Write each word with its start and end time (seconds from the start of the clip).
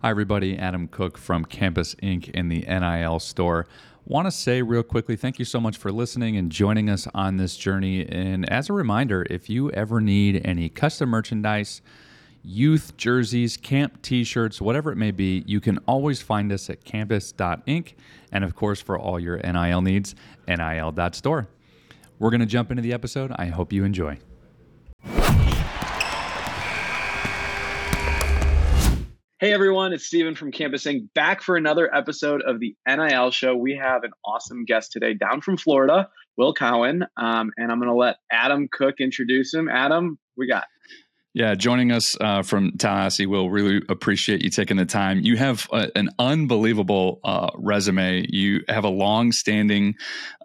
Hi, 0.00 0.10
everybody. 0.10 0.56
Adam 0.56 0.86
Cook 0.86 1.18
from 1.18 1.44
Campus 1.44 1.96
Ink. 2.00 2.28
in 2.28 2.48
the 2.48 2.60
NIL 2.60 3.18
store. 3.18 3.66
Want 4.04 4.28
to 4.28 4.30
say 4.30 4.62
real 4.62 4.84
quickly, 4.84 5.16
thank 5.16 5.40
you 5.40 5.44
so 5.44 5.58
much 5.58 5.76
for 5.76 5.90
listening 5.90 6.36
and 6.36 6.52
joining 6.52 6.88
us 6.88 7.08
on 7.14 7.36
this 7.36 7.56
journey. 7.56 8.08
And 8.08 8.48
as 8.48 8.70
a 8.70 8.74
reminder, 8.74 9.26
if 9.28 9.50
you 9.50 9.72
ever 9.72 10.00
need 10.00 10.40
any 10.44 10.68
custom 10.68 11.08
merchandise, 11.08 11.82
youth 12.44 12.96
jerseys, 12.96 13.56
camp 13.56 14.00
t 14.00 14.22
shirts, 14.22 14.60
whatever 14.60 14.92
it 14.92 14.96
may 14.96 15.10
be, 15.10 15.42
you 15.48 15.60
can 15.60 15.78
always 15.78 16.22
find 16.22 16.52
us 16.52 16.70
at 16.70 16.84
campus.ink. 16.84 17.96
And 18.30 18.44
of 18.44 18.54
course, 18.54 18.80
for 18.80 18.96
all 18.96 19.18
your 19.18 19.38
NIL 19.38 19.82
needs, 19.82 20.14
nil.store. 20.46 21.48
We're 22.20 22.30
going 22.30 22.38
to 22.38 22.46
jump 22.46 22.70
into 22.70 22.84
the 22.84 22.92
episode. 22.92 23.32
I 23.36 23.46
hope 23.46 23.72
you 23.72 23.82
enjoy. 23.82 24.20
Hey 29.40 29.52
everyone, 29.52 29.92
it's 29.92 30.04
Steven 30.04 30.34
from 30.34 30.50
Campus 30.50 30.84
Ink 30.84 31.10
back 31.14 31.42
for 31.42 31.56
another 31.56 31.94
episode 31.94 32.42
of 32.42 32.58
the 32.58 32.74
NIL 32.88 33.30
show. 33.30 33.54
We 33.54 33.76
have 33.80 34.02
an 34.02 34.10
awesome 34.24 34.64
guest 34.64 34.90
today 34.90 35.14
down 35.14 35.42
from 35.42 35.56
Florida, 35.56 36.08
Will 36.36 36.52
Cowen. 36.52 37.04
Um, 37.16 37.52
and 37.56 37.70
I'm 37.70 37.78
going 37.78 37.88
to 37.88 37.94
let 37.94 38.16
Adam 38.32 38.66
Cook 38.66 38.96
introduce 38.98 39.54
him. 39.54 39.68
Adam, 39.68 40.18
we 40.36 40.48
got 40.48 40.64
yeah, 41.38 41.54
joining 41.54 41.92
us 41.92 42.16
uh, 42.20 42.42
from 42.42 42.72
Tallahassee, 42.78 43.24
Will 43.24 43.48
really 43.48 43.80
appreciate 43.88 44.42
you 44.42 44.50
taking 44.50 44.76
the 44.76 44.84
time. 44.84 45.20
You 45.20 45.36
have 45.36 45.68
a, 45.72 45.88
an 45.94 46.10
unbelievable 46.18 47.20
uh, 47.22 47.50
resume. 47.54 48.26
You 48.28 48.64
have 48.68 48.82
a 48.82 48.88
long-standing 48.88 49.94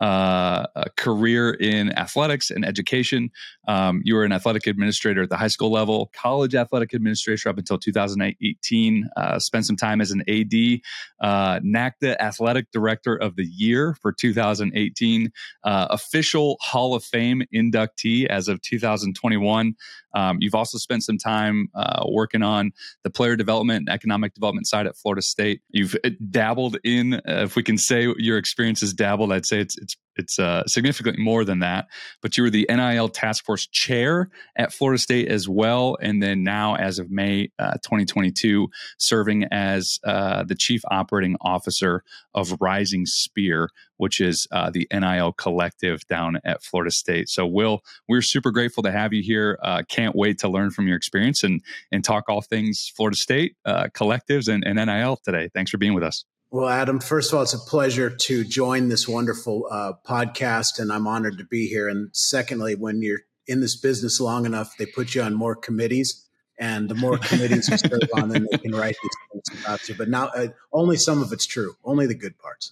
uh, 0.01 0.67
career 0.95 1.49
in 1.49 1.97
athletics 1.97 2.51
and 2.51 2.63
education. 2.63 3.31
Um, 3.67 4.03
you 4.05 4.13
were 4.13 4.23
an 4.23 4.31
athletic 4.31 4.67
administrator 4.67 5.23
at 5.23 5.29
the 5.29 5.35
high 5.35 5.47
school 5.47 5.71
level, 5.71 6.11
college 6.13 6.53
athletic 6.53 6.93
administrator 6.93 7.49
up 7.49 7.57
until 7.57 7.79
2018. 7.79 9.09
Uh, 9.17 9.39
spent 9.39 9.65
some 9.65 9.75
time 9.75 9.99
as 9.99 10.11
an 10.11 10.21
AD, 10.27 10.81
uh, 11.21 11.59
NACDA 11.61 12.17
Athletic 12.19 12.69
Director 12.71 13.15
of 13.15 13.35
the 13.35 13.45
Year 13.45 13.95
for 13.99 14.11
2018, 14.13 15.31
uh, 15.63 15.87
official 15.89 16.57
Hall 16.61 16.93
of 16.93 17.03
Fame 17.03 17.41
inductee 17.51 18.27
as 18.27 18.47
of 18.47 18.61
2021. 18.61 19.73
Um, 20.15 20.37
you've 20.39 20.55
also 20.55 20.77
spent 20.83 21.03
some 21.03 21.17
time 21.17 21.69
uh, 21.73 22.05
working 22.07 22.43
on 22.43 22.71
the 23.03 23.09
player 23.09 23.35
development 23.35 23.79
and 23.79 23.89
economic 23.89 24.33
development 24.33 24.67
side 24.67 24.85
at 24.85 24.95
Florida 24.97 25.21
State. 25.21 25.61
You've 25.69 25.95
uh, 26.03 26.09
dabbled 26.29 26.77
in, 26.83 27.15
uh, 27.15 27.21
if 27.25 27.55
we 27.55 27.63
can 27.63 27.77
say 27.77 28.13
your 28.17 28.37
experience 28.37 28.83
is 28.83 28.93
dabbled, 28.93 29.31
I'd 29.31 29.45
say 29.45 29.59
it's 29.59 29.77
it's 29.77 29.95
it's 30.15 30.39
uh, 30.39 30.65
significantly 30.67 31.23
more 31.23 31.43
than 31.43 31.59
that. 31.59 31.87
But 32.21 32.37
you 32.37 32.43
were 32.43 32.49
the 32.49 32.67
NIL 32.69 33.09
task 33.09 33.45
force 33.45 33.67
chair 33.67 34.29
at 34.55 34.73
Florida 34.73 34.99
State 34.99 35.27
as 35.27 35.47
well, 35.49 35.97
and 36.01 36.21
then 36.21 36.43
now, 36.43 36.75
as 36.75 36.99
of 36.99 37.11
May 37.11 37.49
uh, 37.59 37.73
2022, 37.83 38.67
serving 38.97 39.45
as 39.45 39.99
uh, 40.05 40.43
the 40.43 40.55
chief 40.55 40.81
operating 40.91 41.35
officer 41.41 42.03
of 42.33 42.55
Rising 42.59 43.05
Spear, 43.05 43.69
which 43.97 44.19
is 44.21 44.47
uh, 44.51 44.69
the 44.69 44.87
NIL 44.91 45.33
collective 45.33 46.05
down 46.07 46.39
at 46.43 46.63
Florida 46.63 46.91
State. 46.91 47.29
So, 47.29 47.45
Will, 47.45 47.81
we're 48.07 48.21
super 48.21 48.51
grateful 48.51 48.83
to 48.83 48.91
have 48.91 49.13
you 49.13 49.23
here. 49.23 49.59
Uh, 49.63 49.83
can't 49.87 50.15
wait 50.15 50.39
to 50.39 50.49
learn 50.49 50.71
from 50.71 50.87
your 50.87 50.97
experience 50.97 51.43
and 51.43 51.61
and 51.91 52.03
talk 52.03 52.29
all 52.29 52.41
things 52.41 52.91
Florida 52.95 53.17
State 53.17 53.55
uh, 53.65 53.87
collectives 53.93 54.47
and, 54.47 54.63
and 54.65 54.77
NIL 54.85 55.17
today. 55.17 55.49
Thanks 55.53 55.71
for 55.71 55.77
being 55.77 55.93
with 55.93 56.03
us. 56.03 56.25
Well, 56.53 56.69
Adam, 56.69 56.99
first 56.99 57.31
of 57.31 57.37
all, 57.37 57.41
it's 57.41 57.55
a 57.55 57.57
pleasure 57.57 58.11
to 58.11 58.43
join 58.43 58.87
this 58.87 59.07
wonderful 59.07 59.67
uh, 59.71 59.93
podcast, 60.07 60.77
and 60.77 60.93
I'm 60.93 61.07
honored 61.07 61.39
to 61.39 61.43
be 61.43 61.65
here. 61.65 61.89
And 61.89 62.11
secondly, 62.13 62.75
when 62.75 63.01
you're 63.01 63.21
in 63.47 63.59
this 63.59 63.75
business 63.75 64.21
long 64.21 64.45
enough, 64.45 64.77
they 64.77 64.85
put 64.85 65.15
you 65.15 65.23
on 65.23 65.33
more 65.33 65.55
committees, 65.55 66.29
and 66.59 66.89
the 66.89 66.93
more 66.93 67.17
committees 67.17 67.69
you 67.69 67.77
serve 67.79 68.01
on, 68.13 68.29
then 68.29 68.45
they 68.51 68.59
can 68.59 68.71
write 68.75 68.95
these 69.01 69.41
things 69.49 69.63
about 69.63 69.89
you. 69.89 69.95
But 69.95 70.09
now, 70.09 70.27
uh, 70.27 70.49
only 70.71 70.95
some 70.95 71.23
of 71.23 71.33
it's 71.33 71.47
true, 71.47 71.73
only 71.83 72.05
the 72.05 72.13
good 72.13 72.37
parts. 72.37 72.71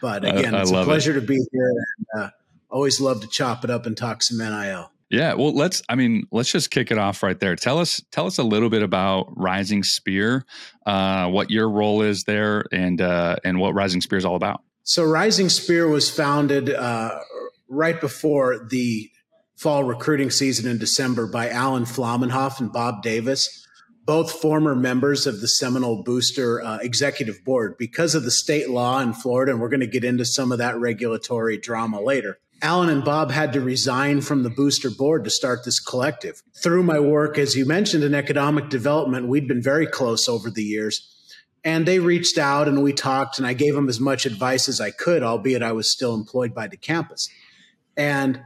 But 0.00 0.24
again, 0.24 0.54
I, 0.54 0.58
I 0.58 0.62
it's 0.62 0.70
a 0.70 0.84
pleasure 0.84 1.10
it. 1.10 1.20
to 1.20 1.26
be 1.26 1.44
here, 1.50 1.72
and 2.12 2.22
uh, 2.22 2.30
always 2.70 3.00
love 3.00 3.22
to 3.22 3.26
chop 3.26 3.64
it 3.64 3.70
up 3.70 3.86
and 3.86 3.96
talk 3.96 4.22
some 4.22 4.38
NIL. 4.38 4.92
Yeah, 5.08 5.34
well, 5.34 5.54
let's. 5.54 5.82
I 5.88 5.94
mean, 5.94 6.26
let's 6.32 6.50
just 6.50 6.70
kick 6.70 6.90
it 6.90 6.98
off 6.98 7.22
right 7.22 7.38
there. 7.38 7.54
Tell 7.54 7.78
us, 7.78 8.02
tell 8.10 8.26
us 8.26 8.38
a 8.38 8.42
little 8.42 8.70
bit 8.70 8.82
about 8.82 9.32
Rising 9.36 9.84
Spear, 9.84 10.44
uh, 10.84 11.28
what 11.28 11.50
your 11.50 11.70
role 11.70 12.02
is 12.02 12.24
there, 12.24 12.64
and 12.72 13.00
uh, 13.00 13.36
and 13.44 13.60
what 13.60 13.74
Rising 13.74 14.00
Spear 14.00 14.18
is 14.18 14.24
all 14.24 14.34
about. 14.34 14.62
So, 14.82 15.04
Rising 15.04 15.48
Spear 15.48 15.86
was 15.86 16.10
founded 16.10 16.70
uh, 16.70 17.20
right 17.68 18.00
before 18.00 18.66
the 18.68 19.08
fall 19.56 19.84
recruiting 19.84 20.30
season 20.30 20.68
in 20.68 20.78
December 20.78 21.28
by 21.28 21.50
Alan 21.50 21.84
Flamenhoff 21.84 22.58
and 22.58 22.72
Bob 22.72 23.02
Davis, 23.02 23.64
both 24.04 24.32
former 24.32 24.74
members 24.74 25.24
of 25.24 25.40
the 25.40 25.48
Seminole 25.48 26.02
Booster 26.02 26.60
uh, 26.60 26.78
Executive 26.78 27.44
Board. 27.44 27.76
Because 27.78 28.16
of 28.16 28.24
the 28.24 28.32
state 28.32 28.70
law 28.70 28.98
in 28.98 29.12
Florida, 29.12 29.52
and 29.52 29.60
we're 29.60 29.68
going 29.68 29.78
to 29.78 29.86
get 29.86 30.02
into 30.02 30.24
some 30.24 30.50
of 30.50 30.58
that 30.58 30.76
regulatory 30.80 31.58
drama 31.58 32.00
later 32.00 32.40
Alan 32.62 32.88
and 32.88 33.04
Bob 33.04 33.30
had 33.30 33.52
to 33.52 33.60
resign 33.60 34.20
from 34.20 34.42
the 34.42 34.50
booster 34.50 34.90
board 34.90 35.24
to 35.24 35.30
start 35.30 35.64
this 35.64 35.78
collective. 35.78 36.42
Through 36.62 36.84
my 36.84 36.98
work, 36.98 37.38
as 37.38 37.54
you 37.54 37.66
mentioned, 37.66 38.02
in 38.02 38.14
economic 38.14 38.70
development, 38.70 39.28
we'd 39.28 39.48
been 39.48 39.62
very 39.62 39.86
close 39.86 40.28
over 40.28 40.50
the 40.50 40.62
years. 40.62 41.12
And 41.64 41.84
they 41.84 41.98
reached 41.98 42.38
out 42.38 42.68
and 42.68 42.82
we 42.82 42.92
talked, 42.92 43.38
and 43.38 43.46
I 43.46 43.52
gave 43.52 43.74
them 43.74 43.88
as 43.88 44.00
much 44.00 44.24
advice 44.24 44.68
as 44.68 44.80
I 44.80 44.90
could, 44.90 45.22
albeit 45.22 45.62
I 45.62 45.72
was 45.72 45.90
still 45.90 46.14
employed 46.14 46.54
by 46.54 46.68
the 46.68 46.76
campus. 46.76 47.28
And 47.96 48.40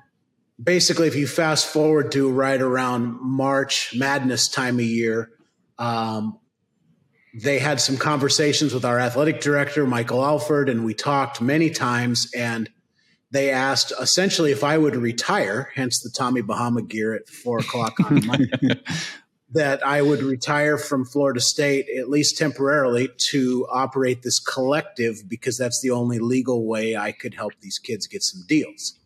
basically, 0.63 1.07
if 1.07 1.15
you 1.15 1.27
fast 1.27 1.67
forward 1.67 2.13
to 2.13 2.31
right 2.31 2.61
around 2.61 3.21
March 3.21 3.95
Madness 3.97 4.49
time 4.49 4.77
of 4.77 4.85
year, 4.85 5.31
um, 5.79 6.39
they 7.35 7.59
had 7.59 7.81
some 7.81 7.97
conversations 7.97 8.75
with 8.75 8.85
our 8.85 8.99
athletic 8.99 9.41
director, 9.41 9.87
Michael 9.87 10.25
Alford, 10.25 10.69
and 10.69 10.85
we 10.85 10.95
talked 10.95 11.41
many 11.41 11.71
times. 11.71 12.31
And 12.35 12.69
they 13.31 13.51
asked 13.51 13.93
essentially 14.01 14.51
if 14.51 14.65
I 14.65 14.77
would 14.77 14.97
retire, 14.97 15.71
hence 15.75 16.01
the 16.01 16.11
Tommy 16.11 16.43
Bahama 16.43 16.83
gear 16.83 17.15
at 17.15 17.29
four 17.29 17.59
o'clock 17.59 17.95
on 18.01 18.27
Monday, 18.27 18.51
that 19.53 19.85
I 19.87 20.03
would 20.03 20.23
retire 20.23 20.79
from 20.79 21.05
Florida 21.05 21.41
State, 21.41 21.87
at 21.97 22.09
least 22.09 22.39
temporarily, 22.39 23.09
to 23.31 23.67
operate 23.71 24.23
this 24.23 24.41
collective 24.41 25.29
because 25.29 25.57
that's 25.57 25.81
the 25.81 25.91
only 25.91 26.19
legal 26.19 26.67
way 26.67 26.97
I 26.97 27.13
could 27.13 27.35
help 27.35 27.53
these 27.61 27.79
kids 27.79 28.07
get 28.07 28.23
some 28.23 28.43
deals. 28.49 28.99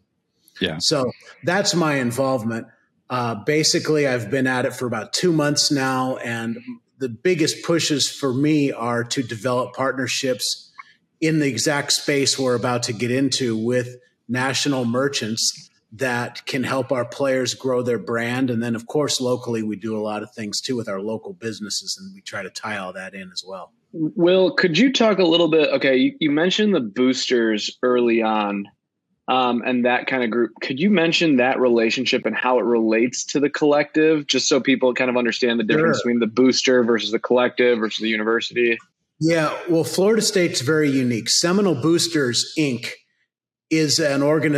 Yeah. 0.61 0.79
So 0.79 1.11
that's 1.43 1.75
my 1.75 1.97
involvement. 1.97 2.67
Uh, 3.11 3.35
basically, 3.35 4.07
I've 4.07 4.31
been 4.31 4.47
at 4.47 4.65
it 4.65 4.75
for 4.75 4.87
about 4.87 5.13
two 5.13 5.33
months 5.33 5.71
now, 5.71 6.17
and 6.17 6.59
the 6.99 7.09
biggest 7.09 7.63
pushes 7.65 8.09
for 8.09 8.33
me 8.33 8.73
are 8.73 9.05
to 9.05 9.23
develop 9.23 9.75
partnerships 9.75 10.73
in 11.21 11.41
the 11.41 11.47
exact 11.47 11.93
space 11.93 12.39
we're 12.39 12.55
about 12.55 12.85
to 12.85 12.93
get 12.93 13.11
into 13.11 13.57
with 13.57 13.97
national 14.29 14.85
merchants 14.85 15.71
that 15.93 16.45
can 16.47 16.65
help 16.65 16.91
our 16.91 17.05
players 17.05 17.55
grow 17.55 17.83
their 17.83 17.99
brand. 17.99 18.51
And 18.51 18.63
then, 18.63 18.75
of 18.75 18.87
course, 18.87 19.21
locally, 19.21 19.63
we 19.63 19.77
do 19.77 19.97
a 19.97 20.03
lot 20.03 20.23
of 20.23 20.35
things 20.35 20.61
too 20.61 20.77
with 20.77 20.89
our 20.89 21.01
local 21.01 21.33
businesses, 21.33 21.97
and 22.01 22.13
we 22.15 22.21
try 22.21 22.43
to 22.43 22.51
tie 22.51 22.79
all 22.79 22.93
that 22.95 23.15
in 23.15 23.31
as 23.33 23.45
well. 23.47 23.73
Will, 23.93 24.53
could 24.53 24.77
you 24.77 24.93
talk 24.93 25.19
a 25.19 25.25
little 25.25 25.49
bit? 25.49 25.71
Okay, 25.71 25.97
you, 25.97 26.17
you 26.19 26.31
mentioned 26.31 26.75
the 26.75 26.81
boosters 26.81 27.79
early 27.83 28.23
on 28.23 28.67
um, 29.29 29.63
and 29.65 29.85
that 29.85 30.09
kind 30.09 30.25
of 30.25 30.31
group. 30.31 30.51
Could 30.61 30.81
you 30.81 30.91
mention 30.91 31.37
that 31.37 31.61
relationship 31.61 32.27
and 32.27 32.35
how 32.35 32.59
it 32.59 32.65
relates 32.65 33.25
to 33.27 33.39
the 33.39 33.49
collective, 33.49 34.27
just 34.27 34.49
so 34.49 34.61
people 34.61 34.95
kind 34.95 35.11
of 35.11 35.17
understand 35.17 35.61
the 35.61 35.65
difference 35.65 35.99
sure. 35.99 36.11
between 36.11 36.19
the 36.19 36.27
booster 36.27 36.83
versus 36.83 37.13
the 37.13 37.21
collective 37.21 37.79
versus 37.79 38.03
the 38.03 38.09
university? 38.09 38.77
Yeah, 39.21 39.57
well, 39.69 39.85
Florida 39.85 40.23
State's 40.23 40.61
very 40.61 40.91
unique. 40.91 41.31
Seminole 41.31 41.81
Boosters 41.81 42.53
Inc 42.59 42.91
is 43.79 43.99
an 43.99 44.23
organ 44.23 44.53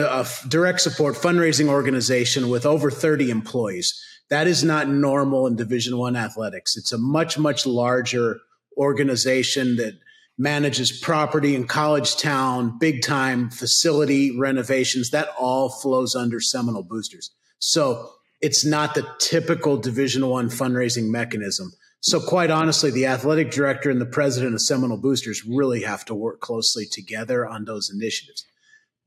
direct 0.48 0.80
support 0.80 1.14
fundraising 1.14 1.68
organization 1.68 2.48
with 2.48 2.66
over 2.66 2.90
30 2.90 3.30
employees. 3.30 3.92
That 4.28 4.46
is 4.46 4.64
not 4.64 4.88
normal 4.88 5.46
in 5.46 5.56
Division 5.56 5.98
1 5.98 6.16
athletics. 6.16 6.76
It's 6.76 6.92
a 6.92 6.98
much 6.98 7.38
much 7.38 7.66
larger 7.66 8.38
organization 8.76 9.76
that 9.76 9.94
manages 10.38 10.92
property 10.92 11.54
in 11.54 11.66
college 11.66 12.16
town, 12.16 12.78
big 12.78 13.02
time 13.02 13.50
facility 13.50 14.36
renovations. 14.36 15.10
That 15.10 15.28
all 15.38 15.68
flows 15.68 16.14
under 16.14 16.40
Seminole 16.40 16.82
Boosters. 16.82 17.30
So 17.58 18.10
it's 18.40 18.64
not 18.64 18.94
the 18.94 19.06
typical 19.18 19.76
Division 19.76 20.26
One 20.26 20.48
fundraising 20.48 21.08
mechanism. 21.10 21.72
So 22.00 22.20
quite 22.20 22.50
honestly, 22.50 22.90
the 22.90 23.06
athletic 23.06 23.50
director 23.50 23.90
and 23.90 24.00
the 24.00 24.06
president 24.06 24.54
of 24.54 24.60
Seminole 24.60 24.98
Boosters 24.98 25.44
really 25.44 25.82
have 25.82 26.04
to 26.04 26.14
work 26.14 26.40
closely 26.40 26.84
together 26.86 27.46
on 27.46 27.64
those 27.64 27.90
initiatives 27.90 28.44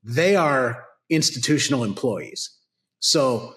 they 0.03 0.35
are 0.35 0.85
institutional 1.09 1.83
employees. 1.83 2.49
So, 2.99 3.55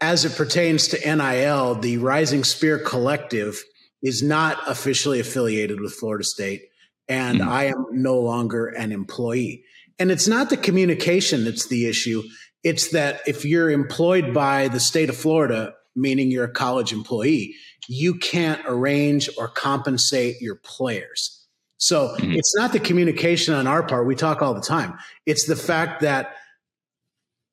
as 0.00 0.24
it 0.24 0.36
pertains 0.36 0.88
to 0.88 0.98
NIL, 0.98 1.76
the 1.76 1.98
Rising 1.98 2.42
Spear 2.42 2.78
Collective 2.78 3.62
is 4.02 4.22
not 4.22 4.58
officially 4.68 5.20
affiliated 5.20 5.80
with 5.80 5.94
Florida 5.94 6.24
State, 6.24 6.62
and 7.08 7.40
mm. 7.40 7.46
I 7.46 7.66
am 7.66 7.86
no 7.92 8.18
longer 8.18 8.66
an 8.66 8.90
employee. 8.90 9.64
And 9.98 10.10
it's 10.10 10.26
not 10.26 10.50
the 10.50 10.56
communication 10.56 11.44
that's 11.44 11.68
the 11.68 11.86
issue. 11.86 12.22
It's 12.64 12.90
that 12.90 13.20
if 13.26 13.44
you're 13.44 13.70
employed 13.70 14.34
by 14.34 14.68
the 14.68 14.80
state 14.80 15.08
of 15.08 15.16
Florida 15.16 15.74
meaning 15.94 16.30
you're 16.30 16.44
a 16.44 16.52
college 16.52 16.92
employee, 16.92 17.54
you 17.88 18.14
can't 18.14 18.60
arrange 18.66 19.28
or 19.38 19.48
compensate 19.48 20.40
your 20.40 20.56
players. 20.56 21.41
So 21.82 22.10
mm-hmm. 22.10 22.32
it's 22.34 22.54
not 22.54 22.72
the 22.72 22.78
communication 22.78 23.54
on 23.54 23.66
our 23.66 23.82
part. 23.82 24.06
We 24.06 24.14
talk 24.14 24.40
all 24.40 24.54
the 24.54 24.60
time. 24.60 24.96
It's 25.26 25.46
the 25.46 25.56
fact 25.56 26.02
that 26.02 26.36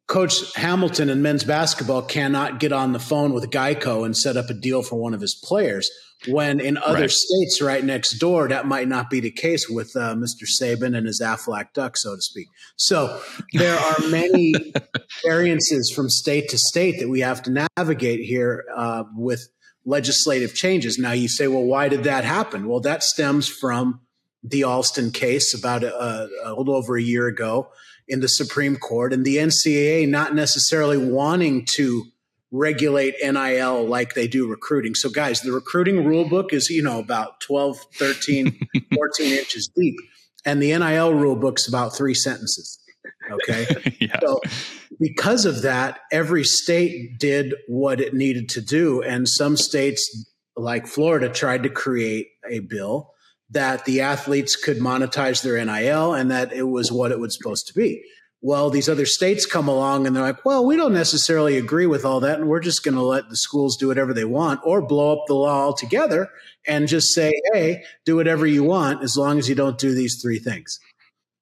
Coach 0.07 0.55
Hamilton 0.55 1.09
in 1.09 1.23
men's 1.23 1.43
basketball 1.43 2.03
cannot 2.03 2.59
get 2.59 2.71
on 2.71 2.91
the 2.91 2.99
phone 2.99 3.33
with 3.33 3.49
Geico 3.49 4.05
and 4.05 4.15
set 4.15 4.37
up 4.37 4.51
a 4.51 4.53
deal 4.53 4.83
for 4.83 4.97
one 4.97 5.15
of 5.15 5.21
his 5.21 5.33
players. 5.43 5.89
When 6.27 6.59
in 6.59 6.77
other 6.77 7.01
right. 7.01 7.09
states 7.09 7.59
right 7.59 7.83
next 7.83 8.19
door, 8.19 8.47
that 8.49 8.67
might 8.67 8.87
not 8.87 9.09
be 9.09 9.19
the 9.19 9.31
case 9.31 9.67
with 9.67 9.95
uh, 9.95 10.13
Mr. 10.13 10.45
Saban 10.61 10.95
and 10.95 11.07
his 11.07 11.21
Aflac 11.21 11.73
duck, 11.73 11.97
so 11.97 12.15
to 12.15 12.21
speak. 12.21 12.49
So 12.75 13.19
there 13.53 13.79
are 13.79 13.95
many 14.09 14.53
variances 15.25 15.91
from 15.95 16.07
state 16.07 16.49
to 16.49 16.57
state 16.59 16.99
that 16.99 17.09
we 17.09 17.21
have 17.21 17.41
to 17.43 17.67
navigate 17.77 18.19
here 18.19 18.65
uh, 18.75 19.05
with 19.15 19.47
legislative 19.85 20.53
changes. 20.53 20.99
Now 20.99 21.13
you 21.13 21.27
say, 21.27 21.47
well, 21.47 21.63
why 21.63 21.89
did 21.89 22.03
that 22.03 22.25
happen? 22.25 22.67
Well, 22.67 22.81
that 22.81 23.01
stems 23.01 23.47
from 23.47 24.01
the 24.43 24.63
Alston 24.63 25.11
case 25.11 25.53
about 25.57 25.83
a, 25.83 26.29
a 26.43 26.53
little 26.53 26.75
over 26.75 26.97
a 26.97 27.01
year 27.01 27.27
ago 27.27 27.71
in 28.07 28.21
the 28.21 28.27
Supreme 28.27 28.75
Court, 28.75 29.13
and 29.13 29.25
the 29.25 29.37
NCAA 29.37 30.07
not 30.07 30.33
necessarily 30.33 30.97
wanting 30.97 31.65
to 31.73 32.05
regulate 32.51 33.15
NIL 33.21 33.85
like 33.85 34.15
they 34.15 34.27
do 34.27 34.47
recruiting. 34.47 34.95
So, 34.95 35.09
guys, 35.09 35.41
the 35.41 35.51
recruiting 35.51 36.05
rule 36.05 36.27
book 36.27 36.51
is, 36.51 36.69
you 36.69 36.81
know, 36.81 36.99
about 36.99 37.39
12, 37.41 37.77
13, 37.95 38.59
14 38.93 39.31
inches 39.33 39.69
deep, 39.75 39.95
and 40.45 40.61
the 40.61 40.75
NIL 40.77 41.13
rule 41.13 41.35
book's 41.35 41.67
about 41.67 41.95
three 41.95 42.15
sentences. 42.15 42.79
Okay. 43.29 43.97
yeah. 44.01 44.19
So, 44.19 44.41
because 44.99 45.45
of 45.45 45.61
that, 45.61 45.99
every 46.11 46.43
state 46.43 47.19
did 47.19 47.53
what 47.67 48.01
it 48.01 48.13
needed 48.13 48.49
to 48.49 48.61
do. 48.61 49.01
And 49.01 49.29
some 49.29 49.55
states, 49.55 50.27
like 50.57 50.87
Florida, 50.87 51.29
tried 51.29 51.63
to 51.63 51.69
create 51.69 52.27
a 52.49 52.59
bill 52.59 53.11
that 53.51 53.85
the 53.85 54.01
athletes 54.01 54.55
could 54.55 54.77
monetize 54.77 55.41
their 55.43 55.63
NIL 55.63 56.13
and 56.13 56.29
that 56.31 56.53
it 56.53 56.63
was 56.63 56.91
what 56.91 57.11
it 57.11 57.19
was 57.19 57.35
supposed 57.35 57.67
to 57.67 57.73
be. 57.73 58.03
Well, 58.41 58.69
these 58.69 58.87
other 58.87 59.05
states 59.05 59.45
come 59.45 59.67
along 59.67 60.07
and 60.07 60.15
they're 60.15 60.23
like, 60.23 60.45
well, 60.45 60.65
we 60.65 60.77
don't 60.77 60.93
necessarily 60.93 61.57
agree 61.57 61.87
with 61.87 62.05
all 62.05 62.21
that. 62.21 62.39
And 62.39 62.47
we're 62.47 62.61
just 62.61 62.85
going 62.85 62.95
to 62.95 63.01
let 63.01 63.27
the 63.27 63.35
schools 63.35 63.75
do 63.75 63.89
whatever 63.89 64.13
they 64.13 64.23
want 64.23 64.61
or 64.63 64.81
blow 64.81 65.11
up 65.11 65.25
the 65.27 65.33
law 65.33 65.65
altogether 65.65 66.29
and 66.65 66.87
just 66.87 67.13
say, 67.13 67.33
hey, 67.53 67.83
do 68.05 68.15
whatever 68.15 68.47
you 68.47 68.63
want 68.63 69.03
as 69.03 69.17
long 69.17 69.39
as 69.39 69.49
you 69.49 69.55
don't 69.55 69.77
do 69.77 69.93
these 69.93 70.21
three 70.21 70.39
things. 70.39 70.79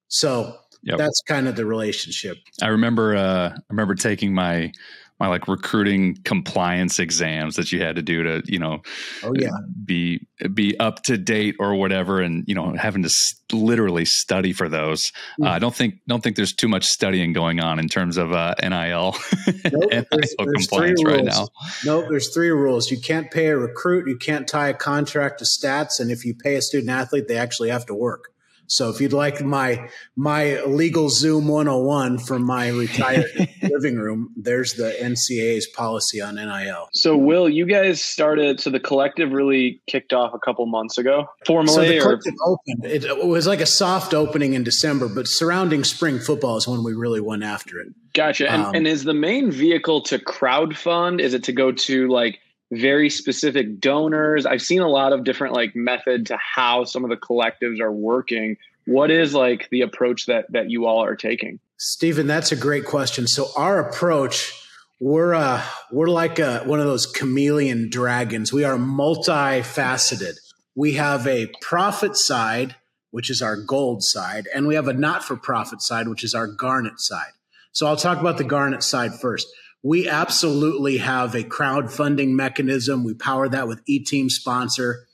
So 0.08 0.56
yep. 0.82 0.98
that's 0.98 1.22
kind 1.28 1.46
of 1.46 1.54
the 1.54 1.66
relationship. 1.66 2.38
I 2.60 2.68
remember, 2.68 3.14
uh, 3.14 3.50
I 3.54 3.60
remember 3.70 3.94
taking 3.94 4.34
my 4.34 4.72
my 5.20 5.26
like 5.26 5.48
recruiting 5.48 6.16
compliance 6.24 6.98
exams 6.98 7.56
that 7.56 7.72
you 7.72 7.82
had 7.82 7.96
to 7.96 8.02
do 8.02 8.22
to 8.22 8.42
you 8.46 8.58
know 8.58 8.80
oh 9.24 9.32
yeah. 9.36 9.50
be 9.84 10.26
be 10.54 10.78
up 10.78 11.02
to 11.02 11.18
date 11.18 11.56
or 11.58 11.74
whatever 11.74 12.20
and 12.20 12.44
you 12.46 12.54
know 12.54 12.74
having 12.76 13.02
to 13.02 13.10
literally 13.52 14.04
study 14.04 14.52
for 14.52 14.68
those. 14.68 15.10
Mm. 15.40 15.46
uh, 15.46 15.50
i 15.50 15.58
don't 15.58 15.74
think 15.74 15.94
don't 16.06 16.22
think 16.22 16.36
there's 16.36 16.52
too 16.52 16.68
much 16.68 16.84
studying 16.84 17.32
going 17.32 17.60
on 17.60 17.78
in 17.78 17.88
terms 17.88 18.16
of 18.16 18.32
uh, 18.32 18.54
nil 18.62 18.68
nope, 19.72 19.90
NIL 19.90 20.04
there's, 20.10 20.34
there's 20.38 20.66
compliance 20.68 21.04
right 21.04 21.24
now. 21.24 21.48
Nope 21.84 22.06
there's 22.08 22.32
three 22.32 22.50
rules. 22.50 22.90
You 22.90 23.00
can't 23.00 23.30
pay 23.30 23.48
a 23.48 23.56
recruit 23.56 24.08
you 24.08 24.16
can't 24.16 24.46
tie 24.46 24.68
a 24.68 24.74
contract 24.74 25.40
to 25.40 25.44
stats 25.44 26.00
and 26.00 26.10
if 26.10 26.24
you 26.24 26.34
pay 26.34 26.56
a 26.56 26.62
student 26.62 26.90
athlete 26.90 27.28
they 27.28 27.36
actually 27.36 27.70
have 27.70 27.86
to 27.86 27.94
work 27.94 28.32
so 28.68 28.90
if 28.90 29.00
you'd 29.00 29.12
like 29.12 29.42
my 29.42 29.88
my 30.14 30.62
legal 30.62 31.08
Zoom 31.08 31.48
101 31.48 32.18
from 32.18 32.44
my 32.44 32.68
retired 32.68 33.48
living 33.62 33.96
room, 33.96 34.30
there's 34.36 34.74
the 34.74 34.94
NCAA's 35.00 35.66
policy 35.66 36.20
on 36.20 36.36
NIL. 36.36 36.88
So 36.92 37.16
Will, 37.16 37.48
you 37.48 37.66
guys 37.66 38.02
started 38.02 38.60
so 38.60 38.70
the 38.70 38.80
collective 38.80 39.32
really 39.32 39.80
kicked 39.86 40.12
off 40.12 40.34
a 40.34 40.38
couple 40.38 40.66
months 40.66 40.98
ago 40.98 41.26
formally 41.46 41.74
so 41.74 41.80
the 41.80 42.00
collective 42.00 42.34
or? 42.44 42.52
opened. 42.52 42.84
It, 42.84 43.04
it 43.04 43.26
was 43.26 43.46
like 43.46 43.60
a 43.60 43.66
soft 43.66 44.14
opening 44.14 44.54
in 44.54 44.64
December, 44.64 45.08
but 45.08 45.26
surrounding 45.26 45.82
spring 45.84 46.18
football 46.18 46.56
is 46.56 46.68
when 46.68 46.84
we 46.84 46.92
really 46.92 47.20
went 47.20 47.42
after 47.42 47.80
it. 47.80 47.88
Gotcha. 48.14 48.50
And, 48.50 48.62
um, 48.62 48.74
and 48.74 48.86
is 48.86 49.04
the 49.04 49.14
main 49.14 49.50
vehicle 49.50 50.02
to 50.02 50.18
crowdfund? 50.18 51.20
Is 51.20 51.34
it 51.34 51.44
to 51.44 51.52
go 51.52 51.72
to 51.72 52.08
like 52.08 52.40
very 52.70 53.08
specific 53.10 53.80
donors. 53.80 54.46
I've 54.46 54.62
seen 54.62 54.80
a 54.80 54.88
lot 54.88 55.12
of 55.12 55.24
different 55.24 55.54
like 55.54 55.74
method 55.74 56.26
to 56.26 56.36
how 56.36 56.84
some 56.84 57.04
of 57.04 57.10
the 57.10 57.16
collectives 57.16 57.80
are 57.80 57.92
working. 57.92 58.56
What 58.86 59.10
is 59.10 59.34
like 59.34 59.68
the 59.70 59.82
approach 59.82 60.26
that 60.26 60.50
that 60.52 60.70
you 60.70 60.86
all 60.86 61.02
are 61.02 61.16
taking? 61.16 61.60
Stephen, 61.78 62.26
that's 62.26 62.52
a 62.52 62.56
great 62.56 62.84
question. 62.84 63.26
So 63.26 63.48
our 63.56 63.78
approach, 63.78 64.52
we're 65.00 65.34
uh 65.34 65.62
we're 65.92 66.08
like 66.08 66.38
a, 66.38 66.60
one 66.64 66.80
of 66.80 66.86
those 66.86 67.06
chameleon 67.06 67.88
dragons. 67.88 68.52
We 68.52 68.64
are 68.64 68.76
multifaceted. 68.76 70.34
We 70.74 70.94
have 70.94 71.26
a 71.26 71.50
profit 71.60 72.16
side, 72.16 72.76
which 73.10 73.30
is 73.30 73.42
our 73.42 73.56
gold 73.56 74.02
side, 74.02 74.46
and 74.54 74.66
we 74.66 74.74
have 74.74 74.88
a 74.88 74.92
not-for-profit 74.92 75.82
side, 75.82 76.06
which 76.08 76.22
is 76.22 76.34
our 76.34 76.46
garnet 76.46 77.00
side. 77.00 77.32
So 77.72 77.86
I'll 77.86 77.96
talk 77.96 78.20
about 78.20 78.38
the 78.38 78.44
garnet 78.44 78.82
side 78.82 79.14
first 79.14 79.48
we 79.88 80.06
absolutely 80.06 80.98
have 80.98 81.34
a 81.34 81.42
crowdfunding 81.42 82.32
mechanism. 82.34 83.04
We 83.04 83.14
power 83.14 83.48
that 83.48 83.66
with 83.66 83.82
eTeam 83.86 84.28
sponsor, 84.28 85.06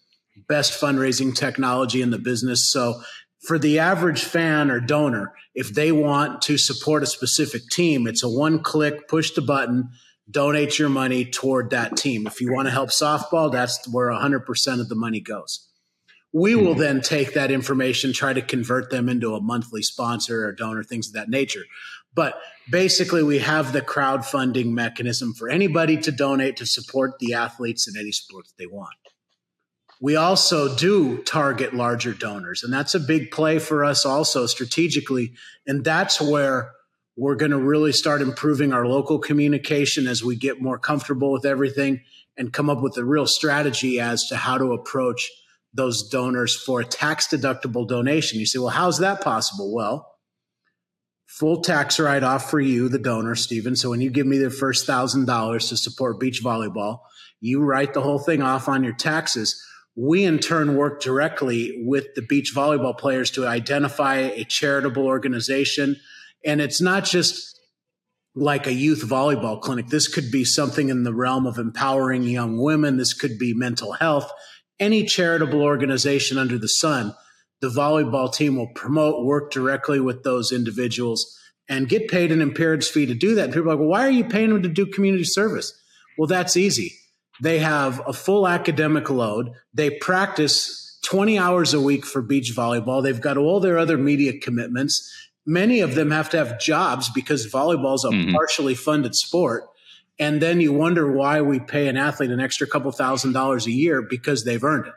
best 0.49 0.73
fundraising 0.81 1.33
technology 1.33 2.03
in 2.03 2.11
the 2.11 2.19
business. 2.19 2.73
So 2.73 3.01
for 3.47 3.57
the 3.57 3.79
average 3.79 4.25
fan 4.25 4.73
or 4.73 4.81
donor, 4.81 5.33
if 5.55 5.73
they 5.73 5.93
want 5.93 6.43
to 6.43 6.59
support 6.59 7.05
a 7.05 7.07
specific 7.07 7.63
team, 7.71 8.09
it's 8.09 8.25
a 8.25 8.29
one 8.29 8.65
click, 8.65 9.07
push 9.07 9.31
the 9.31 9.43
button, 9.43 9.91
donate 10.29 10.77
your 10.77 10.89
money 10.89 11.25
toward 11.25 11.71
that 11.71 11.97
team. 11.97 12.27
If 12.27 12.41
you 12.41 12.53
want 12.53 12.67
to 12.67 12.73
help 12.73 12.91
softball, 12.91 13.53
that's 13.53 13.89
where 13.93 14.11
100% 14.11 14.81
of 14.81 14.89
the 14.89 14.97
money 14.97 15.21
goes. 15.21 15.69
We 16.33 16.57
will 16.57 16.75
hmm. 16.75 16.81
then 16.81 17.01
take 17.01 17.35
that 17.35 17.53
information, 17.53 18.13
try 18.13 18.33
to 18.33 18.43
convert 18.43 18.91
them 18.91 19.09
into 19.09 19.37
a 19.37 19.41
monthly 19.41 19.83
sponsor 19.83 20.45
or 20.45 20.53
donor, 20.53 20.83
things 20.83 21.07
of 21.07 21.13
that 21.13 21.29
nature. 21.29 21.63
But 22.15 22.39
basically, 22.71 23.23
we 23.23 23.39
have 23.39 23.73
the 23.73 23.83
crowdfunding 23.83 24.73
mechanism 24.73 25.35
for 25.35 25.49
anybody 25.49 25.97
to 25.99 26.13
donate 26.13 26.57
to 26.59 26.67
support 26.67 27.19
the 27.19 27.35
athletes 27.35 27.89
in 27.89 27.99
any 27.99 28.13
sport 28.13 28.47
that 28.47 28.55
they 28.59 28.67
want. 28.67 28.95
We 30.01 30.17
also 30.17 30.77
do 30.77 31.23
target 31.23 31.75
larger 31.75 32.13
donors, 32.13 32.63
and 32.63 32.73
that's 32.73 32.95
a 32.95 33.01
big 33.01 33.31
play 33.31 33.59
for 33.59 33.85
us 33.85 34.05
also 34.05 34.47
strategically. 34.47 35.33
And 35.67 35.85
that's 35.85 36.21
where 36.21 36.73
we're 37.17 37.37
going 37.37 37.53
to 37.53 37.59
really 37.59 37.93
start 37.93 38.21
improving 38.21 38.73
our 38.73 38.87
local 38.87 39.19
communication 39.19 40.07
as 40.07 40.23
we 40.23 40.37
get 40.37 40.61
more 40.61 40.79
comfortable 40.79 41.33
with 41.33 41.47
everything 41.47 42.03
and 42.37 42.53
come 42.53 42.69
up 42.69 42.83
with 42.83 42.97
a 42.97 43.05
real 43.05 43.27
strategy 43.27 44.01
as 44.01 44.25
to 44.27 44.37
how 44.37 44.59
to 44.59 44.73
approach 44.73 45.31
those 45.73 46.09
donors 46.09 46.55
for 46.57 46.81
a 46.81 46.85
tax 46.85 47.29
deductible 47.29 47.87
donation. 47.87 48.39
You 48.39 48.47
say, 48.47 48.59
well, 48.59 48.69
how's 48.69 48.99
that 48.99 49.21
possible? 49.21 49.73
Well, 49.73 50.14
full 51.39 51.63
tax 51.63 51.99
write 51.99 52.23
off 52.23 52.49
for 52.49 52.61
you, 52.61 52.89
the 52.89 52.99
donor, 52.99 53.35
Stephen. 53.35 53.75
So 53.75 53.91
when 53.91 54.01
you 54.01 54.11
give 54.11 54.27
me 54.27 54.39
the 54.39 54.51
first 54.51 54.87
thousand 54.87 55.27
dollars 55.27 55.69
to 55.69 55.77
support 55.77 56.21
beach 56.21 56.41
volleyball, 56.45 57.01
you 57.41 57.61
write 57.61 57.93
the 57.93 58.03
whole 58.03 58.21
thing 58.21 58.41
off 58.41 58.69
on 58.69 58.85
your 58.85 58.95
taxes. 58.95 59.61
We 59.97 60.25
in 60.25 60.39
turn 60.39 60.77
work 60.77 61.01
directly 61.01 61.83
with 61.85 62.07
the 62.15 62.23
beach 62.23 62.53
volleyball 62.55 62.97
players 62.97 63.31
to 63.33 63.47
identify 63.47 64.17
a 64.17 64.45
charitable 64.45 65.05
organization. 65.05 65.97
And 66.45 66.61
it's 66.61 66.81
not 66.81 67.05
just 67.05 67.59
like 68.37 68.67
a 68.67 68.73
youth 68.73 69.03
volleyball 69.03 69.61
clinic. 69.61 69.89
This 69.89 70.09
could 70.09 70.31
be 70.31 70.45
something 70.45 70.89
in 70.89 71.05
the 71.05 71.15
realm 71.15 71.47
of 71.47 71.59
empowering 71.59 72.25
young 72.25 72.59
women. 72.59 72.97
This 72.97 73.13
could 73.13 73.39
be 73.39 73.55
mental 73.55 73.93
health. 73.93 74.31
Any 74.81 75.05
charitable 75.05 75.63
organization 75.63 76.39
under 76.39 76.59
the 76.59 76.69
sun 76.69 77.15
the 77.65 77.81
volleyball 77.81 78.31
team 78.31 78.57
will 78.57 78.67
promote, 78.69 79.25
work 79.25 79.51
directly 79.51 79.99
with 79.99 80.23
those 80.23 80.53
individuals, 80.53 81.41
and 81.67 81.89
get 81.89 82.09
paid 82.09 82.31
an 82.31 82.43
appearance 82.43 82.87
fee 82.87 83.07
to 83.07 83.15
do 83.15 83.35
that. 83.37 83.45
And 83.45 83.55
people 83.55 83.69
are 83.69 83.73
like, 83.73 83.79
well, 83.79 83.89
why 83.89 84.07
are 84.07 84.11
you 84.11 84.25
paying 84.25 84.51
them 84.51 84.63
to 84.63 84.69
do 84.69 84.85
community 84.85 85.25
service? 85.25 85.73
Well, 86.19 86.27
that's 86.27 86.59
easy. 86.59 86.93
They 87.41 87.61
have 87.61 88.03
a 88.07 88.13
full 88.13 88.47
academic 88.47 89.09
load. 89.09 89.53
They 89.73 89.91
practice 89.91 90.99
20 91.07 91.39
hours 91.39 91.73
a 91.73 91.81
week 91.81 92.05
for 92.05 92.21
beach 92.21 92.53
volleyball. 92.55 93.03
They've 93.03 93.21
got 93.21 93.39
all 93.39 93.61
their 93.61 93.79
other 93.79 93.97
media 93.97 94.39
commitments. 94.39 95.11
Many 95.47 95.81
of 95.81 95.95
them 95.95 96.11
have 96.11 96.29
to 96.31 96.37
have 96.37 96.61
jobs 96.61 97.09
because 97.09 97.51
volleyball 97.51 97.95
is 97.95 98.05
a 98.05 98.11
mm-hmm. 98.11 98.33
partially 98.33 98.75
funded 98.75 99.15
sport. 99.15 99.65
And 100.19 100.43
then 100.43 100.61
you 100.61 100.75
wonder 100.75 101.11
why 101.11 101.41
we 101.41 101.61
pay 101.61 101.89
an 101.89 101.97
athlete 101.97 102.31
an 102.31 102.41
extra 102.41 102.67
couple 102.67 102.93
thousand 102.93 103.33
dollars 103.33 103.67
a 103.67 103.73
year 103.73 104.03
because 104.03 104.45
they've 104.45 104.63
earned 104.63 104.87
it. 104.87 104.95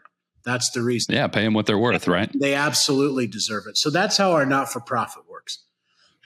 That's 0.48 0.70
the 0.70 0.82
reason. 0.82 1.14
Yeah, 1.14 1.28
pay 1.28 1.44
them 1.44 1.54
what 1.54 1.66
they're 1.66 1.78
worth, 1.78 2.08
right? 2.08 2.32
They 2.34 2.54
absolutely 2.54 3.28
deserve 3.28 3.66
it. 3.68 3.78
So 3.78 3.90
that's 3.90 4.16
how 4.16 4.32
our 4.32 4.46
not 4.46 4.72
for 4.72 4.80
profit 4.80 5.24
works. 5.30 5.62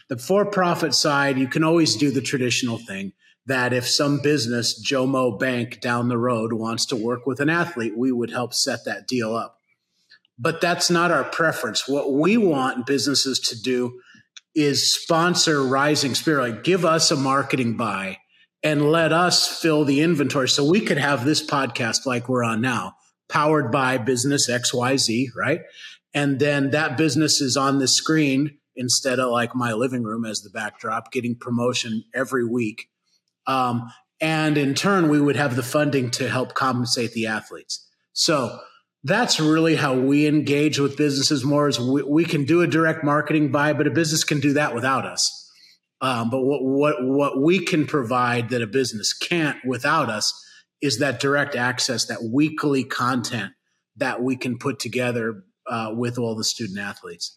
The 0.09 0.17
for 0.17 0.45
profit 0.45 0.93
side, 0.93 1.39
you 1.39 1.47
can 1.47 1.63
always 1.63 1.95
do 1.95 2.11
the 2.11 2.21
traditional 2.21 2.77
thing 2.77 3.13
that 3.47 3.73
if 3.73 3.87
some 3.87 4.21
business, 4.21 4.79
Jomo 4.87 5.39
Bank 5.39 5.81
down 5.81 6.07
the 6.07 6.19
road, 6.19 6.53
wants 6.53 6.85
to 6.87 6.95
work 6.95 7.25
with 7.25 7.39
an 7.39 7.49
athlete, 7.49 7.97
we 7.97 8.11
would 8.11 8.29
help 8.29 8.53
set 8.53 8.85
that 8.85 9.07
deal 9.07 9.35
up. 9.35 9.57
But 10.37 10.61
that's 10.61 10.91
not 10.91 11.09
our 11.09 11.23
preference. 11.23 11.87
What 11.87 12.13
we 12.13 12.37
want 12.37 12.85
businesses 12.85 13.39
to 13.39 13.59
do 13.59 13.99
is 14.53 14.93
sponsor 14.93 15.63
Rising 15.63 16.13
Spear, 16.13 16.41
like 16.41 16.63
give 16.63 16.85
us 16.85 17.09
a 17.09 17.15
marketing 17.15 17.75
buy 17.75 18.19
and 18.61 18.91
let 18.91 19.11
us 19.11 19.47
fill 19.47 19.83
the 19.83 20.01
inventory 20.01 20.47
so 20.47 20.63
we 20.69 20.81
could 20.81 20.99
have 20.99 21.25
this 21.25 21.43
podcast 21.43 22.05
like 22.05 22.29
we're 22.29 22.43
on 22.43 22.61
now, 22.61 22.93
powered 23.31 23.71
by 23.71 23.97
business 23.97 24.49
XYZ, 24.49 25.27
right? 25.35 25.61
And 26.13 26.39
then 26.39 26.71
that 26.71 26.97
business 26.97 27.39
is 27.39 27.55
on 27.55 27.79
the 27.79 27.87
screen 27.87 28.57
instead 28.75 29.19
of 29.19 29.31
like 29.31 29.55
my 29.55 29.71
living 29.73 30.03
room 30.03 30.25
as 30.25 30.41
the 30.41 30.49
backdrop, 30.49 31.11
getting 31.11 31.35
promotion 31.35 32.03
every 32.13 32.45
week. 32.45 32.89
Um, 33.47 33.89
and 34.19 34.57
in 34.57 34.75
turn, 34.75 35.09
we 35.09 35.19
would 35.19 35.37
have 35.37 35.55
the 35.55 35.63
funding 35.63 36.11
to 36.11 36.29
help 36.29 36.53
compensate 36.53 37.13
the 37.13 37.27
athletes. 37.27 37.87
So 38.13 38.59
that's 39.03 39.39
really 39.39 39.75
how 39.77 39.95
we 39.95 40.27
engage 40.27 40.77
with 40.77 40.97
businesses 40.97 41.43
more 41.43 41.69
is 41.69 41.79
we, 41.79 42.03
we 42.03 42.25
can 42.25 42.43
do 42.43 42.61
a 42.61 42.67
direct 42.67 43.03
marketing 43.03 43.51
buy, 43.51 43.73
but 43.73 43.87
a 43.87 43.91
business 43.91 44.23
can 44.23 44.41
do 44.41 44.53
that 44.53 44.75
without 44.75 45.05
us. 45.05 45.37
Um, 46.01 46.29
but 46.29 46.41
what, 46.41 46.63
what, 46.63 46.95
what 47.03 47.41
we 47.41 47.63
can 47.63 47.87
provide 47.87 48.49
that 48.49 48.61
a 48.61 48.67
business 48.67 49.13
can't 49.13 49.57
without 49.65 50.09
us 50.09 50.33
is 50.81 50.99
that 50.99 51.19
direct 51.19 51.55
access, 51.55 52.05
that 52.05 52.23
weekly 52.23 52.83
content 52.83 53.53
that 53.97 54.21
we 54.21 54.35
can 54.35 54.57
put 54.57 54.79
together 54.79 55.43
uh, 55.67 55.91
with 55.93 56.17
all 56.17 56.35
the 56.35 56.43
student 56.43 56.79
athletes. 56.79 57.33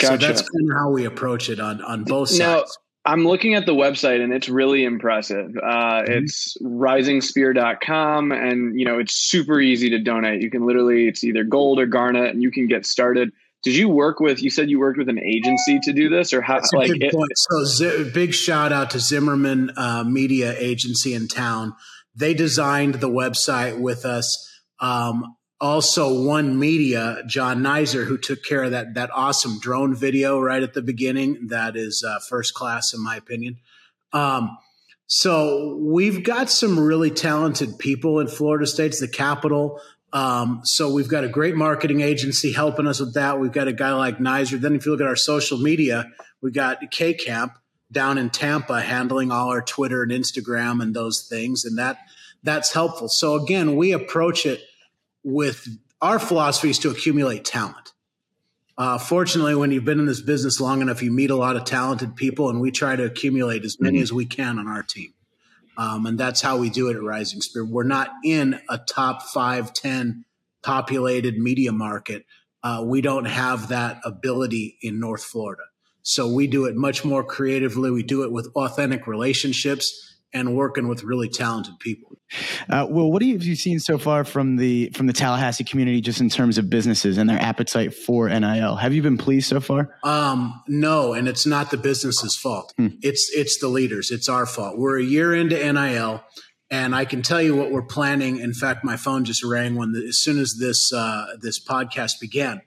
Gotcha. 0.00 0.20
So 0.20 0.26
that's 0.26 0.40
kind 0.42 0.70
of 0.70 0.76
how 0.76 0.90
we 0.90 1.04
approach 1.04 1.48
it 1.48 1.60
on 1.60 1.82
on 1.82 2.04
both 2.04 2.28
sides. 2.28 2.38
Now, 2.40 2.64
I'm 3.04 3.26
looking 3.26 3.54
at 3.54 3.66
the 3.66 3.74
website 3.74 4.22
and 4.22 4.32
it's 4.32 4.48
really 4.48 4.84
impressive. 4.84 5.56
Uh, 5.56 6.02
mm-hmm. 6.02 6.12
It's 6.12 6.56
risingspear.com 6.62 8.32
and 8.32 8.78
you 8.78 8.84
know 8.84 8.98
it's 8.98 9.14
super 9.14 9.60
easy 9.60 9.90
to 9.90 9.98
donate. 9.98 10.42
You 10.42 10.50
can 10.50 10.66
literally 10.66 11.08
it's 11.08 11.24
either 11.24 11.44
gold 11.44 11.80
or 11.80 11.86
garnet 11.86 12.30
and 12.30 12.42
you 12.42 12.50
can 12.50 12.68
get 12.68 12.86
started. 12.86 13.32
Did 13.62 13.76
you 13.76 13.88
work 13.88 14.18
with? 14.18 14.42
You 14.42 14.50
said 14.50 14.70
you 14.70 14.80
worked 14.80 14.98
with 14.98 15.08
an 15.08 15.20
agency 15.20 15.78
to 15.84 15.92
do 15.92 16.08
this, 16.08 16.32
or 16.32 16.42
how? 16.42 16.54
That's 16.54 16.72
like, 16.72 16.90
it, 16.94 17.14
so 17.36 18.10
big 18.10 18.34
shout 18.34 18.72
out 18.72 18.90
to 18.90 18.98
Zimmerman 18.98 19.70
uh, 19.76 20.02
Media 20.02 20.56
Agency 20.58 21.14
in 21.14 21.28
town. 21.28 21.74
They 22.14 22.34
designed 22.34 22.96
the 22.96 23.08
website 23.08 23.80
with 23.80 24.04
us. 24.04 24.48
Um, 24.80 25.36
also 25.62 26.24
one 26.24 26.58
media 26.58 27.22
john 27.28 27.60
nizer 27.60 28.04
who 28.04 28.18
took 28.18 28.42
care 28.42 28.64
of 28.64 28.72
that 28.72 28.94
that 28.94 29.08
awesome 29.14 29.60
drone 29.60 29.94
video 29.94 30.38
right 30.40 30.64
at 30.64 30.74
the 30.74 30.82
beginning 30.82 31.46
that 31.46 31.76
is 31.76 32.04
uh, 32.06 32.18
first 32.28 32.52
class 32.52 32.92
in 32.92 33.02
my 33.02 33.16
opinion. 33.16 33.56
Um, 34.12 34.58
so 35.06 35.78
we've 35.80 36.24
got 36.24 36.50
some 36.50 36.80
really 36.80 37.10
talented 37.10 37.78
people 37.78 38.18
in 38.18 38.26
florida 38.26 38.66
state's 38.66 38.98
the 38.98 39.08
capital. 39.08 39.80
Um, 40.12 40.60
so 40.64 40.92
we've 40.92 41.08
got 41.08 41.24
a 41.24 41.28
great 41.28 41.54
marketing 41.54 42.02
agency 42.02 42.52
helping 42.52 42.86
us 42.86 43.00
with 43.00 43.14
that. 43.14 43.40
We've 43.40 43.52
got 43.52 43.68
a 43.68 43.72
guy 43.72 43.92
like 43.92 44.18
nizer 44.18 44.60
then 44.60 44.74
if 44.74 44.84
you 44.84 44.90
look 44.90 45.00
at 45.00 45.06
our 45.06 45.16
social 45.16 45.58
media 45.58 46.10
we 46.42 46.50
got 46.50 46.90
k 46.90 47.14
camp 47.14 47.52
down 47.92 48.18
in 48.18 48.30
tampa 48.30 48.80
handling 48.80 49.30
all 49.30 49.50
our 49.50 49.62
twitter 49.62 50.02
and 50.02 50.12
instagram 50.12 50.82
and 50.82 50.94
those 50.94 51.26
things 51.28 51.64
and 51.64 51.78
that 51.78 51.98
that's 52.42 52.72
helpful 52.72 53.08
so 53.08 53.34
again 53.34 53.76
we 53.76 53.92
approach 53.92 54.46
it 54.46 54.62
with 55.24 55.68
our 56.02 56.18
philosophy 56.18 56.70
is 56.70 56.78
to 56.80 56.90
accumulate 56.90 57.44
talent. 57.44 57.92
Uh, 58.76 58.98
fortunately, 58.98 59.54
when 59.54 59.70
you've 59.70 59.84
been 59.84 60.00
in 60.00 60.06
this 60.06 60.20
business 60.20 60.60
long 60.60 60.82
enough, 60.82 61.02
you 61.02 61.12
meet 61.12 61.30
a 61.30 61.36
lot 61.36 61.56
of 61.56 61.64
talented 61.64 62.16
people, 62.16 62.50
and 62.50 62.60
we 62.60 62.70
try 62.70 62.96
to 62.96 63.04
accumulate 63.04 63.64
as 63.64 63.80
many 63.80 63.98
mm-hmm. 63.98 64.02
as 64.02 64.12
we 64.12 64.26
can 64.26 64.58
on 64.58 64.66
our 64.66 64.82
team. 64.82 65.12
Um, 65.76 66.06
and 66.06 66.18
that's 66.18 66.40
how 66.40 66.56
we 66.58 66.70
do 66.70 66.88
it 66.88 66.96
at 66.96 67.02
Rising 67.02 67.40
Spear. 67.40 67.64
We're 67.64 67.84
not 67.84 68.10
in 68.24 68.60
a 68.68 68.78
top 68.78 69.22
five, 69.22 69.72
10 69.72 70.24
populated 70.62 71.38
media 71.38 71.72
market. 71.72 72.26
Uh, 72.62 72.82
we 72.84 73.00
don't 73.00 73.24
have 73.26 73.68
that 73.68 74.00
ability 74.04 74.78
in 74.82 75.00
North 75.00 75.24
Florida. 75.24 75.62
So 76.02 76.26
we 76.32 76.46
do 76.46 76.66
it 76.66 76.74
much 76.74 77.04
more 77.04 77.22
creatively. 77.22 77.90
We 77.90 78.02
do 78.02 78.24
it 78.24 78.32
with 78.32 78.48
authentic 78.54 79.06
relationships 79.06 80.12
and 80.32 80.56
working 80.56 80.88
with 80.88 81.04
really 81.04 81.28
talented 81.28 81.78
people. 81.78 82.16
Uh, 82.70 82.86
well, 82.88 83.10
what 83.12 83.22
have 83.22 83.42
you 83.42 83.54
seen 83.54 83.78
so 83.78 83.98
far 83.98 84.24
from 84.24 84.56
the 84.56 84.90
from 84.94 85.06
the 85.06 85.12
Tallahassee 85.12 85.64
community, 85.64 86.00
just 86.00 86.20
in 86.20 86.30
terms 86.30 86.56
of 86.56 86.70
businesses 86.70 87.18
and 87.18 87.28
their 87.28 87.38
appetite 87.38 87.94
for 87.94 88.28
NIL? 88.28 88.76
Have 88.76 88.94
you 88.94 89.02
been 89.02 89.18
pleased 89.18 89.48
so 89.48 89.60
far? 89.60 89.98
Um, 90.02 90.62
no, 90.66 91.12
and 91.12 91.28
it's 91.28 91.44
not 91.44 91.70
the 91.70 91.76
business's 91.76 92.36
fault. 92.36 92.72
Hmm. 92.76 92.88
It's 93.02 93.30
it's 93.34 93.58
the 93.60 93.68
leaders. 93.68 94.10
It's 94.10 94.28
our 94.28 94.46
fault. 94.46 94.78
We're 94.78 94.98
a 94.98 95.04
year 95.04 95.34
into 95.34 95.56
NIL, 95.56 96.24
and 96.70 96.94
I 96.94 97.04
can 97.04 97.20
tell 97.20 97.42
you 97.42 97.54
what 97.54 97.70
we're 97.70 97.82
planning. 97.82 98.38
In 98.38 98.54
fact, 98.54 98.82
my 98.82 98.96
phone 98.96 99.24
just 99.24 99.44
rang 99.44 99.74
when 99.74 99.92
the, 99.92 100.06
as 100.08 100.18
soon 100.18 100.38
as 100.38 100.56
this 100.58 100.90
uh, 100.92 101.26
this 101.40 101.62
podcast 101.62 102.18
began. 102.18 102.62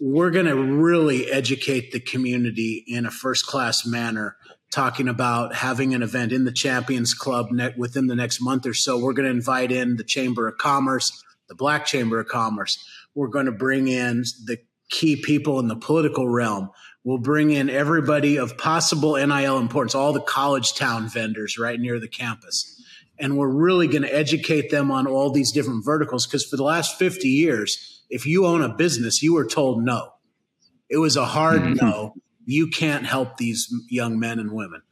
We're 0.00 0.30
going 0.30 0.46
to 0.46 0.56
really 0.56 1.30
educate 1.30 1.92
the 1.92 2.00
community 2.00 2.84
in 2.86 3.06
a 3.06 3.10
first 3.10 3.46
class 3.46 3.86
manner 3.86 4.36
talking 4.70 5.08
about 5.08 5.54
having 5.54 5.94
an 5.94 6.02
event 6.02 6.32
in 6.32 6.44
the 6.44 6.52
Champions 6.52 7.14
Club 7.14 7.52
ne- 7.52 7.74
within 7.76 8.08
the 8.08 8.16
next 8.16 8.40
month 8.40 8.66
or 8.66 8.74
so. 8.74 8.98
We're 8.98 9.12
going 9.12 9.26
to 9.26 9.30
invite 9.30 9.70
in 9.70 9.96
the 9.96 10.04
Chamber 10.04 10.48
of 10.48 10.58
Commerce, 10.58 11.22
the 11.48 11.54
Black 11.54 11.86
Chamber 11.86 12.18
of 12.18 12.26
Commerce. 12.26 12.84
We're 13.14 13.28
going 13.28 13.46
to 13.46 13.52
bring 13.52 13.86
in 13.86 14.24
the 14.46 14.58
key 14.90 15.14
people 15.14 15.60
in 15.60 15.68
the 15.68 15.76
political 15.76 16.28
realm. 16.28 16.70
We'll 17.04 17.18
bring 17.18 17.50
in 17.50 17.70
everybody 17.70 18.36
of 18.36 18.58
possible 18.58 19.14
NIL 19.14 19.58
importance, 19.58 19.94
all 19.94 20.12
the 20.12 20.20
college 20.20 20.74
town 20.74 21.08
vendors 21.08 21.56
right 21.56 21.78
near 21.78 22.00
the 22.00 22.08
campus. 22.08 22.82
And 23.18 23.36
we're 23.36 23.48
really 23.48 23.86
going 23.86 24.02
to 24.02 24.14
educate 24.14 24.70
them 24.70 24.90
on 24.90 25.06
all 25.06 25.30
these 25.30 25.52
different 25.52 25.84
verticals 25.84 26.26
because 26.26 26.44
for 26.44 26.56
the 26.56 26.64
last 26.64 26.98
50 26.98 27.28
years, 27.28 27.93
if 28.10 28.26
you 28.26 28.46
own 28.46 28.62
a 28.62 28.68
business, 28.68 29.22
you 29.22 29.34
were 29.34 29.46
told 29.46 29.84
no. 29.84 30.12
It 30.90 30.98
was 30.98 31.16
a 31.16 31.24
hard 31.24 31.62
mm-hmm. 31.62 31.86
no 31.86 32.14
you 32.46 32.68
can't 32.68 33.06
help 33.06 33.36
these 33.36 33.72
young 33.88 34.18
men 34.18 34.38
and 34.38 34.52
women. 34.52 34.82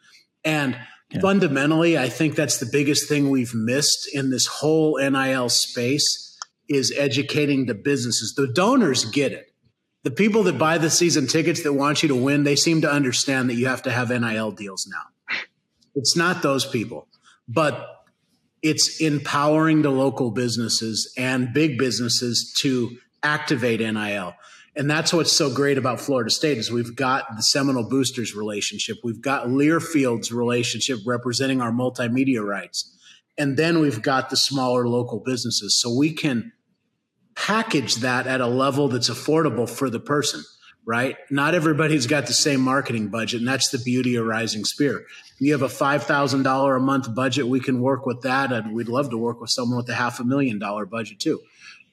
And 0.44 0.76
yeah. 1.10 1.20
fundamentally, 1.20 1.98
I 1.98 2.08
think 2.08 2.34
that's 2.34 2.58
the 2.58 2.68
biggest 2.70 3.08
thing 3.08 3.30
we've 3.30 3.54
missed 3.54 4.08
in 4.12 4.30
this 4.30 4.46
whole 4.46 4.98
NIL 4.98 5.48
space 5.48 6.38
is 6.68 6.92
educating 6.96 7.66
the 7.66 7.74
businesses. 7.74 8.34
The 8.34 8.48
donors 8.48 9.04
get 9.04 9.32
it. 9.32 9.52
The 10.04 10.10
people 10.10 10.42
that 10.44 10.58
buy 10.58 10.78
the 10.78 10.90
season 10.90 11.26
tickets 11.26 11.62
that 11.62 11.74
want 11.74 12.02
you 12.02 12.08
to 12.08 12.16
win, 12.16 12.44
they 12.44 12.56
seem 12.56 12.80
to 12.80 12.90
understand 12.90 13.48
that 13.50 13.54
you 13.54 13.66
have 13.66 13.82
to 13.82 13.92
have 13.92 14.10
NIL 14.10 14.50
deals 14.50 14.88
now. 14.90 15.36
It's 15.94 16.16
not 16.16 16.42
those 16.42 16.64
people, 16.64 17.06
but 17.46 18.01
it's 18.62 19.00
empowering 19.00 19.82
the 19.82 19.90
local 19.90 20.30
businesses 20.30 21.12
and 21.16 21.52
big 21.52 21.78
businesses 21.78 22.54
to 22.58 22.96
activate 23.22 23.80
NIL. 23.80 24.34
And 24.74 24.90
that's 24.90 25.12
what's 25.12 25.32
so 25.32 25.52
great 25.52 25.76
about 25.76 26.00
Florida 26.00 26.30
State 26.30 26.56
is 26.56 26.70
we've 26.70 26.96
got 26.96 27.36
the 27.36 27.42
Seminole 27.42 27.88
Boosters 27.88 28.34
relationship. 28.34 28.98
We've 29.04 29.20
got 29.20 29.50
Learfield's 29.50 30.32
relationship 30.32 31.00
representing 31.04 31.60
our 31.60 31.72
multimedia 31.72 32.42
rights. 32.42 32.96
And 33.36 33.56
then 33.56 33.80
we've 33.80 34.00
got 34.00 34.30
the 34.30 34.36
smaller 34.36 34.88
local 34.88 35.20
businesses. 35.20 35.78
So 35.78 35.94
we 35.94 36.12
can 36.12 36.52
package 37.34 37.96
that 37.96 38.26
at 38.26 38.40
a 38.40 38.46
level 38.46 38.88
that's 38.88 39.10
affordable 39.10 39.68
for 39.68 39.90
the 39.90 40.00
person, 40.00 40.42
right? 40.86 41.16
Not 41.30 41.54
everybody's 41.54 42.06
got 42.06 42.26
the 42.26 42.32
same 42.32 42.60
marketing 42.60 43.08
budget. 43.08 43.40
And 43.40 43.48
that's 43.48 43.70
the 43.70 43.78
beauty 43.78 44.16
of 44.16 44.26
Rising 44.26 44.64
Spear. 44.64 45.04
You 45.42 45.52
have 45.52 45.62
a 45.62 45.66
$5,000 45.66 46.76
a 46.76 46.80
month 46.80 47.14
budget. 47.14 47.48
We 47.48 47.58
can 47.58 47.80
work 47.80 48.06
with 48.06 48.22
that. 48.22 48.52
And 48.52 48.74
we'd 48.74 48.88
love 48.88 49.10
to 49.10 49.18
work 49.18 49.40
with 49.40 49.50
someone 49.50 49.76
with 49.76 49.88
a 49.88 49.94
half 49.94 50.20
a 50.20 50.24
million 50.24 50.58
dollar 50.58 50.86
budget 50.86 51.18
too 51.18 51.40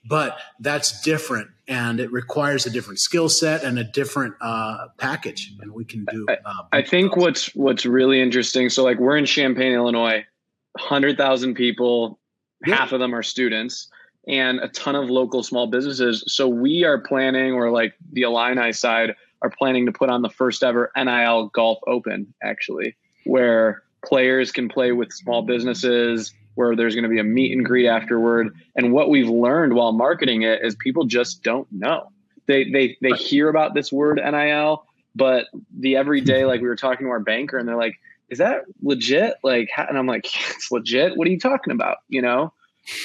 but 0.08 0.38
that's 0.60 1.02
different 1.02 1.50
and 1.68 2.00
it 2.00 2.12
requires 2.12 2.66
a 2.66 2.70
different 2.70 3.00
skill 3.00 3.30
set 3.30 3.64
and 3.64 3.78
a 3.78 3.84
different 3.84 4.34
uh, 4.42 4.88
package 4.98 5.54
and 5.62 5.74
we 5.74 5.84
can 5.84 6.06
do 6.10 6.26
uh, 6.30 6.54
I, 6.72 6.82
think 6.82 7.18
what's 7.18 7.54
what's 7.56 7.86
really 7.86 8.22
interesting 8.22 8.70
so 8.70 8.84
like 8.84 8.98
we're 8.98 9.18
in 9.18 9.26
champaign 9.26 9.74
illinois 9.74 10.26
100000 10.74 11.54
people 11.54 12.20
yeah. 12.66 12.76
half 12.76 12.92
of 12.92 13.00
them 13.00 13.14
are 13.14 13.24
students 13.24 13.90
and 14.28 14.60
a 14.60 14.70
ton 14.70 14.96
of 14.96 15.10
local 15.10 15.44
small 15.44 15.68
businesses 15.68 16.24
so 16.28 16.48
we 16.48 16.84
are 16.84 17.00
planning 17.00 17.54
or 17.54 17.72
like 17.72 17.94
the 18.14 18.22
illini 18.22 18.72
side 18.72 19.16
are 19.42 19.50
planning 19.50 19.86
to 19.86 19.92
put 19.92 20.10
on 20.10 20.22
the 20.22 20.30
first 20.30 20.64
ever 20.64 20.92
nil 20.96 21.48
golf 21.54 21.80
open 21.88 22.34
actually 22.42 22.96
where 23.30 23.84
players 24.06 24.52
can 24.52 24.70
play 24.70 24.92
with 24.92 25.12
small 25.14 25.42
businesses 25.42 26.34
where 26.56 26.76
there's 26.76 26.96
going 26.96 27.04
to 27.04 27.10
be 27.10 27.20
a 27.20 27.24
meet 27.24 27.56
and 27.56 27.66
greet 27.66 27.88
afterward. 27.88 28.54
And 28.76 28.92
what 28.92 29.10
we've 29.10 29.30
learned 29.30 29.74
while 29.74 29.94
marketing 29.94 30.42
it 30.42 30.60
is 30.64 30.76
people 30.76 31.06
just 31.06 31.44
don't 31.44 31.68
know. 31.72 32.12
They 32.48 32.70
they 32.70 32.98
they 33.02 33.12
hear 33.12 33.48
about 33.48 33.76
this 33.76 33.92
word 33.92 34.20
NIL, 34.24 34.84
but 35.16 35.46
the 35.78 35.96
everyday, 35.96 36.46
like 36.46 36.62
we 36.62 36.68
were 36.68 36.76
talking 36.76 37.06
to 37.06 37.12
our 37.12 37.20
banker, 37.20 37.58
and 37.60 37.68
they're 37.68 37.78
like, 37.78 38.00
"Is 38.30 38.40
that 38.40 38.64
legit?" 38.82 39.36
Like, 39.44 39.70
and 39.78 39.98
I'm 39.98 40.08
like, 40.08 40.26
"It's 40.56 40.72
legit. 40.72 41.16
What 41.16 41.28
are 41.28 41.32
you 41.32 41.40
talking 41.40 41.72
about?" 41.72 41.98
You 42.08 42.24
know. 42.24 42.54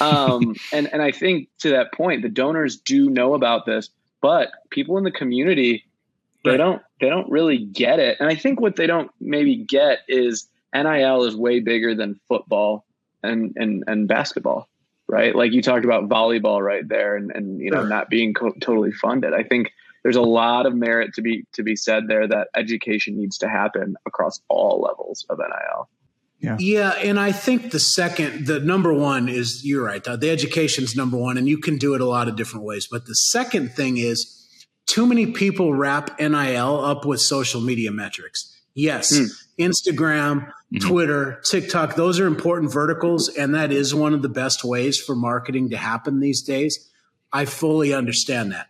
um, 0.01 0.55
and 0.73 0.91
and 0.91 1.03
I 1.03 1.11
think 1.11 1.49
to 1.59 1.69
that 1.69 1.93
point, 1.93 2.23
the 2.23 2.29
donors 2.29 2.75
do 2.75 3.09
know 3.09 3.35
about 3.35 3.67
this, 3.67 3.91
but 4.19 4.49
people 4.71 4.97
in 4.97 5.03
the 5.03 5.11
community 5.11 5.85
they 6.45 6.57
don't 6.57 6.81
they 6.99 7.09
don't 7.09 7.29
really 7.29 7.57
get 7.57 7.99
it. 7.99 8.17
And 8.19 8.29
I 8.29 8.35
think 8.35 8.59
what 8.59 8.75
they 8.75 8.87
don't 8.87 9.11
maybe 9.19 9.57
get 9.57 9.99
is 10.07 10.47
NIL 10.73 11.23
is 11.23 11.35
way 11.35 11.59
bigger 11.59 11.95
than 11.95 12.19
football 12.27 12.85
and 13.25 13.53
and 13.55 13.83
and 13.87 14.07
basketball 14.07 14.69
right 15.07 15.35
like 15.35 15.51
you 15.51 15.61
talked 15.61 15.85
about 15.85 16.07
volleyball 16.09 16.61
right 16.61 16.87
there 16.87 17.15
and 17.15 17.31
and 17.31 17.59
you 17.59 17.71
know 17.71 17.81
sure. 17.81 17.89
not 17.89 18.09
being 18.09 18.33
co- 18.33 18.53
totally 18.61 18.91
funded 18.91 19.33
i 19.33 19.43
think 19.43 19.71
there's 20.03 20.15
a 20.15 20.21
lot 20.21 20.65
of 20.65 20.75
merit 20.75 21.13
to 21.13 21.21
be 21.21 21.45
to 21.53 21.63
be 21.63 21.75
said 21.75 22.07
there 22.07 22.27
that 22.27 22.47
education 22.55 23.17
needs 23.17 23.37
to 23.37 23.47
happen 23.47 23.95
across 24.05 24.39
all 24.47 24.81
levels 24.81 25.25
of 25.29 25.39
nil 25.39 25.89
Yeah. 26.39 26.57
Yeah. 26.59 26.89
And 26.91 27.19
I 27.19 27.31
think 27.31 27.71
the 27.71 27.79
second, 27.79 28.45
the 28.45 28.59
number 28.59 28.93
one 28.93 29.29
is 29.29 29.61
you're 29.63 29.83
right. 29.83 30.03
The 30.03 30.29
education's 30.29 30.95
number 30.95 31.17
one, 31.17 31.37
and 31.37 31.47
you 31.47 31.57
can 31.57 31.77
do 31.77 31.95
it 31.95 32.01
a 32.01 32.05
lot 32.05 32.27
of 32.27 32.35
different 32.35 32.65
ways. 32.65 32.87
But 32.91 33.07
the 33.07 33.13
second 33.13 33.71
thing 33.71 33.97
is 33.97 34.44
too 34.95 35.05
many 35.05 35.25
people 35.25 35.73
wrap 35.73 36.17
NIL 36.21 36.79
up 36.79 37.03
with 37.03 37.19
social 37.19 37.59
media 37.59 37.91
metrics. 37.91 38.57
Yes, 38.73 39.13
mm. 39.13 39.27
Instagram, 39.59 40.45
mm-hmm. 40.45 40.87
Twitter, 40.87 41.41
TikTok, 41.43 41.95
those 41.95 42.17
are 42.17 42.27
important 42.27 42.71
verticals. 42.71 43.27
And 43.27 43.53
that 43.55 43.73
is 43.73 43.93
one 43.93 44.13
of 44.13 44.21
the 44.21 44.29
best 44.29 44.63
ways 44.63 44.97
for 44.97 45.13
marketing 45.13 45.71
to 45.71 45.77
happen 45.77 46.21
these 46.21 46.41
days. 46.43 46.89
I 47.33 47.43
fully 47.43 47.93
understand 47.93 48.53
that. 48.53 48.67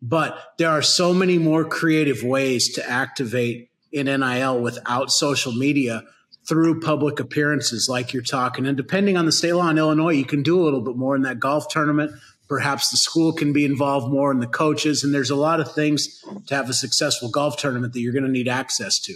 But 0.00 0.54
there 0.56 0.70
are 0.70 0.80
so 0.80 1.12
many 1.12 1.36
more 1.36 1.66
creative 1.66 2.22
ways 2.22 2.72
to 2.76 2.90
activate 2.90 3.68
in 3.92 4.06
NIL 4.06 4.58
without 4.58 5.10
social 5.10 5.52
media 5.52 6.04
through 6.48 6.80
public 6.80 7.20
appearances, 7.20 7.86
like 7.86 8.14
you're 8.14 8.22
talking. 8.22 8.64
And 8.64 8.78
depending 8.78 9.18
on 9.18 9.26
the 9.26 9.32
state 9.32 9.52
law 9.52 9.68
in 9.68 9.76
Illinois, 9.76 10.14
you 10.14 10.24
can 10.24 10.42
do 10.42 10.58
a 10.58 10.64
little 10.64 10.80
bit 10.80 10.96
more 10.96 11.14
in 11.16 11.22
that 11.22 11.38
golf 11.38 11.68
tournament. 11.68 12.12
Perhaps 12.48 12.90
the 12.90 12.96
school 12.96 13.32
can 13.32 13.52
be 13.52 13.64
involved 13.64 14.12
more 14.12 14.30
in 14.30 14.40
the 14.40 14.46
coaches. 14.46 15.02
And 15.02 15.12
there's 15.12 15.30
a 15.30 15.36
lot 15.36 15.60
of 15.60 15.72
things 15.72 16.22
to 16.46 16.54
have 16.54 16.70
a 16.70 16.74
successful 16.74 17.28
golf 17.28 17.56
tournament 17.56 17.92
that 17.92 18.00
you're 18.00 18.12
going 18.12 18.24
to 18.24 18.30
need 18.30 18.48
access 18.48 18.98
to. 19.00 19.14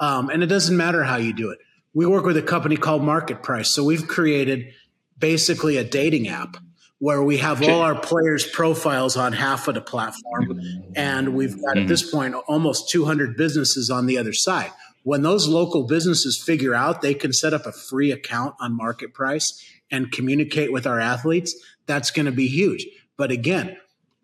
Um, 0.00 0.30
and 0.30 0.42
it 0.42 0.46
doesn't 0.46 0.76
matter 0.76 1.02
how 1.04 1.16
you 1.16 1.32
do 1.32 1.50
it. 1.50 1.58
We 1.94 2.06
work 2.06 2.24
with 2.24 2.36
a 2.36 2.42
company 2.42 2.76
called 2.76 3.02
MarketPryce. 3.02 3.66
So 3.66 3.84
we've 3.84 4.06
created 4.06 4.72
basically 5.18 5.76
a 5.76 5.84
dating 5.84 6.28
app 6.28 6.56
where 6.98 7.22
we 7.22 7.38
have 7.38 7.60
all 7.68 7.80
our 7.80 7.98
players' 7.98 8.46
profiles 8.46 9.16
on 9.16 9.32
half 9.32 9.66
of 9.66 9.74
the 9.74 9.80
platform. 9.80 10.60
And 10.94 11.34
we've 11.34 11.60
got 11.60 11.76
at 11.76 11.88
this 11.88 12.08
point 12.08 12.34
almost 12.46 12.90
200 12.90 13.36
businesses 13.36 13.90
on 13.90 14.06
the 14.06 14.18
other 14.18 14.32
side. 14.32 14.70
When 15.02 15.22
those 15.22 15.48
local 15.48 15.82
businesses 15.82 16.40
figure 16.40 16.76
out 16.76 17.02
they 17.02 17.14
can 17.14 17.32
set 17.32 17.52
up 17.52 17.66
a 17.66 17.72
free 17.72 18.12
account 18.12 18.54
on 18.60 18.78
MarketPryce 18.78 19.60
and 19.90 20.12
communicate 20.12 20.72
with 20.72 20.86
our 20.86 21.00
athletes, 21.00 21.54
that's 21.86 22.10
going 22.10 22.26
to 22.26 22.32
be 22.32 22.46
huge. 22.46 22.86
But 23.16 23.30
again, 23.30 23.76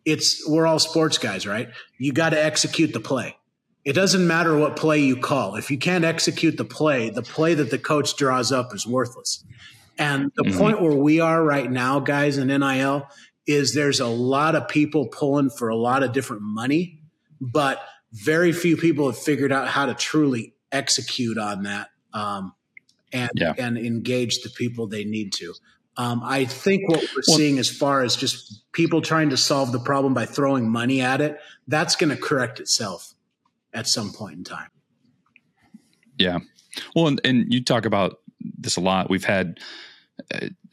it's 0.04 0.48
we're 0.48 0.66
all 0.66 0.78
sports 0.78 1.18
guys, 1.18 1.46
right? 1.46 1.68
You 1.98 2.12
got 2.12 2.30
to 2.30 2.42
execute 2.42 2.92
the 2.92 3.00
play. 3.00 3.36
It 3.84 3.92
doesn't 3.92 4.26
matter 4.26 4.56
what 4.56 4.76
play 4.76 5.00
you 5.00 5.16
call. 5.16 5.54
If 5.54 5.70
you 5.70 5.78
can't 5.78 6.04
execute 6.04 6.56
the 6.56 6.64
play, 6.64 7.10
the 7.10 7.22
play 7.22 7.54
that 7.54 7.70
the 7.70 7.78
coach 7.78 8.16
draws 8.16 8.52
up 8.52 8.74
is 8.74 8.86
worthless. 8.86 9.44
And 9.96 10.30
the 10.36 10.44
mm-hmm. 10.44 10.58
point 10.58 10.82
where 10.82 10.94
we 10.94 11.20
are 11.20 11.42
right 11.42 11.70
now, 11.70 11.98
guys, 11.98 12.38
in 12.38 12.48
NIL 12.48 13.08
is 13.46 13.74
there's 13.74 14.00
a 14.00 14.06
lot 14.06 14.54
of 14.54 14.68
people 14.68 15.06
pulling 15.08 15.50
for 15.50 15.68
a 15.68 15.76
lot 15.76 16.02
of 16.02 16.12
different 16.12 16.42
money, 16.42 17.00
but 17.40 17.80
very 18.12 18.52
few 18.52 18.76
people 18.76 19.06
have 19.06 19.18
figured 19.18 19.52
out 19.52 19.68
how 19.68 19.86
to 19.86 19.94
truly 19.94 20.54
execute 20.70 21.38
on 21.38 21.62
that 21.64 21.88
um, 22.12 22.52
and 23.12 23.30
yeah. 23.34 23.54
and 23.58 23.78
engage 23.78 24.42
the 24.42 24.50
people 24.50 24.86
they 24.86 25.04
need 25.04 25.32
to. 25.32 25.54
Um, 25.99 26.23
I 26.25 26.45
think 26.45 26.88
what 26.88 27.05
we're 27.14 27.23
seeing 27.23 27.59
as 27.59 27.69
far 27.69 28.02
as 28.02 28.14
just 28.14 28.62
people 28.71 29.02
trying 29.02 29.31
to 29.31 29.37
solve 29.37 29.73
the 29.73 29.81
problem 29.81 30.14
by 30.14 30.26
throwing 30.26 30.71
money 30.71 31.00
at 31.00 31.21
it, 31.21 31.40
that's 31.67 31.97
going 31.97 32.11
to 32.11 32.17
correct 32.17 32.61
itself 32.61 33.14
at 33.75 33.88
some 33.88 34.12
point 34.12 34.38
in 34.38 34.45
time. 34.45 34.71
Yeah. 36.17 36.38
Well, 36.95 37.09
and, 37.09 37.21
and 37.25 37.52
you 37.52 37.62
talk 37.64 37.85
about 37.85 38.21
this 38.40 38.76
a 38.76 38.81
lot. 38.81 39.11
We've 39.11 39.25
had 39.25 39.59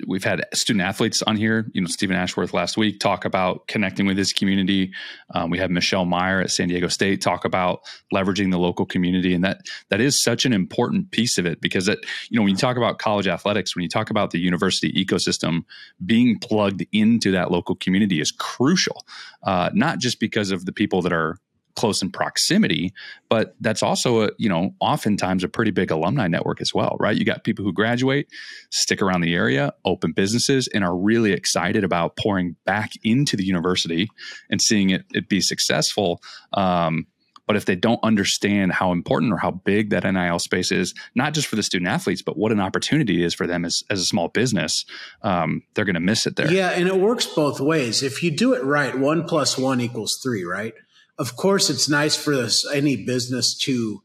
we've 0.07 0.23
had 0.23 0.45
student 0.53 0.83
athletes 0.83 1.21
on 1.23 1.35
here. 1.35 1.69
You 1.73 1.81
know, 1.81 1.87
Stephen 1.87 2.15
Ashworth 2.15 2.53
last 2.53 2.77
week 2.77 2.99
talk 2.99 3.25
about 3.25 3.67
connecting 3.67 4.05
with 4.05 4.17
his 4.17 4.33
community. 4.33 4.91
Um, 5.33 5.49
we 5.49 5.57
have 5.59 5.71
Michelle 5.71 6.05
Meyer 6.05 6.41
at 6.41 6.51
San 6.51 6.67
Diego 6.67 6.87
State 6.87 7.21
talk 7.21 7.45
about 7.45 7.81
leveraging 8.13 8.51
the 8.51 8.57
local 8.57 8.85
community, 8.85 9.33
and 9.33 9.43
that 9.43 9.61
that 9.89 10.01
is 10.01 10.21
such 10.21 10.45
an 10.45 10.53
important 10.53 11.11
piece 11.11 11.37
of 11.37 11.45
it 11.45 11.61
because 11.61 11.85
that 11.85 11.99
you 12.29 12.37
know 12.37 12.43
when 12.43 12.51
you 12.51 12.57
talk 12.57 12.77
about 12.77 12.99
college 12.99 13.27
athletics, 13.27 13.75
when 13.75 13.83
you 13.83 13.89
talk 13.89 14.09
about 14.09 14.31
the 14.31 14.39
university 14.39 14.91
ecosystem, 14.93 15.61
being 16.05 16.37
plugged 16.39 16.85
into 16.91 17.31
that 17.31 17.51
local 17.51 17.75
community 17.75 18.19
is 18.19 18.31
crucial. 18.31 19.05
Uh, 19.43 19.69
not 19.73 19.99
just 19.99 20.19
because 20.19 20.51
of 20.51 20.65
the 20.65 20.73
people 20.73 21.01
that 21.01 21.13
are 21.13 21.37
close 21.75 22.01
in 22.01 22.11
proximity, 22.11 22.93
but 23.29 23.55
that's 23.59 23.83
also 23.83 24.23
a, 24.23 24.29
you 24.37 24.49
know, 24.49 24.73
oftentimes 24.79 25.43
a 25.43 25.47
pretty 25.47 25.71
big 25.71 25.91
alumni 25.91 26.27
network 26.27 26.61
as 26.61 26.73
well, 26.73 26.95
right? 26.99 27.17
You 27.17 27.25
got 27.25 27.43
people 27.43 27.65
who 27.65 27.73
graduate, 27.73 28.27
stick 28.71 29.01
around 29.01 29.21
the 29.21 29.33
area, 29.33 29.73
open 29.83 30.11
businesses, 30.13 30.67
and 30.73 30.83
are 30.83 30.95
really 30.95 31.33
excited 31.33 31.83
about 31.83 32.17
pouring 32.17 32.55
back 32.65 32.91
into 33.03 33.35
the 33.35 33.45
university 33.45 34.09
and 34.49 34.61
seeing 34.61 34.89
it, 34.89 35.05
it 35.13 35.29
be 35.29 35.41
successful. 35.41 36.21
Um, 36.53 37.07
but 37.47 37.55
if 37.55 37.65
they 37.65 37.75
don't 37.75 37.99
understand 38.03 38.71
how 38.71 38.91
important 38.91 39.31
or 39.31 39.37
how 39.37 39.51
big 39.51 39.91
that 39.91 40.03
NIL 40.03 40.39
space 40.39 40.71
is, 40.71 40.93
not 41.13 41.33
just 41.33 41.47
for 41.47 41.55
the 41.55 41.63
student 41.63 41.89
athletes, 41.89 42.21
but 42.21 42.37
what 42.37 42.51
an 42.51 42.59
opportunity 42.59 43.23
is 43.23 43.33
for 43.33 43.45
them 43.45 43.65
as, 43.65 43.83
as 43.89 43.99
a 43.99 44.05
small 44.05 44.29
business, 44.29 44.85
um, 45.21 45.61
they're 45.73 45.85
going 45.85 45.93
to 45.95 45.99
miss 45.99 46.25
it 46.25 46.35
there. 46.35 46.51
Yeah, 46.51 46.69
and 46.69 46.87
it 46.87 46.97
works 46.97 47.27
both 47.27 47.59
ways. 47.59 48.01
If 48.01 48.23
you 48.23 48.31
do 48.31 48.53
it 48.53 48.63
right, 48.63 48.97
one 48.97 49.25
plus 49.25 49.57
one 49.57 49.79
equals 49.79 50.19
three, 50.23 50.43
right? 50.43 50.73
Of 51.17 51.35
course, 51.35 51.69
it's 51.69 51.89
nice 51.89 52.15
for 52.15 52.35
this, 52.35 52.65
any 52.71 53.05
business 53.05 53.57
to 53.59 54.03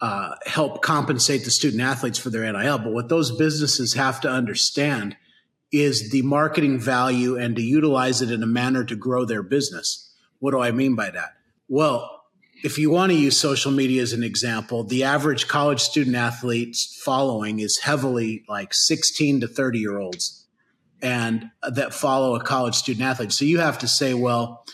uh, 0.00 0.34
help 0.46 0.82
compensate 0.82 1.44
the 1.44 1.50
student 1.50 1.82
athletes 1.82 2.18
for 2.18 2.30
their 2.30 2.50
NIL. 2.52 2.78
But 2.78 2.92
what 2.92 3.08
those 3.08 3.36
businesses 3.36 3.94
have 3.94 4.20
to 4.20 4.30
understand 4.30 5.16
is 5.72 6.10
the 6.10 6.22
marketing 6.22 6.78
value 6.78 7.36
and 7.36 7.56
to 7.56 7.62
utilize 7.62 8.22
it 8.22 8.30
in 8.30 8.42
a 8.42 8.46
manner 8.46 8.84
to 8.84 8.96
grow 8.96 9.24
their 9.24 9.42
business. 9.42 10.14
What 10.38 10.52
do 10.52 10.60
I 10.60 10.70
mean 10.70 10.94
by 10.94 11.10
that? 11.10 11.34
Well, 11.68 12.22
if 12.64 12.78
you 12.78 12.90
want 12.90 13.12
to 13.12 13.18
use 13.18 13.38
social 13.38 13.70
media 13.70 14.02
as 14.02 14.12
an 14.12 14.24
example, 14.24 14.84
the 14.84 15.04
average 15.04 15.46
college 15.46 15.80
student 15.80 16.16
athlete's 16.16 17.00
following 17.04 17.60
is 17.60 17.78
heavily 17.82 18.44
like 18.48 18.70
16 18.72 19.40
to 19.40 19.48
30 19.48 19.78
year 19.78 19.98
olds 19.98 20.46
and 21.00 21.50
that 21.62 21.94
follow 21.94 22.34
a 22.34 22.42
college 22.42 22.74
student 22.74 23.04
athlete. 23.04 23.32
So 23.32 23.44
you 23.44 23.58
have 23.58 23.78
to 23.78 23.88
say, 23.88 24.14
well, 24.14 24.64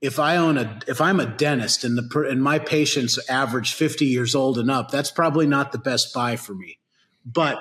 if 0.00 0.18
I 0.18 0.36
own 0.36 0.58
a 0.58 0.80
if 0.86 1.00
I'm 1.00 1.20
a 1.20 1.26
dentist 1.26 1.84
and 1.84 1.96
the 1.96 2.26
and 2.28 2.42
my 2.42 2.58
patients 2.58 3.18
average 3.28 3.72
50 3.74 4.04
years 4.06 4.34
old 4.34 4.58
and 4.58 4.70
up, 4.70 4.90
that's 4.90 5.10
probably 5.10 5.46
not 5.46 5.72
the 5.72 5.78
best 5.78 6.12
buy 6.14 6.36
for 6.36 6.54
me. 6.54 6.78
But 7.24 7.58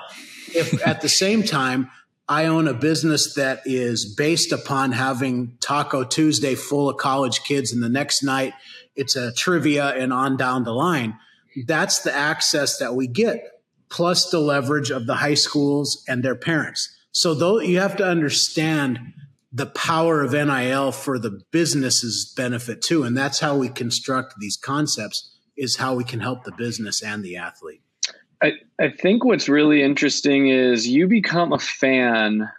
if 0.54 0.86
at 0.88 1.02
the 1.02 1.10
same 1.10 1.44
time 1.44 1.90
I 2.28 2.46
own 2.46 2.68
a 2.68 2.74
business 2.74 3.36
that 3.36 3.62
is 3.66 4.14
based 4.16 4.52
upon 4.52 4.92
having 4.92 5.58
Taco 5.60 6.04
Tuesday 6.04 6.56
full 6.56 6.90
of 6.90 6.98
college 6.98 7.44
kids 7.44 7.72
and 7.72 7.84
the 7.84 7.90
next 7.90 8.24
night 8.24 8.54
it's 8.96 9.16
a 9.16 9.34
trivia 9.34 9.90
and 9.90 10.14
on 10.14 10.38
down 10.38 10.64
the 10.64 10.74
line, 10.74 11.18
that's 11.66 12.00
the 12.00 12.14
access 12.14 12.78
that 12.80 12.96
we 12.96 13.08
get 13.08 13.62
plus 13.90 14.30
the 14.30 14.40
leverage 14.40 14.90
of 14.90 15.06
the 15.06 15.16
high 15.16 15.34
schools 15.36 16.04
and 16.08 16.24
their 16.24 16.36
parents. 16.36 16.90
So 17.12 17.34
though 17.34 17.60
you 17.60 17.80
have 17.80 17.96
to 17.98 18.06
understand 18.06 19.00
the 19.56 19.68
power 19.68 20.22
of 20.22 20.34
NIL 20.34 20.92
for 20.92 21.18
the 21.18 21.40
business's 21.52 22.34
benefit 22.36 22.82
too. 22.82 23.04
And 23.04 23.16
that's 23.16 23.40
how 23.40 23.56
we 23.56 23.70
construct 23.70 24.34
these 24.38 24.58
concepts 24.58 25.32
is 25.56 25.78
how 25.78 25.96
we 25.96 26.04
can 26.04 26.20
help 26.20 26.44
the 26.44 26.52
business 26.52 27.02
and 27.02 27.24
the 27.24 27.38
athlete. 27.38 27.82
I, 28.44 28.52
I 28.82 28.90
think 28.90 29.24
what's 29.24 29.48
really 29.48 29.82
interesting 29.82 30.50
is 30.50 30.86
you 30.86 31.08
become 31.08 31.54
a 31.54 31.60
fan 31.60 32.50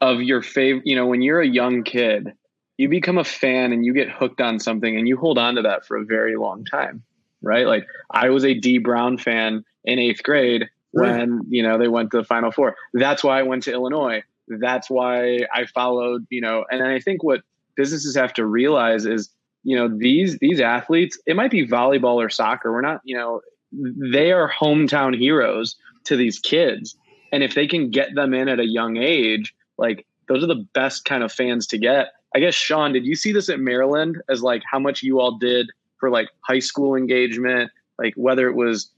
of 0.00 0.22
your 0.22 0.40
favorite, 0.40 0.86
you 0.86 0.94
know, 0.94 1.06
when 1.06 1.22
you're 1.22 1.40
a 1.40 1.46
young 1.46 1.82
kid, 1.82 2.32
you 2.76 2.88
become 2.88 3.18
a 3.18 3.24
fan 3.24 3.72
and 3.72 3.84
you 3.84 3.92
get 3.92 4.08
hooked 4.08 4.40
on 4.40 4.60
something 4.60 4.96
and 4.96 5.08
you 5.08 5.16
hold 5.16 5.38
on 5.38 5.56
to 5.56 5.62
that 5.62 5.86
for 5.86 5.96
a 5.96 6.04
very 6.04 6.36
long 6.36 6.64
time, 6.64 7.02
right? 7.42 7.66
Like 7.66 7.88
I 8.12 8.30
was 8.30 8.44
a 8.44 8.54
Dee 8.54 8.78
Brown 8.78 9.18
fan 9.18 9.64
in 9.82 9.98
eighth 9.98 10.22
grade 10.22 10.68
when, 10.92 11.42
you 11.48 11.64
know, 11.64 11.78
they 11.78 11.88
went 11.88 12.12
to 12.12 12.18
the 12.18 12.24
final 12.24 12.52
four. 12.52 12.76
That's 12.94 13.24
why 13.24 13.40
I 13.40 13.42
went 13.42 13.64
to 13.64 13.72
Illinois 13.72 14.22
that's 14.48 14.90
why 14.90 15.40
I 15.54 15.66
followed, 15.66 16.26
you 16.30 16.40
know, 16.40 16.64
and 16.70 16.82
I 16.82 17.00
think 17.00 17.22
what 17.22 17.42
businesses 17.76 18.16
have 18.16 18.32
to 18.34 18.46
realize 18.46 19.06
is, 19.06 19.30
you 19.64 19.76
know, 19.76 19.88
these 19.88 20.38
these 20.38 20.60
athletes, 20.60 21.18
it 21.26 21.36
might 21.36 21.50
be 21.50 21.66
volleyball 21.66 22.16
or 22.16 22.30
soccer. 22.30 22.72
We're 22.72 22.80
not, 22.80 23.00
you 23.04 23.16
know, 23.16 23.40
they 23.72 24.32
are 24.32 24.50
hometown 24.50 25.16
heroes 25.16 25.76
to 26.04 26.16
these 26.16 26.38
kids. 26.38 26.96
And 27.32 27.42
if 27.42 27.54
they 27.54 27.66
can 27.66 27.90
get 27.90 28.14
them 28.14 28.32
in 28.32 28.48
at 28.48 28.60
a 28.60 28.66
young 28.66 28.96
age, 28.96 29.54
like 29.76 30.06
those 30.28 30.42
are 30.42 30.48
the 30.48 30.66
best 30.74 31.04
kind 31.04 31.22
of 31.22 31.32
fans 31.32 31.66
to 31.68 31.78
get. 31.78 32.08
I 32.34 32.40
guess 32.40 32.54
Sean, 32.54 32.92
did 32.92 33.06
you 33.06 33.14
see 33.14 33.32
this 33.32 33.48
at 33.48 33.60
Maryland 33.60 34.18
as 34.28 34.42
like 34.42 34.62
how 34.70 34.78
much 34.78 35.02
you 35.02 35.20
all 35.20 35.38
did 35.38 35.70
for 35.98 36.10
like 36.10 36.28
high 36.40 36.58
school 36.58 36.94
engagement, 36.94 37.70
like 37.98 38.14
whether 38.16 38.48
it 38.48 38.54
was 38.54 38.90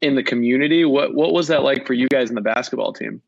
in 0.00 0.14
the 0.14 0.22
community? 0.22 0.84
What 0.84 1.14
what 1.14 1.32
was 1.32 1.48
that 1.48 1.62
like 1.62 1.86
for 1.86 1.94
you 1.94 2.08
guys 2.08 2.28
in 2.28 2.34
the 2.34 2.40
basketball 2.40 2.92
team? 2.92 3.22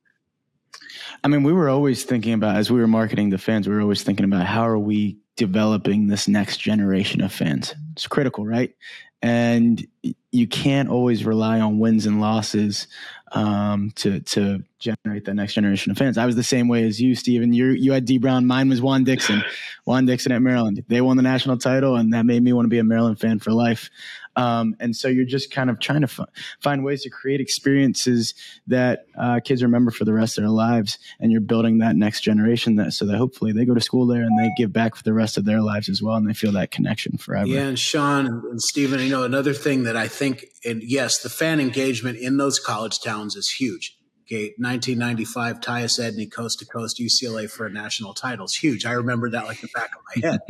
I 1.24 1.28
mean, 1.28 1.42
we 1.42 1.52
were 1.52 1.68
always 1.68 2.04
thinking 2.04 2.32
about 2.32 2.56
as 2.56 2.70
we 2.70 2.80
were 2.80 2.86
marketing 2.86 3.30
the 3.30 3.38
fans, 3.38 3.68
we 3.68 3.74
were 3.74 3.80
always 3.80 4.02
thinking 4.02 4.24
about 4.24 4.46
how 4.46 4.66
are 4.66 4.78
we 4.78 5.18
developing 5.36 6.06
this 6.08 6.28
next 6.28 6.58
generation 6.58 7.20
of 7.20 7.32
fans. 7.32 7.74
It's 7.92 8.06
critical, 8.06 8.44
right? 8.44 8.74
And 9.22 9.84
you 10.30 10.46
can't 10.46 10.88
always 10.88 11.24
rely 11.24 11.60
on 11.60 11.78
wins 11.78 12.06
and 12.06 12.20
losses 12.20 12.86
um, 13.32 13.92
to 13.96 14.20
to 14.20 14.62
generate 14.78 15.24
that 15.24 15.34
next 15.34 15.54
generation 15.54 15.90
of 15.90 15.98
fans. 15.98 16.18
I 16.18 16.26
was 16.26 16.36
the 16.36 16.42
same 16.42 16.68
way 16.68 16.84
as 16.84 17.00
you, 17.00 17.14
Steven. 17.14 17.52
You 17.52 17.70
you 17.70 17.92
had 17.92 18.04
Dee 18.04 18.18
Brown. 18.18 18.46
Mine 18.46 18.68
was 18.68 18.80
Juan 18.80 19.04
Dixon. 19.04 19.42
Juan 19.84 20.06
Dixon 20.06 20.32
at 20.32 20.42
Maryland. 20.42 20.84
They 20.88 21.00
won 21.00 21.16
the 21.16 21.22
national 21.22 21.58
title, 21.58 21.96
and 21.96 22.12
that 22.12 22.26
made 22.26 22.42
me 22.42 22.52
want 22.52 22.66
to 22.66 22.70
be 22.70 22.78
a 22.78 22.84
Maryland 22.84 23.18
fan 23.18 23.38
for 23.38 23.52
life. 23.52 23.90
Um, 24.38 24.76
and 24.78 24.94
so 24.94 25.08
you're 25.08 25.24
just 25.24 25.50
kind 25.50 25.68
of 25.68 25.80
trying 25.80 26.02
to 26.02 26.06
f- 26.06 26.28
find 26.60 26.84
ways 26.84 27.02
to 27.02 27.10
create 27.10 27.40
experiences 27.40 28.34
that 28.68 29.06
uh, 29.18 29.40
kids 29.44 29.64
remember 29.64 29.90
for 29.90 30.04
the 30.04 30.12
rest 30.12 30.38
of 30.38 30.42
their 30.42 30.50
lives. 30.50 30.96
And 31.18 31.32
you're 31.32 31.40
building 31.40 31.78
that 31.78 31.96
next 31.96 32.20
generation 32.20 32.76
that 32.76 32.92
so 32.92 33.04
that 33.06 33.16
hopefully 33.16 33.50
they 33.52 33.64
go 33.64 33.74
to 33.74 33.80
school 33.80 34.06
there 34.06 34.22
and 34.22 34.38
they 34.38 34.48
give 34.56 34.72
back 34.72 34.94
for 34.94 35.02
the 35.02 35.12
rest 35.12 35.38
of 35.38 35.44
their 35.44 35.60
lives 35.60 35.88
as 35.88 36.00
well. 36.00 36.14
And 36.14 36.28
they 36.28 36.34
feel 36.34 36.52
that 36.52 36.70
connection 36.70 37.18
forever. 37.18 37.48
Yeah. 37.48 37.62
And 37.62 37.76
Sean 37.76 38.26
and, 38.26 38.62
Stephen, 38.62 38.98
Steven, 38.98 39.00
you 39.00 39.10
know, 39.10 39.24
another 39.24 39.54
thing 39.54 39.82
that 39.82 39.96
I 39.96 40.06
think, 40.06 40.44
and 40.64 40.84
yes, 40.84 41.18
the 41.18 41.28
fan 41.28 41.58
engagement 41.58 42.18
in 42.18 42.36
those 42.36 42.60
college 42.60 43.00
towns 43.00 43.34
is 43.34 43.50
huge. 43.50 43.98
Okay, 44.30 44.52
1995, 44.58 45.60
Tyus 45.60 45.98
Edney, 45.98 46.30
coast 46.30 46.58
to 46.58 46.66
coast, 46.66 47.00
UCLA 47.00 47.50
for 47.50 47.64
a 47.64 47.70
national 47.70 48.12
title. 48.12 48.44
It's 48.44 48.58
huge. 48.58 48.84
I 48.84 48.92
remember 48.92 49.30
that 49.30 49.46
like 49.46 49.62
the 49.62 49.70
back 49.74 49.90
of 49.96 50.02
my 50.14 50.28
head. 50.28 50.40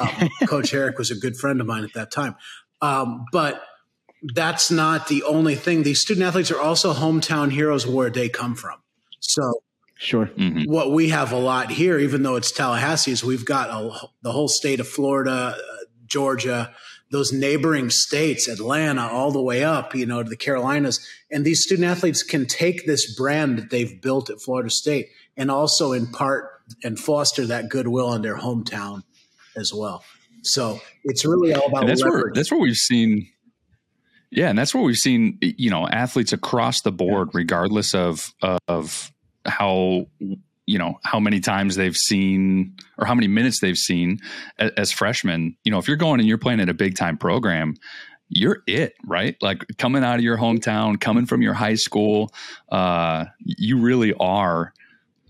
um, 0.22 0.30
Coach 0.46 0.70
Harrick 0.70 0.96
was 0.96 1.10
a 1.10 1.16
good 1.16 1.36
friend 1.36 1.60
of 1.60 1.66
mine 1.66 1.82
at 1.82 1.92
that 1.94 2.12
time. 2.12 2.36
Um, 2.84 3.24
but 3.32 3.62
that's 4.34 4.70
not 4.70 5.08
the 5.08 5.22
only 5.22 5.54
thing. 5.54 5.82
These 5.82 6.00
student 6.00 6.26
athletes 6.26 6.50
are 6.50 6.60
also 6.60 6.92
hometown 6.92 7.50
heroes 7.50 7.86
where 7.86 8.10
they 8.10 8.28
come 8.28 8.54
from. 8.54 8.78
So, 9.20 9.62
sure. 9.96 10.26
Mm-hmm. 10.36 10.70
What 10.70 10.92
we 10.92 11.08
have 11.08 11.32
a 11.32 11.38
lot 11.38 11.70
here, 11.70 11.98
even 11.98 12.22
though 12.22 12.36
it's 12.36 12.52
Tallahassee, 12.52 13.12
is 13.12 13.24
we've 13.24 13.46
got 13.46 13.70
a, 13.70 14.08
the 14.22 14.32
whole 14.32 14.48
state 14.48 14.80
of 14.80 14.88
Florida, 14.88 15.56
uh, 15.56 15.84
Georgia, 16.06 16.74
those 17.10 17.32
neighboring 17.32 17.90
states, 17.90 18.48
Atlanta, 18.48 19.06
all 19.06 19.30
the 19.30 19.42
way 19.42 19.64
up, 19.64 19.94
you 19.94 20.04
know, 20.04 20.22
to 20.22 20.28
the 20.28 20.36
Carolinas. 20.36 21.06
And 21.30 21.44
these 21.44 21.62
student 21.62 21.88
athletes 21.88 22.22
can 22.22 22.46
take 22.46 22.86
this 22.86 23.14
brand 23.16 23.58
that 23.58 23.70
they've 23.70 24.00
built 24.00 24.30
at 24.30 24.40
Florida 24.40 24.70
State 24.70 25.08
and 25.36 25.50
also 25.50 25.92
impart 25.92 26.50
and 26.82 26.98
foster 26.98 27.46
that 27.46 27.68
goodwill 27.68 28.12
in 28.14 28.22
their 28.22 28.38
hometown 28.38 29.02
as 29.56 29.72
well. 29.72 30.02
So 30.44 30.80
it's 31.04 31.24
really 31.24 31.54
all 31.54 31.66
about 31.66 31.82
and 31.82 31.88
that's 31.88 32.02
leverage. 32.02 32.22
where 32.24 32.32
that's 32.34 32.50
where 32.50 32.60
we've 32.60 32.76
seen 32.76 33.28
yeah, 34.34 34.48
and 34.48 34.58
that's 34.58 34.74
where 34.74 34.82
we've 34.82 34.96
seen 34.96 35.38
you 35.40 35.70
know 35.70 35.86
athletes 35.88 36.32
across 36.32 36.82
the 36.82 36.90
board, 36.90 37.30
regardless 37.34 37.94
of 37.94 38.34
of 38.66 39.12
how 39.46 40.06
you 40.66 40.78
know 40.78 40.98
how 41.04 41.20
many 41.20 41.38
times 41.38 41.76
they've 41.76 41.96
seen 41.96 42.74
or 42.98 43.06
how 43.06 43.14
many 43.14 43.28
minutes 43.28 43.60
they've 43.60 43.78
seen 43.78 44.18
as, 44.58 44.72
as 44.76 44.92
freshmen. 44.92 45.56
You 45.62 45.70
know, 45.70 45.78
if 45.78 45.86
you're 45.86 45.96
going 45.96 46.18
and 46.18 46.28
you're 46.28 46.38
playing 46.38 46.60
at 46.60 46.68
a 46.68 46.74
big 46.74 46.96
time 46.96 47.16
program, 47.16 47.74
you're 48.28 48.62
it, 48.66 48.94
right? 49.06 49.36
Like 49.40 49.64
coming 49.78 50.02
out 50.02 50.16
of 50.16 50.22
your 50.22 50.36
hometown, 50.36 51.00
coming 51.00 51.26
from 51.26 51.40
your 51.40 51.54
high 51.54 51.76
school, 51.76 52.32
uh, 52.70 53.26
you 53.38 53.78
really 53.78 54.14
are 54.14 54.72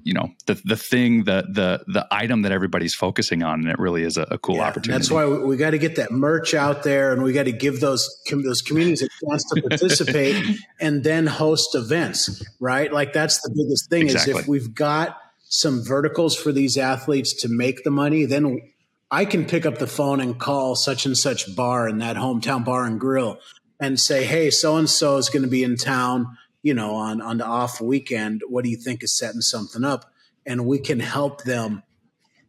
you 0.04 0.12
know 0.12 0.30
the 0.46 0.60
the 0.64 0.76
thing 0.76 1.24
the 1.24 1.44
the 1.50 1.82
the 1.86 2.06
item 2.10 2.42
that 2.42 2.52
everybody's 2.52 2.94
focusing 2.94 3.42
on 3.42 3.60
and 3.60 3.68
it 3.68 3.78
really 3.78 4.02
is 4.02 4.16
a, 4.16 4.22
a 4.30 4.38
cool 4.38 4.56
yeah, 4.56 4.68
opportunity 4.68 4.98
that's 4.98 5.10
why 5.10 5.26
we, 5.26 5.38
we 5.38 5.56
got 5.56 5.70
to 5.70 5.78
get 5.78 5.96
that 5.96 6.12
merch 6.12 6.54
out 6.54 6.82
there 6.82 7.12
and 7.12 7.22
we 7.22 7.32
got 7.32 7.44
to 7.44 7.52
give 7.52 7.80
those 7.80 8.08
those 8.30 8.62
communities 8.62 9.02
a 9.02 9.08
chance 9.26 9.44
to 9.52 9.62
participate 9.62 10.36
and 10.80 11.02
then 11.02 11.26
host 11.26 11.74
events 11.74 12.44
right? 12.60 12.92
Like 12.92 13.12
that's 13.12 13.40
the 13.40 13.50
biggest 13.50 13.90
thing 13.90 14.02
exactly. 14.04 14.32
is 14.34 14.40
if 14.40 14.48
we've 14.48 14.74
got 14.74 15.18
some 15.48 15.82
verticals 15.82 16.36
for 16.36 16.52
these 16.52 16.76
athletes 16.76 17.32
to 17.42 17.48
make 17.48 17.84
the 17.84 17.90
money 17.90 18.24
then 18.24 18.60
i 19.10 19.24
can 19.24 19.44
pick 19.44 19.66
up 19.66 19.78
the 19.78 19.86
phone 19.86 20.20
and 20.20 20.40
call 20.40 20.74
such 20.74 21.06
and 21.06 21.16
such 21.16 21.54
bar 21.54 21.88
in 21.88 21.98
that 21.98 22.16
hometown 22.16 22.64
bar 22.64 22.84
and 22.84 22.98
grill 22.98 23.38
and 23.78 24.00
say 24.00 24.24
hey 24.24 24.50
so 24.50 24.76
and 24.76 24.90
so 24.90 25.16
is 25.16 25.28
going 25.28 25.42
to 25.42 25.48
be 25.48 25.62
in 25.62 25.76
town 25.76 26.26
you 26.64 26.72
know, 26.72 26.94
on 26.94 27.20
on 27.20 27.36
the 27.36 27.46
off 27.46 27.80
weekend, 27.80 28.42
what 28.48 28.64
do 28.64 28.70
you 28.70 28.76
think 28.76 29.04
is 29.04 29.16
setting 29.16 29.42
something 29.42 29.84
up? 29.84 30.10
And 30.46 30.66
we 30.66 30.78
can 30.78 30.98
help 30.98 31.44
them 31.44 31.82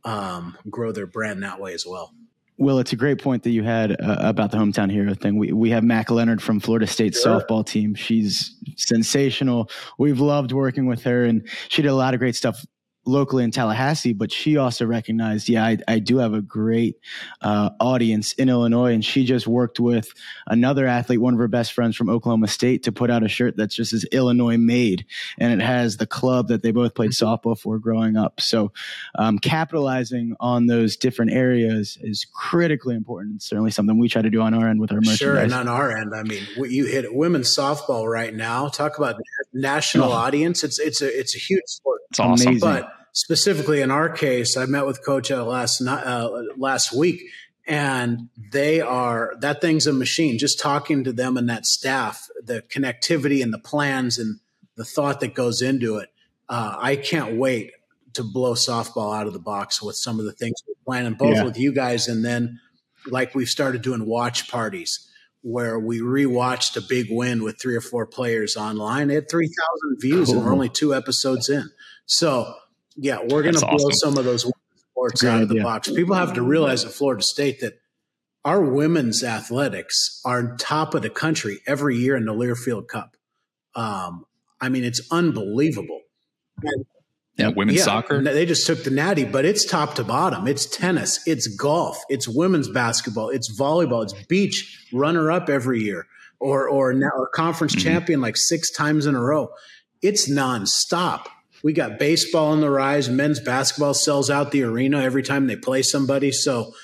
um, 0.06 0.58
grow 0.70 0.92
their 0.92 1.06
brand 1.06 1.44
that 1.44 1.60
way 1.60 1.74
as 1.74 1.86
well. 1.86 2.14
Well, 2.58 2.80
it's 2.80 2.94
a 2.94 2.96
great 2.96 3.22
point 3.22 3.44
that 3.44 3.50
you 3.50 3.64
had 3.64 3.92
uh, 3.92 4.16
about 4.22 4.52
the 4.52 4.58
hometown 4.58 4.90
hero 4.90 5.14
thing. 5.14 5.38
We 5.38 5.52
we 5.52 5.70
have 5.72 5.84
Mac 5.84 6.10
Leonard 6.10 6.42
from 6.42 6.62
Florida 6.62 6.88
State 6.88 7.14
sure. 7.14 7.42
softball 7.42 7.66
team. 7.66 7.94
She's 7.94 8.56
sensational. 8.78 9.70
We've 10.00 10.22
loved 10.22 10.54
working 10.54 10.86
with 10.86 11.04
her, 11.04 11.26
and 11.26 11.46
she 11.68 11.82
did 11.82 11.90
a 11.90 11.96
lot 11.96 12.14
of 12.14 12.22
great 12.22 12.38
stuff 12.38 12.66
locally 13.06 13.44
in 13.44 13.52
Tallahassee, 13.52 14.14
but 14.14 14.32
she 14.32 14.58
also 14.58 14.86
recognized, 14.86 15.48
yeah, 15.48 15.64
I, 15.64 15.78
I 15.88 16.00
do 16.00 16.18
have 16.18 16.34
a 16.34 16.42
great 16.42 17.00
uh, 17.42 17.70
audience 17.80 18.34
in 18.34 18.50
Illinois. 18.50 18.94
And 18.94 19.06
she 19.06 19.26
just 19.26 19.48
worked 19.48 19.80
with 19.80 20.12
another 20.48 20.88
athlete, 20.88 21.22
one 21.22 21.34
of 21.34 21.40
her 21.40 21.48
best 21.48 21.74
friends 21.74 21.96
from 21.96 22.10
Oklahoma 22.10 22.48
State, 22.48 22.84
to 22.84 22.92
put 22.92 23.12
out 23.12 23.24
a 23.24 23.28
shirt 23.28 23.58
that's 23.58 23.76
just 23.76 23.94
as 23.94 24.04
Illinois 24.06 24.58
made. 24.58 25.06
And 25.38 25.54
it 25.54 25.64
has 25.64 25.98
the 25.98 26.08
club 26.08 26.48
that 26.48 26.64
they 26.64 26.72
both 26.72 26.96
played 26.96 27.12
mm-hmm. 27.12 27.26
softball 27.26 27.58
for 27.58 27.78
growing 27.78 28.18
up. 28.18 28.42
So 28.42 28.72
um, 29.16 29.38
capitalizing 29.40 30.36
on 30.40 30.66
those 30.66 30.98
different 30.98 31.32
areas 31.32 31.98
is 32.02 32.26
critically 32.34 32.96
important. 32.96 33.36
It's 33.36 33.46
certainly 33.46 33.72
something 33.72 34.00
we 34.00 34.10
try 34.10 34.24
to 34.24 34.30
do 34.30 34.42
on 34.42 34.54
our 34.54 34.68
end 34.68 34.80
with 34.80 34.92
our 34.92 34.98
merchandise. 34.98 35.18
Sure. 35.18 35.38
And 35.38 35.54
on 35.54 35.68
our 35.68 35.96
end, 35.96 36.14
I 36.16 36.24
mean, 36.24 36.44
you 36.58 36.86
hit 36.86 37.14
women's 37.14 37.56
softball 37.56 38.12
right 38.12 38.34
now. 38.34 38.68
Talk 38.68 38.98
about 38.98 39.22
national 39.54 40.12
oh. 40.12 40.16
audience. 40.16 40.64
It's, 40.64 40.80
it's 40.80 41.02
a, 41.02 41.20
it's 41.20 41.36
a 41.36 41.40
huge 41.40 41.64
sport. 41.68 42.02
It's 42.10 42.20
awesome. 42.20 42.48
Amazing. 42.48 42.70
But 42.70 42.92
specifically 43.16 43.82
in 43.82 43.90
our 43.90 44.10
case, 44.10 44.56
I 44.56 44.68
met 44.68 44.86
with 44.86 45.04
Coach 45.04 45.32
uh, 45.32 45.44
last 45.44 45.82
uh, 45.82 46.30
last 46.58 46.96
week, 46.96 47.24
and 47.66 48.30
they 48.52 48.82
are 48.82 49.34
that 49.40 49.62
thing's 49.62 49.88
a 49.88 49.94
machine. 49.94 50.38
Just 50.38 50.60
talking 50.60 51.04
to 51.06 51.12
them 51.12 51.38
and 51.38 51.50
that 51.50 51.66
staff, 51.66 52.28
the 52.44 52.62
connectivity 52.62 53.42
and 53.42 53.52
the 53.52 53.60
plans 53.60 54.20
and 54.20 54.40
the 54.76 54.86
thought 54.86 55.22
that 55.22 55.34
goes 55.34 55.62
into 55.64 55.98
it, 55.98 56.10
uh, 56.50 56.76
I 56.78 56.98
can't 56.98 57.38
wait 57.38 57.72
to 58.14 58.24
blow 58.24 58.54
softball 58.54 59.18
out 59.18 59.28
of 59.28 59.34
the 59.34 59.40
box 59.40 59.82
with 59.82 59.96
some 59.96 60.20
of 60.20 60.26
the 60.26 60.32
things 60.34 60.62
we're 60.68 60.76
planning, 60.86 61.14
both 61.14 61.36
yeah. 61.36 61.44
with 61.44 61.58
you 61.58 61.74
guys 61.74 62.08
and 62.08 62.24
then 62.24 62.60
like 63.08 63.36
we've 63.36 63.50
started 63.50 63.82
doing 63.82 64.06
watch 64.06 64.50
parties 64.50 65.10
where 65.42 65.78
we 65.78 66.00
rewatched 66.00 66.76
a 66.76 66.82
big 66.82 67.08
win 67.10 67.44
with 67.44 67.60
three 67.62 67.76
or 67.76 67.82
four 67.82 68.08
players 68.08 68.58
online. 68.58 69.12
It 69.12 69.16
had 69.16 69.30
3,000 69.30 69.98
views 70.00 70.28
cool. 70.28 70.38
and 70.38 70.46
we're 70.46 70.52
only 70.52 70.70
two 70.70 70.96
episodes 70.96 71.50
in. 71.50 71.70
So 72.08 72.56
yeah, 72.96 73.20
we're 73.20 73.44
going 73.44 73.56
to 73.56 73.62
blow 73.62 73.70
awesome. 73.70 73.92
some 73.92 74.18
of 74.18 74.26
those 74.26 74.50
sports 74.78 75.24
out 75.24 75.44
of 75.44 75.50
the 75.50 75.62
box. 75.62 75.90
People 75.90 76.16
have 76.16 76.34
to 76.34 76.42
realize 76.42 76.86
at 76.86 76.92
Florida 76.92 77.24
State 77.24 77.60
that 77.62 77.80
our 78.44 78.62
women's 78.62 79.24
athletics 79.24 80.22
are 80.24 80.56
top 80.58 80.94
of 80.94 81.02
the 81.02 81.10
country 81.10 81.60
every 81.66 81.98
year 81.98 82.16
in 82.16 82.26
the 82.26 82.34
Learfield 82.34 82.88
Cup. 82.88 83.18
Um, 83.76 84.26
I 84.62 84.70
mean, 84.70 84.84
it's 84.84 85.02
unbelievable. 85.12 86.02
And, 86.62 86.86
yeah, 87.38 87.50
women's 87.50 87.80
yeah, 87.80 87.84
soccer. 87.84 88.24
They 88.24 88.46
just 88.46 88.66
took 88.66 88.84
the 88.84 88.92
natty, 88.92 89.26
but 89.26 89.44
it's 89.44 89.66
top 89.66 89.96
to 89.96 90.06
bottom. 90.06 90.48
It's 90.48 90.66
tennis, 90.66 91.28
it's 91.28 91.48
golf, 91.48 92.00
it's 92.08 92.30
women's 92.30 92.70
basketball, 92.70 93.30
it's 93.30 93.60
volleyball, 93.60 94.04
it's 94.04 94.14
beach 94.14 94.88
runner 94.94 95.32
up 95.32 95.50
every 95.50 95.82
year, 95.82 96.08
or 96.40 96.70
or 96.70 96.94
now 96.94 97.10
a 97.10 97.28
conference 97.36 97.76
mm-hmm. 97.76 97.90
champion 97.90 98.22
like 98.22 98.38
six 98.38 98.72
times 98.72 99.06
in 99.06 99.16
a 99.16 99.22
row. 99.22 99.50
It's 100.02 100.30
nonstop. 100.30 101.26
We 101.66 101.74
got 101.74 101.98
baseball 101.98 102.52
on 102.52 102.62
the 102.62 102.70
rise. 102.70 103.10
Men's 103.10 103.40
basketball 103.40 103.96
sells 103.96 104.30
out 104.30 104.52
the 104.52 104.62
arena 104.62 105.02
every 105.02 105.24
time 105.24 105.48
they 105.48 105.56
play 105.56 105.82
somebody. 105.82 106.32
So 106.32 106.76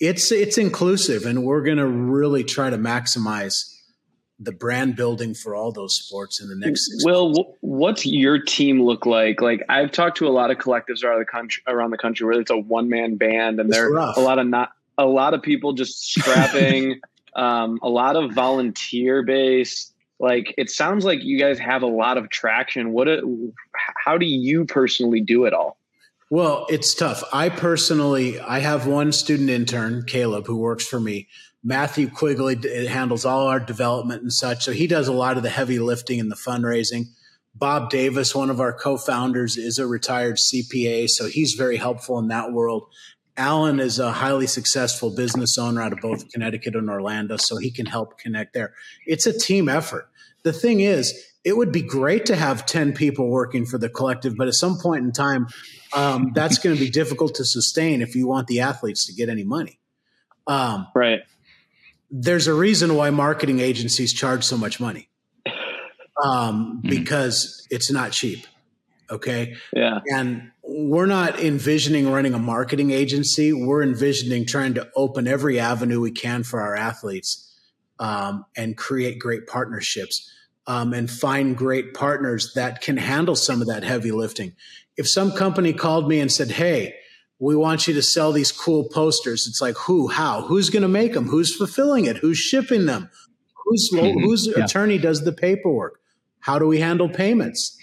it's 0.00 0.32
it's 0.32 0.56
inclusive, 0.56 1.26
and 1.26 1.44
we're 1.44 1.60
going 1.60 1.76
to 1.76 1.86
really 1.86 2.42
try 2.42 2.70
to 2.70 2.78
maximize 2.78 3.70
the 4.38 4.50
brand 4.50 4.96
building 4.96 5.34
for 5.34 5.54
all 5.54 5.72
those 5.72 5.94
sports 5.94 6.40
in 6.40 6.48
the 6.48 6.56
next. 6.56 6.88
Months. 7.04 7.38
what's 7.60 8.06
your 8.06 8.42
team 8.42 8.82
look 8.82 9.04
like? 9.04 9.42
Like 9.42 9.62
I've 9.68 9.92
talked 9.92 10.16
to 10.16 10.26
a 10.26 10.32
lot 10.32 10.50
of 10.50 10.56
collectives 10.56 11.04
around 11.04 11.18
the 11.18 11.26
country, 11.26 11.62
around 11.66 11.90
the 11.90 11.98
country 11.98 12.24
where 12.24 12.40
it's 12.40 12.50
a 12.50 12.56
one 12.56 12.88
man 12.88 13.16
band, 13.16 13.60
and 13.60 13.70
there's 13.70 13.92
a 13.92 14.20
lot 14.22 14.38
of 14.38 14.46
not 14.46 14.70
a 14.96 15.04
lot 15.04 15.34
of 15.34 15.42
people 15.42 15.74
just 15.74 16.14
scrapping, 16.14 17.02
um, 17.36 17.78
a 17.82 17.90
lot 17.90 18.16
of 18.16 18.32
volunteer 18.32 19.22
based 19.22 19.92
like 20.20 20.54
it 20.58 20.70
sounds 20.70 21.04
like 21.04 21.24
you 21.24 21.38
guys 21.38 21.58
have 21.58 21.82
a 21.82 21.86
lot 21.86 22.18
of 22.18 22.28
traction. 22.28 22.92
What 22.92 23.08
a, 23.08 23.22
how 24.04 24.18
do 24.18 24.26
you 24.26 24.66
personally 24.66 25.22
do 25.22 25.46
it 25.46 25.54
all? 25.54 25.78
Well 26.30 26.66
it's 26.68 26.94
tough. 26.94 27.24
I 27.32 27.48
personally 27.48 28.38
i 28.38 28.60
have 28.60 28.86
one 28.86 29.12
student 29.12 29.50
intern 29.50 30.04
caleb 30.06 30.46
who 30.46 30.58
works 30.58 30.86
for 30.86 31.00
me. 31.00 31.26
Matthew 31.64 32.08
quigley 32.08 32.56
handles 32.86 33.24
all 33.24 33.48
our 33.48 33.58
development 33.58 34.22
and 34.22 34.32
such 34.32 34.64
so 34.64 34.72
he 34.72 34.86
does 34.86 35.08
a 35.08 35.12
lot 35.12 35.38
of 35.38 35.42
the 35.42 35.50
heavy 35.50 35.78
lifting 35.78 36.20
and 36.20 36.30
the 36.30 36.36
fundraising. 36.36 37.06
Bob 37.54 37.88
davis 37.88 38.34
one 38.34 38.50
of 38.50 38.60
our 38.60 38.74
co-founders 38.74 39.56
is 39.56 39.78
a 39.78 39.86
retired 39.86 40.36
cpa 40.36 41.08
so 41.08 41.26
he's 41.26 41.54
very 41.54 41.78
helpful 41.78 42.18
in 42.18 42.28
that 42.28 42.52
world. 42.52 42.86
Alan 43.36 43.80
is 43.80 43.98
a 43.98 44.12
highly 44.12 44.46
successful 44.46 45.14
business 45.14 45.56
owner 45.56 45.80
out 45.80 45.94
of 45.94 46.00
both 46.00 46.28
Connecticut 46.30 46.76
and 46.76 46.90
Orlando, 46.90 47.38
so 47.38 47.56
he 47.56 47.70
can 47.70 47.86
help 47.86 48.18
connect 48.18 48.52
there. 48.52 48.74
It's 49.06 49.24
a 49.24 49.32
team 49.32 49.66
effort 49.66 50.09
the 50.42 50.52
thing 50.52 50.80
is, 50.80 51.26
it 51.44 51.56
would 51.56 51.72
be 51.72 51.82
great 51.82 52.26
to 52.26 52.36
have 52.36 52.66
10 52.66 52.92
people 52.92 53.28
working 53.28 53.64
for 53.64 53.78
the 53.78 53.88
collective, 53.88 54.36
but 54.36 54.48
at 54.48 54.54
some 54.54 54.78
point 54.78 55.04
in 55.04 55.12
time, 55.12 55.46
um, 55.94 56.32
that's 56.34 56.58
going 56.58 56.76
to 56.76 56.80
be 56.80 56.90
difficult 56.90 57.34
to 57.36 57.44
sustain 57.44 58.02
if 58.02 58.14
you 58.14 58.26
want 58.26 58.46
the 58.46 58.60
athletes 58.60 59.06
to 59.06 59.14
get 59.14 59.28
any 59.28 59.44
money. 59.44 59.78
Um, 60.46 60.88
right. 60.94 61.20
there's 62.10 62.46
a 62.46 62.54
reason 62.54 62.96
why 62.96 63.10
marketing 63.10 63.60
agencies 63.60 64.12
charge 64.12 64.42
so 64.42 64.56
much 64.56 64.80
money 64.80 65.08
um, 66.22 66.80
mm-hmm. 66.82 66.88
because 66.88 67.66
it's 67.70 67.90
not 67.90 68.12
cheap. 68.12 68.46
Okay. 69.10 69.56
Yeah. 69.72 70.00
And 70.12 70.50
we're 70.62 71.06
not 71.06 71.40
envisioning 71.40 72.10
running 72.10 72.34
a 72.34 72.38
marketing 72.38 72.90
agency. 72.90 73.52
We're 73.52 73.82
envisioning 73.82 74.46
trying 74.46 74.74
to 74.74 74.88
open 74.94 75.26
every 75.26 75.58
avenue 75.58 76.00
we 76.00 76.10
can 76.10 76.42
for 76.42 76.60
our 76.60 76.76
athletes 76.76 77.49
um, 78.00 78.46
and 78.56 78.76
create 78.76 79.20
great 79.20 79.46
partnerships 79.46 80.28
um, 80.66 80.92
and 80.92 81.10
find 81.10 81.56
great 81.56 81.94
partners 81.94 82.52
that 82.54 82.80
can 82.80 82.96
handle 82.96 83.36
some 83.36 83.60
of 83.60 83.68
that 83.68 83.84
heavy 83.84 84.10
lifting. 84.10 84.54
If 84.96 85.08
some 85.08 85.32
company 85.32 85.72
called 85.72 86.08
me 86.08 86.18
and 86.18 86.32
said, 86.32 86.50
Hey, 86.50 86.94
we 87.38 87.56
want 87.56 87.86
you 87.86 87.94
to 87.94 88.02
sell 88.02 88.32
these 88.32 88.52
cool 88.52 88.88
posters. 88.88 89.46
It's 89.48 89.62
like, 89.62 89.76
who, 89.76 90.08
how, 90.08 90.42
who's 90.42 90.68
going 90.68 90.82
to 90.82 90.88
make 90.88 91.14
them? 91.14 91.26
Who's 91.26 91.56
fulfilling 91.56 92.04
it? 92.04 92.18
Who's 92.18 92.38
shipping 92.38 92.86
them? 92.86 93.10
Who's, 93.64 93.90
mm-hmm. 93.92 94.20
whose 94.20 94.46
yeah. 94.46 94.64
attorney 94.64 94.98
does 94.98 95.24
the 95.24 95.32
paperwork? 95.32 96.00
How 96.40 96.58
do 96.58 96.66
we 96.66 96.80
handle 96.80 97.08
payments? 97.08 97.78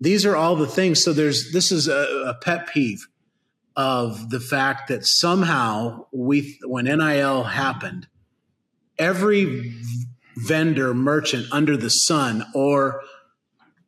These 0.00 0.24
are 0.24 0.34
all 0.34 0.56
the 0.56 0.66
things. 0.66 1.02
So 1.02 1.12
there's, 1.12 1.52
this 1.52 1.70
is 1.70 1.88
a, 1.88 2.24
a 2.26 2.34
pet 2.42 2.68
peeve 2.68 3.06
of 3.76 4.30
the 4.30 4.40
fact 4.40 4.88
that 4.88 5.04
somehow 5.04 6.06
we, 6.10 6.58
when 6.64 6.86
NIL 6.86 7.44
happened, 7.44 8.06
every 9.00 9.74
vendor, 10.36 10.94
merchant 10.94 11.46
under 11.50 11.76
the 11.76 11.90
sun, 11.90 12.44
or 12.54 13.02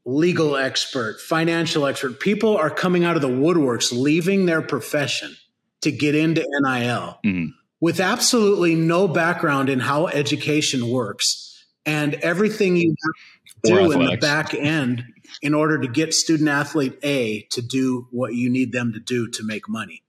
legal 0.05 0.57
expert, 0.57 1.20
financial 1.20 1.87
expert. 1.87 2.18
People 2.18 2.57
are 2.57 2.70
coming 2.70 3.05
out 3.05 3.14
of 3.14 3.22
the 3.22 3.29
woodworks, 3.29 3.92
leaving 3.92 4.46
their 4.46 4.62
profession 4.62 5.37
to 5.83 5.92
get 5.92 6.14
into 6.14 6.40
NIL 6.40 7.20
mm-hmm. 7.25 7.46
with 7.81 8.01
absolutely 8.01 8.75
no 8.75 9.07
background 9.07 9.68
in 9.68 9.81
how 9.81 10.09
education 10.09 10.88
works 10.88 11.64
and 11.87 12.14
everything 12.14 12.77
you 12.77 12.94
do 13.64 13.92
in 13.92 14.05
the 14.05 14.16
back 14.16 14.55
end 14.55 15.05
in 15.40 15.55
order 15.55 15.79
to 15.81 15.88
get 15.88 16.14
student 16.14 16.48
athlete 16.48 16.98
A 17.03 17.42
to 17.51 17.62
do 17.62 18.09
what 18.11 18.35
you 18.35 18.51
need 18.51 18.72
them 18.72 18.92
to 18.92 19.01
do 19.01 19.29
to 19.29 19.44
make 19.44 19.68
money. 19.68 20.03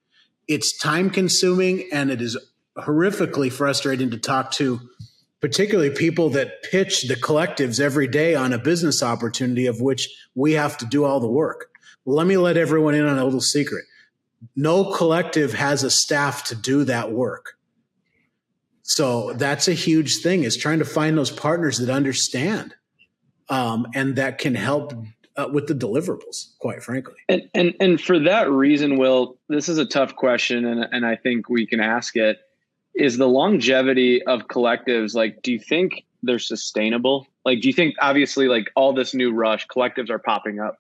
It's 0.48 0.78
time 0.78 1.10
consuming 1.10 1.88
and 1.92 2.12
it 2.12 2.22
is 2.22 2.38
horrifically 2.78 3.52
frustrating 3.52 4.10
to 4.12 4.18
talk 4.18 4.52
to 4.52 4.80
particularly 5.44 5.90
people 5.90 6.30
that 6.30 6.64
pitch 6.64 7.08
the 7.08 7.16
collectives 7.16 7.80
every 7.80 8.08
day 8.08 8.34
on 8.34 8.54
a 8.54 8.58
business 8.58 9.04
opportunity 9.04 9.66
of 9.66 9.82
which 9.82 10.08
we 10.36 10.54
have 10.54 10.78
to 10.78 10.86
do 10.86 11.04
all 11.04 11.20
the 11.20 11.28
work. 11.28 11.70
let 12.06 12.26
me 12.26 12.38
let 12.38 12.58
everyone 12.58 12.96
in 12.96 13.06
on 13.06 13.20
a 13.20 13.24
little 13.24 13.42
secret. 13.42 13.84
No 14.56 14.94
collective 14.94 15.54
has 15.54 15.84
a 15.84 15.90
staff 15.90 16.46
to 16.46 16.56
do 16.56 16.84
that 16.86 17.12
work. 17.12 17.58
So 18.84 19.34
that's 19.34 19.68
a 19.68 19.74
huge 19.74 20.22
thing 20.22 20.44
is 20.44 20.58
trying 20.58 20.80
to 20.80 20.86
find 20.86 21.18
those 21.18 21.32
partners 21.32 21.78
that 21.78 21.90
understand 21.90 22.76
um, 23.50 23.88
and 23.94 24.16
that 24.16 24.38
can 24.38 24.56
help 24.56 24.94
uh, 25.36 25.50
with 25.52 25.68
the 25.68 25.74
deliverables, 25.74 26.58
quite 26.60 26.84
frankly. 26.84 27.16
And, 27.28 27.50
and 27.54 27.74
and 27.80 28.00
for 28.00 28.20
that 28.20 28.50
reason, 28.52 28.98
Will, 28.98 29.38
this 29.50 29.68
is 29.68 29.78
a 29.78 29.86
tough 29.86 30.16
question, 30.16 30.66
and 30.66 30.88
and 30.92 31.06
I 31.06 31.16
think 31.16 31.50
we 31.50 31.66
can 31.66 31.80
ask 31.80 32.16
it 32.16 32.40
is 32.96 33.18
the 33.18 33.28
longevity 33.28 34.24
of 34.24 34.48
collectives 34.48 35.16
like 35.16 35.42
do 35.42 35.52
you 35.52 35.60
think 35.60 36.06
they're 36.22 36.40
sustainable? 36.40 37.28
Like 37.46 37.62
do 37.62 37.68
you 37.68 37.74
think 37.74 37.96
obviously 38.02 38.48
like 38.48 38.72
all 38.76 38.94
this 38.94 39.14
new 39.14 39.32
rush 39.32 39.68
collectives 39.68 40.10
are 40.10 40.20
popping 40.20 40.60
up 40.60 40.80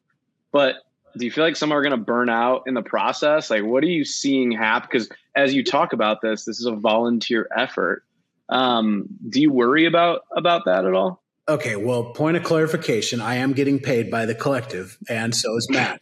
but 0.51 0.75
do 1.17 1.25
you 1.25 1.31
feel 1.31 1.43
like 1.43 1.55
some 1.55 1.71
are 1.71 1.81
going 1.81 1.91
to 1.91 1.97
burn 1.97 2.27
out 2.27 2.63
in 2.65 2.73
the 2.73 2.81
process? 2.81 3.49
Like 3.49 3.63
what 3.63 3.83
are 3.83 3.87
you 3.87 4.03
seeing 4.03 4.51
happen 4.51 4.89
because 4.91 5.09
as 5.35 5.53
you 5.53 5.63
talk 5.63 5.93
about 5.93 6.21
this 6.21 6.45
this 6.45 6.59
is 6.59 6.65
a 6.65 6.75
volunteer 6.75 7.47
effort. 7.55 8.03
Um, 8.49 9.07
do 9.29 9.41
you 9.41 9.51
worry 9.51 9.85
about 9.85 10.21
about 10.35 10.65
that 10.65 10.85
at 10.85 10.93
all 10.93 11.22
Okay, 11.49 11.75
well, 11.75 12.13
point 12.13 12.37
of 12.37 12.43
clarification. 12.43 13.19
I 13.19 13.35
am 13.35 13.51
getting 13.51 13.79
paid 13.79 14.09
by 14.09 14.25
the 14.25 14.33
collective, 14.33 14.97
and 15.09 15.35
so 15.35 15.57
is 15.57 15.67
Matt. 15.69 15.99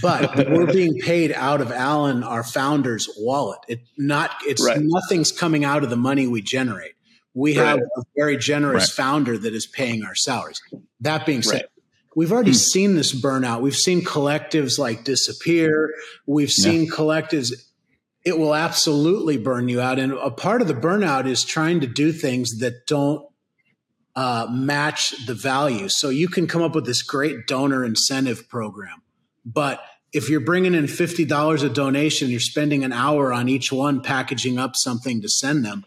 But 0.00 0.48
we're 0.48 0.72
being 0.72 1.00
paid 1.00 1.32
out 1.32 1.60
of 1.60 1.72
Alan, 1.72 2.22
our 2.22 2.44
founder's 2.44 3.08
wallet. 3.18 3.58
It 3.66 3.80
not 3.98 4.30
it's 4.46 4.64
right. 4.64 4.78
nothing's 4.80 5.32
coming 5.32 5.64
out 5.64 5.82
of 5.82 5.90
the 5.90 5.96
money 5.96 6.28
we 6.28 6.42
generate. 6.42 6.92
We 7.34 7.58
right. 7.58 7.66
have 7.66 7.78
a 7.80 8.02
very 8.16 8.36
generous 8.36 8.96
right. 8.96 9.04
founder 9.04 9.36
that 9.36 9.52
is 9.52 9.66
paying 9.66 10.04
our 10.04 10.14
salaries. 10.14 10.62
That 11.00 11.26
being 11.26 11.42
said, 11.42 11.66
we've 12.14 12.30
already 12.30 12.52
hmm. 12.52 12.56
seen 12.56 12.94
this 12.94 13.12
burnout. 13.12 13.62
We've 13.62 13.74
seen 13.74 14.02
collectives 14.02 14.78
like 14.78 15.02
disappear. 15.02 15.92
We've 16.26 16.52
seen 16.52 16.84
yeah. 16.84 16.90
collectives 16.90 17.52
it 18.24 18.38
will 18.38 18.54
absolutely 18.54 19.36
burn 19.36 19.68
you 19.68 19.80
out. 19.80 19.98
And 19.98 20.12
a 20.12 20.30
part 20.30 20.62
of 20.62 20.68
the 20.68 20.74
burnout 20.74 21.26
is 21.26 21.44
trying 21.44 21.80
to 21.80 21.86
do 21.86 22.10
things 22.10 22.60
that 22.60 22.86
don't 22.86 23.26
uh, 24.16 24.46
match 24.50 25.26
the 25.26 25.34
value. 25.34 25.88
So 25.88 26.08
you 26.08 26.28
can 26.28 26.46
come 26.46 26.62
up 26.62 26.74
with 26.74 26.86
this 26.86 27.02
great 27.02 27.46
donor 27.46 27.84
incentive 27.84 28.48
program. 28.48 29.02
But 29.44 29.80
if 30.12 30.30
you're 30.30 30.40
bringing 30.40 30.74
in 30.74 30.84
$50 30.84 31.64
a 31.64 31.68
donation, 31.68 32.30
you're 32.30 32.40
spending 32.40 32.84
an 32.84 32.92
hour 32.92 33.32
on 33.32 33.48
each 33.48 33.72
one 33.72 34.00
packaging 34.00 34.58
up 34.58 34.76
something 34.76 35.20
to 35.22 35.28
send 35.28 35.64
them, 35.64 35.84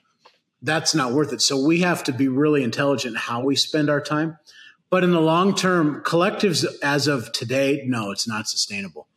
that's 0.61 0.93
not 0.93 1.13
worth 1.13 1.31
it. 1.31 1.41
So 1.41 1.63
we 1.63 1.81
have 1.81 2.03
to 2.05 2.11
be 2.11 2.27
really 2.27 2.63
intelligent 2.63 3.17
how 3.17 3.43
we 3.43 3.55
spend 3.55 3.89
our 3.89 4.01
time. 4.01 4.37
But 4.89 5.03
in 5.03 5.11
the 5.11 5.21
long 5.21 5.55
term, 5.55 6.01
collectives 6.03 6.65
as 6.81 7.07
of 7.07 7.31
today, 7.31 7.83
no, 7.85 8.11
it's 8.11 8.27
not 8.27 8.47
sustainable. 8.47 9.07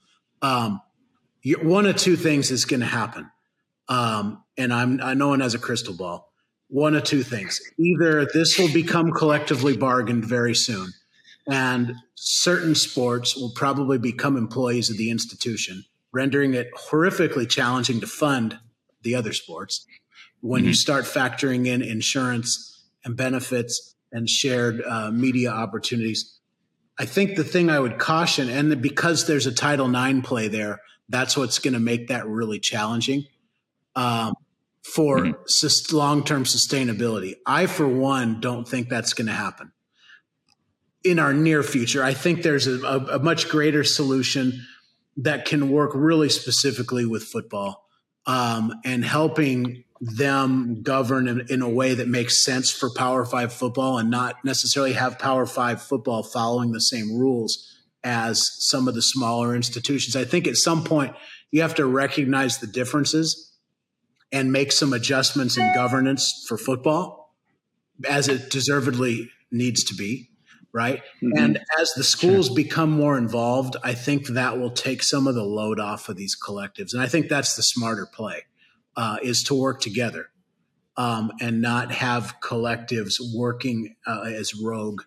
Um, 0.43 0.81
one 1.63 1.87
of 1.87 1.97
two 1.97 2.17
things 2.17 2.51
is 2.51 2.65
going 2.65 2.81
to 2.81 2.87
happen. 2.87 3.31
Um, 3.89 4.45
and 4.57 4.73
I'm, 4.73 5.01
I 5.03 5.15
no 5.15 5.29
one 5.29 5.41
has 5.41 5.55
a 5.55 5.59
crystal 5.59 5.95
ball 5.95 6.30
one 6.71 6.95
of 6.95 7.05
two 7.05 7.23
things. 7.23 7.61
Either 7.79 8.27
this 8.33 8.59
will 8.59 8.73
become 8.73 9.11
collectively 9.11 9.77
bargained 9.77 10.25
very 10.25 10.55
soon, 10.55 10.93
and 11.51 11.95
certain 12.15 12.75
sports 12.75 13.37
will 13.37 13.53
probably 13.55 13.99
become 13.99 14.37
employees 14.37 14.89
of 14.89 14.97
the 14.97 15.11
institution, 15.11 15.85
rendering 16.13 16.55
it 16.55 16.71
horrifically 16.75 17.49
challenging 17.49 18.01
to 18.01 18.07
fund 18.07 18.59
the 19.03 19.15
other 19.15 19.33
sports. 19.33 19.85
When 20.41 20.63
mm-hmm. 20.63 20.69
you 20.69 20.75
start 20.75 21.05
factoring 21.05 21.67
in 21.67 21.83
insurance 21.83 22.85
and 23.05 23.17
benefits 23.17 23.95
and 24.13 24.29
shared 24.29 24.83
uh, 24.83 25.11
media 25.11 25.51
opportunities, 25.51 26.39
I 26.99 27.05
think 27.07 27.37
the 27.37 27.45
thing 27.45 27.71
I 27.71 27.81
would 27.81 27.99
caution, 27.99 28.49
and 28.49 28.81
because 28.81 29.27
there's 29.27 29.47
a 29.47 29.53
Title 29.53 29.93
IX 29.95 30.27
play 30.27 30.49
there, 30.49 30.81
that's 31.09 31.37
what's 31.37 31.59
going 31.59 31.75
to 31.75 31.81
make 31.81 32.09
that 32.09 32.27
really 32.27 32.61
challenging. 32.61 33.27
Um, 33.97 34.35
for 34.83 35.19
mm-hmm. 35.19 35.97
long 35.97 36.25
term 36.25 36.45
sustainability. 36.45 37.35
I, 37.47 37.67
for 37.67 37.87
one, 37.87 38.41
don't 38.41 38.67
think 38.67 38.89
that's 38.89 39.13
going 39.13 39.27
to 39.27 39.33
happen 39.33 39.73
in 41.05 41.19
our 41.19 41.33
near 41.33 41.63
future. 41.63 42.03
I 42.03 42.15
think 42.15 42.43
there's 42.43 42.67
a, 42.67 42.81
a, 42.83 43.17
a, 43.17 43.19
much 43.19 43.49
greater 43.49 43.85
solution 43.85 44.67
that 45.17 45.45
can 45.45 45.71
work 45.71 45.93
really 45.95 46.29
specifically 46.29 47.07
with 47.07 47.23
football 47.23 47.87
um, 48.27 48.75
and 48.85 49.05
helping 49.05 49.85
them 50.01 50.83
govern 50.83 51.29
in, 51.29 51.47
in, 51.51 51.63
a 51.63 51.69
way 51.69 51.95
that 51.95 52.09
makes 52.09 52.43
sense 52.43 52.71
for 52.71 52.91
Power 52.95 53.25
Five 53.25 53.53
football 53.53 53.99
and 53.99 54.11
not 54.11 54.45
necessarily 54.45 54.95
have 54.95 55.19
Power 55.19 55.47
Five 55.47 55.83
football 55.83 56.23
following 56.23 56.73
the 56.73 56.81
same 56.81 57.19
rules 57.19 57.67
as 58.03 58.51
some 58.59 58.89
of 58.89 58.95
the 58.95 59.03
smaller 59.03 59.55
institutions. 59.55 60.17
I 60.17 60.25
think 60.25 60.47
at 60.47 60.57
some 60.57 60.85
point 60.85 61.15
you 61.51 61.61
have 61.63 61.75
to 61.75 61.87
recognize 61.87 62.59
the 62.59 62.67
differences 62.67 63.50
and 64.33 64.53
make 64.53 64.73
some 64.73 64.93
adjustments 64.93 65.57
in 65.57 65.75
governance 65.75 66.45
for 66.49 66.57
football 66.57 67.35
as 68.09 68.29
it 68.29 68.51
deservedly 68.51 69.31
needs 69.51 69.85
to 69.85 69.95
be 69.95 70.31
right 70.73 71.03
mm-hmm. 71.23 71.37
and 71.37 71.61
as 71.79 71.93
the 71.95 72.05
schools 72.05 72.47
sure. 72.47 72.57
become 72.57 72.91
more 72.91 73.19
involved 73.19 73.77
i 73.83 73.93
think 73.93 74.29
that 74.29 74.59
will 74.59 74.71
take 74.71 75.03
some 75.03 75.27
of 75.27 75.35
the 75.35 75.43
load 75.43 75.81
off 75.81 76.09
of 76.09 76.17
these 76.17 76.37
collectives 76.41 76.93
and 76.93 77.03
i 77.03 77.07
think 77.07 77.29
that's 77.29 77.57
the 77.57 77.63
smarter 77.63 78.07
play 78.07 78.45
uh, 78.97 79.17
is 79.23 79.43
to 79.43 79.55
work 79.55 79.81
together 79.81 80.31
um, 80.97 81.31
and 81.41 81.63
not 81.63 81.93
have 81.93 82.35
collectives 82.43 83.15
working 83.35 83.95
uh, 84.07 84.23
as 84.23 84.55
rogue 84.55 85.03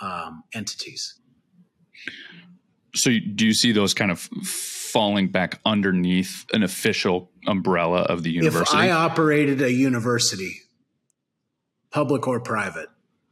um, 0.00 0.44
entities 0.54 1.18
so 2.94 3.10
do 3.34 3.46
you 3.46 3.54
see 3.54 3.72
those 3.72 3.94
kind 3.94 4.10
of 4.10 4.20
falling 4.20 5.28
back 5.28 5.60
underneath 5.64 6.44
an 6.52 6.62
official 6.62 7.30
umbrella 7.48 8.02
of 8.02 8.22
the 8.22 8.30
university? 8.30 8.76
If 8.76 8.82
I 8.84 8.90
operated 8.90 9.60
a 9.60 9.72
university, 9.72 10.60
public 11.90 12.28
or 12.28 12.40
private, 12.40 12.88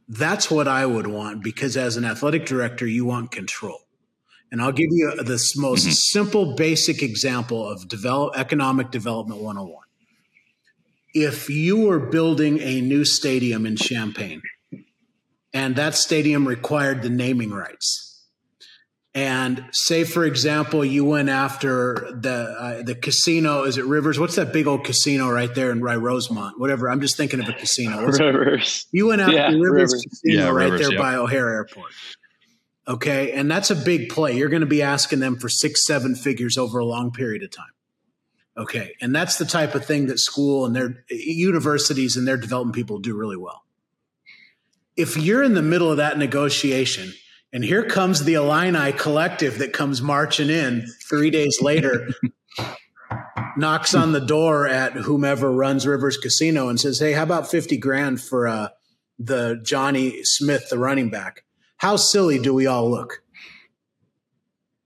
that's 0.09 0.49
what 0.49 0.67
I 0.67 0.85
would 0.85 1.07
want 1.07 1.43
because 1.43 1.77
as 1.77 1.97
an 1.97 2.05
athletic 2.05 2.45
director, 2.45 2.87
you 2.87 3.05
want 3.05 3.31
control. 3.31 3.79
And 4.51 4.61
I'll 4.61 4.71
give 4.71 4.89
you 4.91 5.23
this 5.23 5.57
most 5.57 5.83
mm-hmm. 5.83 5.91
simple, 5.91 6.55
basic 6.55 7.03
example 7.03 7.67
of 7.67 7.87
develop, 7.87 8.37
economic 8.37 8.91
development 8.91 9.41
101. 9.41 9.83
If 11.13 11.49
you 11.49 11.87
were 11.87 11.99
building 11.99 12.59
a 12.59 12.79
new 12.79 13.03
stadium 13.03 13.65
in 13.65 13.75
Champaign 13.75 14.41
and 15.53 15.75
that 15.75 15.95
stadium 15.95 16.47
required 16.47 17.01
the 17.01 17.09
naming 17.09 17.51
rights, 17.51 18.06
and 19.17 19.65
say 19.71 20.03
for 20.03 20.25
example 20.25 20.85
you 20.85 21.03
went 21.03 21.27
after 21.27 22.07
the 22.13 22.31
uh, 22.31 22.83
the 22.83 22.93
casino 22.93 23.63
is 23.63 23.79
it 23.79 23.85
rivers? 23.85 24.19
What's 24.19 24.35
that 24.35 24.53
big 24.53 24.67
old 24.67 24.83
casino 24.85 25.27
right 25.27 25.53
there 25.55 25.71
in 25.71 25.81
Rye 25.81 25.95
rosemont? 25.95 26.59
Whatever 26.59 26.87
i'm 26.87 27.01
just 27.01 27.17
thinking 27.17 27.39
of 27.39 27.49
a 27.49 27.53
casino. 27.53 28.03
What's 28.05 28.19
rivers. 28.19 28.85
It? 28.93 28.95
you 28.95 29.07
went 29.07 29.21
after 29.21 29.33
yeah, 29.33 29.47
rivers, 29.47 29.63
rivers, 29.63 30.05
casino 30.07 30.43
yeah, 30.43 30.49
right 30.49 30.65
rivers, 30.65 30.81
there 30.81 30.93
yeah. 30.93 31.01
by 31.01 31.15
o'hare 31.15 31.49
airport. 31.49 31.91
Okay 32.87 33.31
and 33.31 33.49
that's 33.49 33.71
a 33.71 33.75
big 33.75 34.09
play. 34.09 34.37
You're 34.37 34.49
going 34.49 34.61
to 34.61 34.67
be 34.67 34.83
asking 34.83 35.19
them 35.19 35.37
for 35.37 35.49
six 35.49 35.87
seven 35.87 36.13
figures 36.13 36.55
over 36.55 36.77
a 36.77 36.85
long 36.85 37.11
period 37.11 37.41
of 37.41 37.49
time. 37.49 37.65
Okay 38.55 38.93
and 39.01 39.15
that's 39.15 39.39
the 39.39 39.45
type 39.45 39.73
of 39.73 39.83
thing 39.83 40.05
that 40.07 40.19
school 40.19 40.63
and 40.67 40.75
their 40.75 41.03
universities 41.09 42.17
and 42.17 42.27
their 42.27 42.37
development 42.37 42.75
people 42.75 42.99
do 42.99 43.17
really 43.17 43.37
well. 43.37 43.63
If 44.95 45.17
you're 45.17 45.41
in 45.41 45.55
the 45.55 45.63
middle 45.63 45.89
of 45.89 45.97
that 45.97 46.19
negotiation 46.19 47.13
and 47.53 47.63
here 47.63 47.83
comes 47.83 48.23
the 48.23 48.33
Illini 48.33 48.91
collective 48.91 49.59
that 49.59 49.73
comes 49.73 50.01
marching 50.01 50.49
in 50.49 50.85
three 51.07 51.29
days 51.29 51.59
later, 51.61 52.09
knocks 53.57 53.95
on 53.95 54.11
the 54.11 54.21
door 54.21 54.67
at 54.67 54.93
whomever 54.93 55.51
runs 55.51 55.87
Rivers 55.87 56.17
Casino 56.17 56.67
and 56.67 56.79
says, 56.79 56.99
Hey, 56.99 57.13
how 57.13 57.23
about 57.23 57.49
50 57.49 57.77
grand 57.77 58.21
for 58.21 58.47
uh, 58.47 58.69
the 59.17 59.59
Johnny 59.63 60.23
Smith, 60.23 60.69
the 60.69 60.77
running 60.77 61.09
back? 61.09 61.43
How 61.77 61.95
silly 61.95 62.39
do 62.39 62.53
we 62.53 62.67
all 62.67 62.89
look? 62.89 63.23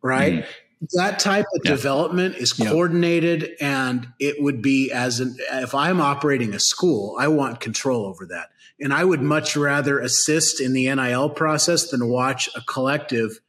Right? 0.04 0.43
Mm-hmm. 0.43 0.86
That 0.93 1.19
type 1.19 1.45
of 1.54 1.62
yeah. 1.63 1.71
development 1.71 2.36
is 2.36 2.54
coordinated, 2.54 3.52
yeah. 3.60 3.89
and 3.89 4.08
it 4.19 4.41
would 4.41 4.63
be 4.63 4.91
as 4.91 5.19
an, 5.19 5.38
if 5.54 5.76
I'm 5.76 6.02
operating 6.02 6.56
a 6.56 6.60
school, 6.60 7.15
I 7.19 7.28
want 7.28 7.60
control 7.60 8.08
over 8.08 8.26
that. 8.28 8.50
And 8.82 8.94
I 8.94 9.04
would 9.04 9.22
much 9.22 9.56
rather 9.56 10.00
assist 10.00 10.60
in 10.60 10.74
the 10.74 10.94
NIL 10.94 11.30
process 11.30 11.89
than 11.89 12.08
watch 12.08 12.50
a 12.56 12.62
collective 12.62 13.39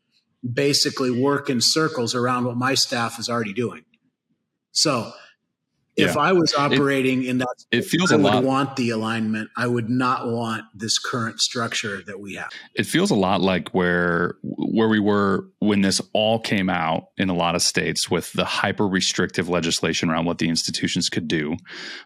basically 0.50 1.10
work 1.10 1.48
in 1.48 1.60
circles 1.60 2.14
around 2.14 2.44
what 2.44 2.56
my 2.56 2.74
staff 2.74 3.18
is 3.18 3.28
already 3.28 3.52
doing. 3.52 3.84
So 4.72 5.12
if 5.94 6.14
yeah. 6.14 6.20
I 6.20 6.32
was 6.32 6.54
operating 6.54 7.22
it, 7.22 7.28
in 7.28 7.38
that, 7.38 7.54
it 7.70 7.84
feels 7.84 8.12
I 8.12 8.16
would 8.16 8.24
lot. 8.24 8.44
want 8.44 8.76
the 8.76 8.90
alignment. 8.90 9.50
I 9.56 9.66
would 9.66 9.90
not 9.90 10.26
want 10.26 10.64
this 10.74 10.98
current 10.98 11.38
structure 11.40 12.02
that 12.06 12.18
we 12.18 12.34
have. 12.36 12.50
It 12.74 12.84
feels 12.84 13.10
a 13.10 13.14
lot 13.14 13.42
like 13.42 13.68
where 13.70 14.36
where 14.42 14.88
we 14.88 14.98
were 14.98 15.46
when 15.58 15.82
this 15.82 16.00
all 16.14 16.38
came 16.38 16.70
out 16.70 17.08
in 17.18 17.28
a 17.28 17.34
lot 17.34 17.54
of 17.54 17.62
states 17.62 18.10
with 18.10 18.32
the 18.32 18.44
hyper 18.44 18.88
restrictive 18.88 19.50
legislation 19.50 20.08
around 20.08 20.24
what 20.24 20.38
the 20.38 20.48
institutions 20.48 21.10
could 21.10 21.28
do, 21.28 21.56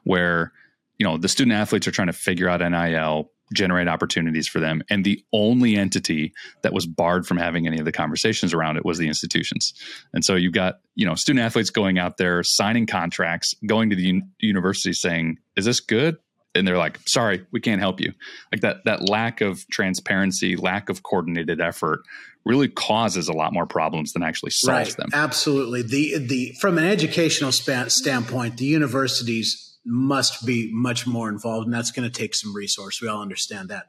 where 0.02 0.52
you 0.98 1.06
know 1.06 1.16
the 1.16 1.28
student 1.28 1.54
athletes 1.54 1.86
are 1.86 1.92
trying 1.92 2.06
to 2.08 2.12
figure 2.12 2.48
out 2.48 2.60
NIL, 2.60 3.30
generate 3.52 3.88
opportunities 3.88 4.48
for 4.48 4.60
them, 4.60 4.82
and 4.88 5.04
the 5.04 5.22
only 5.32 5.76
entity 5.76 6.32
that 6.62 6.72
was 6.72 6.86
barred 6.86 7.26
from 7.26 7.36
having 7.36 7.66
any 7.66 7.78
of 7.78 7.84
the 7.84 7.92
conversations 7.92 8.54
around 8.54 8.76
it 8.76 8.84
was 8.84 8.98
the 8.98 9.08
institutions. 9.08 9.74
And 10.12 10.24
so 10.24 10.34
you've 10.34 10.54
got 10.54 10.80
you 10.94 11.06
know 11.06 11.14
student 11.14 11.44
athletes 11.44 11.70
going 11.70 11.98
out 11.98 12.16
there 12.16 12.42
signing 12.42 12.86
contracts, 12.86 13.54
going 13.66 13.90
to 13.90 13.96
the 13.96 14.08
un- 14.08 14.30
university 14.40 14.92
saying, 14.92 15.38
"Is 15.56 15.64
this 15.64 15.80
good?" 15.80 16.16
And 16.54 16.66
they're 16.66 16.78
like, 16.78 16.98
"Sorry, 17.06 17.44
we 17.52 17.60
can't 17.60 17.80
help 17.80 18.00
you." 18.00 18.12
Like 18.52 18.62
that 18.62 18.84
that 18.84 19.08
lack 19.08 19.40
of 19.40 19.66
transparency, 19.68 20.56
lack 20.56 20.88
of 20.88 21.02
coordinated 21.02 21.60
effort 21.60 22.00
really 22.46 22.68
causes 22.68 23.28
a 23.28 23.32
lot 23.32 23.52
more 23.52 23.66
problems 23.66 24.12
than 24.12 24.22
actually 24.22 24.52
solves 24.52 24.90
right. 24.90 24.96
them. 24.96 25.10
Absolutely. 25.12 25.82
The 25.82 26.18
the 26.18 26.52
from 26.60 26.78
an 26.78 26.84
educational 26.84 27.52
span, 27.52 27.90
standpoint, 27.90 28.56
the 28.56 28.64
universities 28.64 29.75
must 29.86 30.44
be 30.44 30.70
much 30.72 31.06
more 31.06 31.28
involved, 31.28 31.66
and 31.66 31.74
that's 31.74 31.92
going 31.92 32.10
to 32.10 32.18
take 32.18 32.34
some 32.34 32.54
resource. 32.54 33.00
We 33.00 33.08
all 33.08 33.22
understand 33.22 33.68
that. 33.68 33.86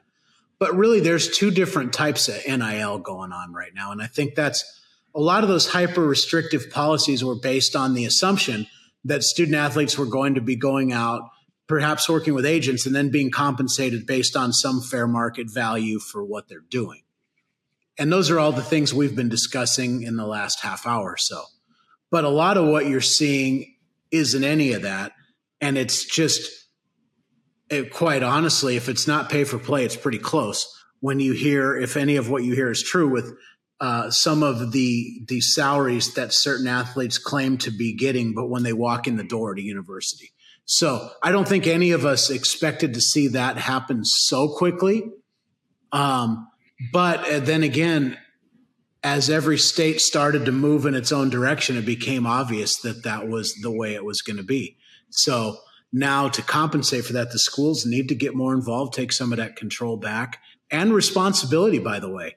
But 0.58 0.76
really, 0.76 1.00
there's 1.00 1.36
two 1.36 1.50
different 1.50 1.92
types 1.92 2.28
of 2.28 2.36
NIL 2.46 2.98
going 2.98 3.32
on 3.32 3.52
right 3.52 3.74
now. 3.74 3.92
And 3.92 4.02
I 4.02 4.06
think 4.06 4.34
that's 4.34 4.64
a 5.14 5.20
lot 5.20 5.42
of 5.42 5.48
those 5.48 5.68
hyper 5.68 6.02
restrictive 6.02 6.70
policies 6.70 7.24
were 7.24 7.34
based 7.34 7.76
on 7.76 7.94
the 7.94 8.04
assumption 8.04 8.66
that 9.04 9.22
student 9.22 9.56
athletes 9.56 9.96
were 9.96 10.06
going 10.06 10.34
to 10.34 10.40
be 10.40 10.56
going 10.56 10.92
out, 10.92 11.22
perhaps 11.66 12.08
working 12.08 12.34
with 12.34 12.46
agents, 12.46 12.86
and 12.86 12.94
then 12.94 13.10
being 13.10 13.30
compensated 13.30 14.06
based 14.06 14.36
on 14.36 14.52
some 14.52 14.80
fair 14.80 15.06
market 15.06 15.48
value 15.50 15.98
for 15.98 16.24
what 16.24 16.48
they're 16.48 16.60
doing. 16.60 17.02
And 17.98 18.12
those 18.12 18.30
are 18.30 18.38
all 18.38 18.52
the 18.52 18.62
things 18.62 18.94
we've 18.94 19.16
been 19.16 19.28
discussing 19.28 20.02
in 20.02 20.16
the 20.16 20.26
last 20.26 20.60
half 20.60 20.86
hour 20.86 21.12
or 21.12 21.16
so. 21.16 21.42
But 22.10 22.24
a 22.24 22.28
lot 22.28 22.56
of 22.56 22.66
what 22.66 22.86
you're 22.86 23.00
seeing 23.00 23.74
isn't 24.10 24.44
any 24.44 24.72
of 24.72 24.82
that 24.82 25.12
and 25.60 25.76
it's 25.76 26.04
just 26.04 26.66
it, 27.70 27.92
quite 27.92 28.22
honestly 28.22 28.76
if 28.76 28.88
it's 28.88 29.06
not 29.06 29.28
pay 29.28 29.44
for 29.44 29.58
play 29.58 29.84
it's 29.84 29.96
pretty 29.96 30.18
close. 30.18 30.74
When 31.00 31.20
you 31.20 31.32
hear 31.32 31.76
if 31.76 31.96
any 31.96 32.16
of 32.16 32.28
what 32.28 32.44
you 32.44 32.54
hear 32.54 32.70
is 32.70 32.82
true 32.82 33.08
with 33.08 33.36
uh, 33.80 34.10
some 34.10 34.42
of 34.42 34.72
the 34.72 35.22
the 35.28 35.40
salaries 35.40 36.14
that 36.14 36.32
certain 36.32 36.66
athletes 36.66 37.18
claim 37.18 37.58
to 37.58 37.70
be 37.70 37.94
getting 37.94 38.34
but 38.34 38.48
when 38.48 38.64
they 38.64 38.72
walk 38.72 39.06
in 39.06 39.16
the 39.16 39.24
door 39.24 39.52
a 39.52 39.60
university. 39.60 40.30
So 40.64 41.10
i 41.22 41.30
don't 41.30 41.48
think 41.48 41.66
any 41.66 41.92
of 41.92 42.04
us 42.04 42.30
expected 42.30 42.94
to 42.94 43.00
see 43.00 43.28
that 43.28 43.56
happen 43.56 44.04
so 44.04 44.48
quickly. 44.48 45.10
Um, 45.92 46.48
but 46.92 47.20
uh, 47.30 47.40
then 47.40 47.62
again 47.62 48.18
as 49.02 49.30
every 49.30 49.58
state 49.58 50.00
started 50.00 50.44
to 50.44 50.52
move 50.52 50.84
in 50.84 50.94
its 50.94 51.12
own 51.12 51.30
direction 51.30 51.76
it 51.76 51.86
became 51.86 52.26
obvious 52.26 52.78
that 52.80 53.04
that 53.04 53.28
was 53.28 53.54
the 53.62 53.70
way 53.70 53.94
it 53.94 54.04
was 54.04 54.22
going 54.22 54.36
to 54.36 54.42
be 54.42 54.76
so 55.10 55.58
now 55.92 56.28
to 56.28 56.42
compensate 56.42 57.04
for 57.04 57.14
that, 57.14 57.32
the 57.32 57.38
schools 57.38 57.86
need 57.86 58.08
to 58.08 58.14
get 58.14 58.34
more 58.34 58.52
involved, 58.52 58.94
take 58.94 59.12
some 59.12 59.32
of 59.32 59.38
that 59.38 59.56
control 59.56 59.96
back 59.96 60.40
and 60.70 60.92
responsibility, 60.92 61.78
by 61.78 61.98
the 61.98 62.10
way, 62.10 62.36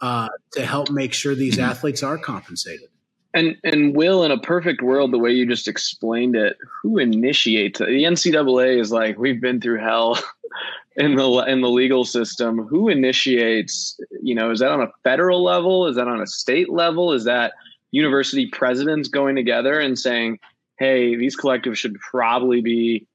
uh, 0.00 0.28
to 0.52 0.64
help 0.64 0.90
make 0.90 1.12
sure 1.12 1.34
these 1.34 1.56
mm-hmm. 1.56 1.70
athletes 1.70 2.02
are 2.02 2.18
compensated. 2.18 2.88
And 3.32 3.56
and 3.64 3.96
Will, 3.96 4.22
in 4.22 4.30
a 4.30 4.38
perfect 4.38 4.80
world, 4.80 5.12
the 5.12 5.18
way 5.18 5.32
you 5.32 5.44
just 5.44 5.66
explained 5.66 6.36
it, 6.36 6.56
who 6.82 6.98
initiates 6.98 7.80
it? 7.80 7.86
The 7.86 8.04
NCAA 8.04 8.80
is 8.80 8.92
like 8.92 9.18
we've 9.18 9.40
been 9.40 9.60
through 9.60 9.80
hell 9.80 10.16
in 10.96 11.16
the 11.16 11.44
in 11.48 11.60
the 11.60 11.68
legal 11.68 12.04
system. 12.04 12.64
Who 12.64 12.88
initiates? 12.88 13.98
You 14.22 14.36
know, 14.36 14.52
is 14.52 14.60
that 14.60 14.70
on 14.70 14.82
a 14.82 14.92
federal 15.02 15.42
level? 15.42 15.88
Is 15.88 15.96
that 15.96 16.06
on 16.06 16.20
a 16.20 16.28
state 16.28 16.70
level? 16.70 17.12
Is 17.12 17.24
that 17.24 17.54
university 17.90 18.46
presidents 18.46 19.08
going 19.08 19.34
together 19.34 19.80
and 19.80 19.98
saying, 19.98 20.38
hey, 20.78 21.16
these 21.16 21.36
collectives 21.36 21.76
should 21.76 21.98
probably 22.00 22.60
be, 22.60 23.06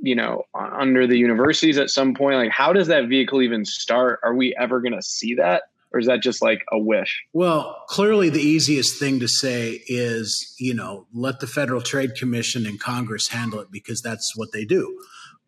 you 0.00 0.14
know, 0.14 0.44
under 0.54 1.06
the 1.06 1.18
universities 1.18 1.78
at 1.78 1.90
some 1.90 2.14
point. 2.14 2.36
Like, 2.36 2.50
how 2.50 2.72
does 2.72 2.88
that 2.88 3.08
vehicle 3.08 3.42
even 3.42 3.64
start? 3.64 4.20
Are 4.22 4.34
we 4.34 4.54
ever 4.58 4.80
going 4.80 4.94
to 4.94 5.02
see 5.02 5.34
that? 5.34 5.64
Or 5.92 6.00
is 6.00 6.06
that 6.06 6.22
just 6.22 6.42
like 6.42 6.64
a 6.72 6.78
wish? 6.78 7.22
Well, 7.32 7.84
clearly 7.88 8.28
the 8.28 8.40
easiest 8.40 8.98
thing 8.98 9.20
to 9.20 9.28
say 9.28 9.80
is, 9.86 10.56
you 10.58 10.74
know, 10.74 11.06
let 11.14 11.38
the 11.38 11.46
Federal 11.46 11.80
Trade 11.80 12.16
Commission 12.16 12.66
and 12.66 12.80
Congress 12.80 13.28
handle 13.28 13.60
it 13.60 13.70
because 13.70 14.02
that's 14.02 14.32
what 14.34 14.50
they 14.52 14.64
do. 14.64 14.98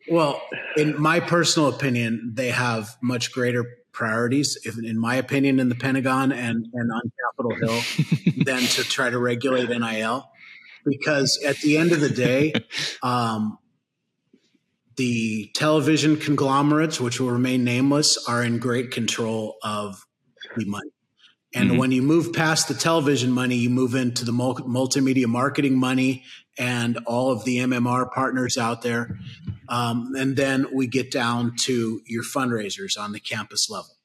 Well, 0.08 0.40
in 0.76 1.00
my 1.00 1.18
personal 1.18 1.68
opinion, 1.68 2.30
they 2.34 2.50
have 2.50 2.96
much 3.02 3.32
greater 3.32 3.66
priorities, 3.90 4.56
if, 4.62 4.78
in 4.78 5.00
my 5.00 5.16
opinion, 5.16 5.58
in 5.58 5.68
the 5.68 5.74
Pentagon 5.74 6.30
and, 6.30 6.68
and 6.72 6.92
on 6.92 7.12
Capitol 7.24 7.56
Hill 7.56 8.44
than 8.44 8.60
to 8.60 8.84
try 8.84 9.10
to 9.10 9.18
regulate 9.18 9.68
NIL 9.68 10.30
because 10.86 11.38
at 11.44 11.56
the 11.58 11.76
end 11.76 11.92
of 11.92 12.00
the 12.00 12.08
day, 12.08 12.54
um, 13.02 13.58
the 14.96 15.50
television 15.54 16.16
conglomerates, 16.16 17.00
which 17.00 17.20
will 17.20 17.30
remain 17.30 17.64
nameless, 17.64 18.16
are 18.28 18.42
in 18.42 18.58
great 18.58 18.90
control 18.90 19.56
of 19.62 20.06
the 20.56 20.64
money. 20.64 20.90
And 21.54 21.70
mm-hmm. 21.70 21.78
when 21.78 21.92
you 21.92 22.02
move 22.02 22.32
past 22.32 22.68
the 22.68 22.74
television 22.74 23.30
money, 23.30 23.56
you 23.56 23.70
move 23.70 23.94
into 23.94 24.24
the 24.24 24.32
multimedia 24.32 25.26
marketing 25.26 25.78
money 25.78 26.24
and 26.58 26.98
all 27.06 27.30
of 27.30 27.44
the 27.44 27.58
MMR 27.58 28.10
partners 28.12 28.58
out 28.58 28.82
there. 28.82 29.18
Um, 29.68 30.12
and 30.16 30.36
then 30.36 30.66
we 30.72 30.86
get 30.86 31.10
down 31.10 31.56
to 31.60 32.00
your 32.06 32.22
fundraisers 32.22 32.98
on 32.98 33.12
the 33.12 33.20
campus 33.20 33.68
level. 33.70 33.96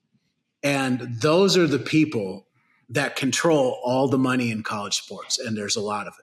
And 0.63 1.19
those 1.19 1.57
are 1.57 1.67
the 1.67 1.79
people 1.79 2.47
that 2.89 3.15
control 3.15 3.79
all 3.83 4.07
the 4.07 4.17
money 4.17 4.51
in 4.51 4.63
college 4.63 5.01
sports. 5.01 5.39
And 5.39 5.57
there's 5.57 5.75
a 5.75 5.81
lot 5.81 6.07
of 6.07 6.13
it. 6.19 6.20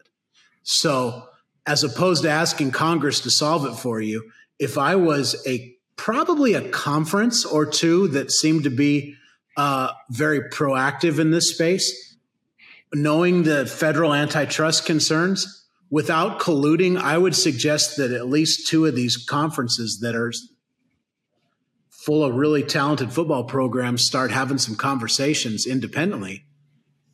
So, 0.70 1.30
as 1.66 1.82
opposed 1.82 2.24
to 2.24 2.30
asking 2.30 2.72
Congress 2.72 3.20
to 3.20 3.30
solve 3.30 3.64
it 3.64 3.72
for 3.72 4.02
you, 4.02 4.30
if 4.58 4.76
I 4.76 4.96
was 4.96 5.42
a 5.46 5.74
probably 5.96 6.52
a 6.52 6.68
conference 6.68 7.46
or 7.46 7.64
two 7.64 8.06
that 8.08 8.30
seemed 8.30 8.64
to 8.64 8.70
be 8.70 9.14
uh, 9.56 9.92
very 10.10 10.42
proactive 10.50 11.18
in 11.18 11.30
this 11.30 11.54
space, 11.54 12.18
knowing 12.92 13.44
the 13.44 13.64
federal 13.64 14.12
antitrust 14.12 14.84
concerns, 14.84 15.66
without 15.88 16.38
colluding, 16.38 16.98
I 16.98 17.16
would 17.16 17.34
suggest 17.34 17.96
that 17.96 18.12
at 18.12 18.28
least 18.28 18.68
two 18.68 18.84
of 18.84 18.94
these 18.94 19.16
conferences 19.16 20.00
that 20.02 20.14
are 20.14 20.34
full 21.88 22.22
of 22.22 22.34
really 22.34 22.62
talented 22.62 23.10
football 23.10 23.44
programs 23.44 24.04
start 24.04 24.32
having 24.32 24.58
some 24.58 24.76
conversations 24.76 25.66
independently 25.66 26.44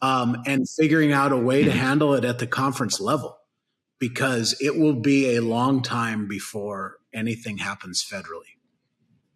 um, 0.03 0.43
and 0.45 0.69
figuring 0.69 1.13
out 1.13 1.31
a 1.31 1.39
way 1.39 1.63
to 1.63 1.71
mm-hmm. 1.71 1.79
handle 1.79 2.15
it 2.15 2.25
at 2.25 2.41
the 2.41 2.49
conference 2.49 3.01
level 3.01 3.39
because 4.09 4.55
it 4.61 4.77
will 4.77 4.93
be 4.93 5.35
a 5.35 5.41
long 5.41 5.81
time 5.81 6.29
before 6.29 6.99
anything 7.15 7.57
happens 7.57 8.05
federally. 8.05 8.59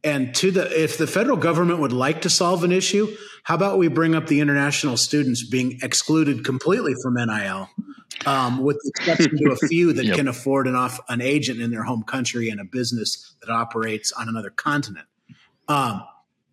And 0.04 0.34
to 0.34 0.50
the 0.50 0.84
if 0.84 0.98
the 0.98 1.06
federal 1.06 1.38
government 1.38 1.80
would 1.80 1.92
like 1.92 2.20
to 2.22 2.30
solve 2.30 2.64
an 2.64 2.70
issue, 2.70 3.16
how 3.44 3.54
about 3.54 3.78
we 3.78 3.88
bring 3.88 4.14
up 4.14 4.26
the 4.26 4.40
international 4.40 4.98
students 4.98 5.48
being 5.48 5.78
excluded 5.82 6.44
completely 6.44 6.92
from 7.02 7.14
NIL, 7.14 7.70
um, 8.26 8.62
with 8.62 8.76
the 8.82 8.92
exception 8.94 9.38
to 9.38 9.52
a 9.52 9.56
few 9.68 9.94
that 9.94 10.04
yep. 10.04 10.16
can 10.16 10.28
afford 10.28 10.66
an 10.66 10.76
off 10.76 11.00
an 11.08 11.22
agent 11.22 11.62
in 11.62 11.70
their 11.70 11.84
home 11.84 12.02
country 12.02 12.50
and 12.50 12.60
a 12.60 12.64
business 12.64 13.36
that 13.40 13.50
operates 13.50 14.12
on 14.12 14.28
another 14.28 14.50
continent. 14.50 15.06
Um, 15.66 16.02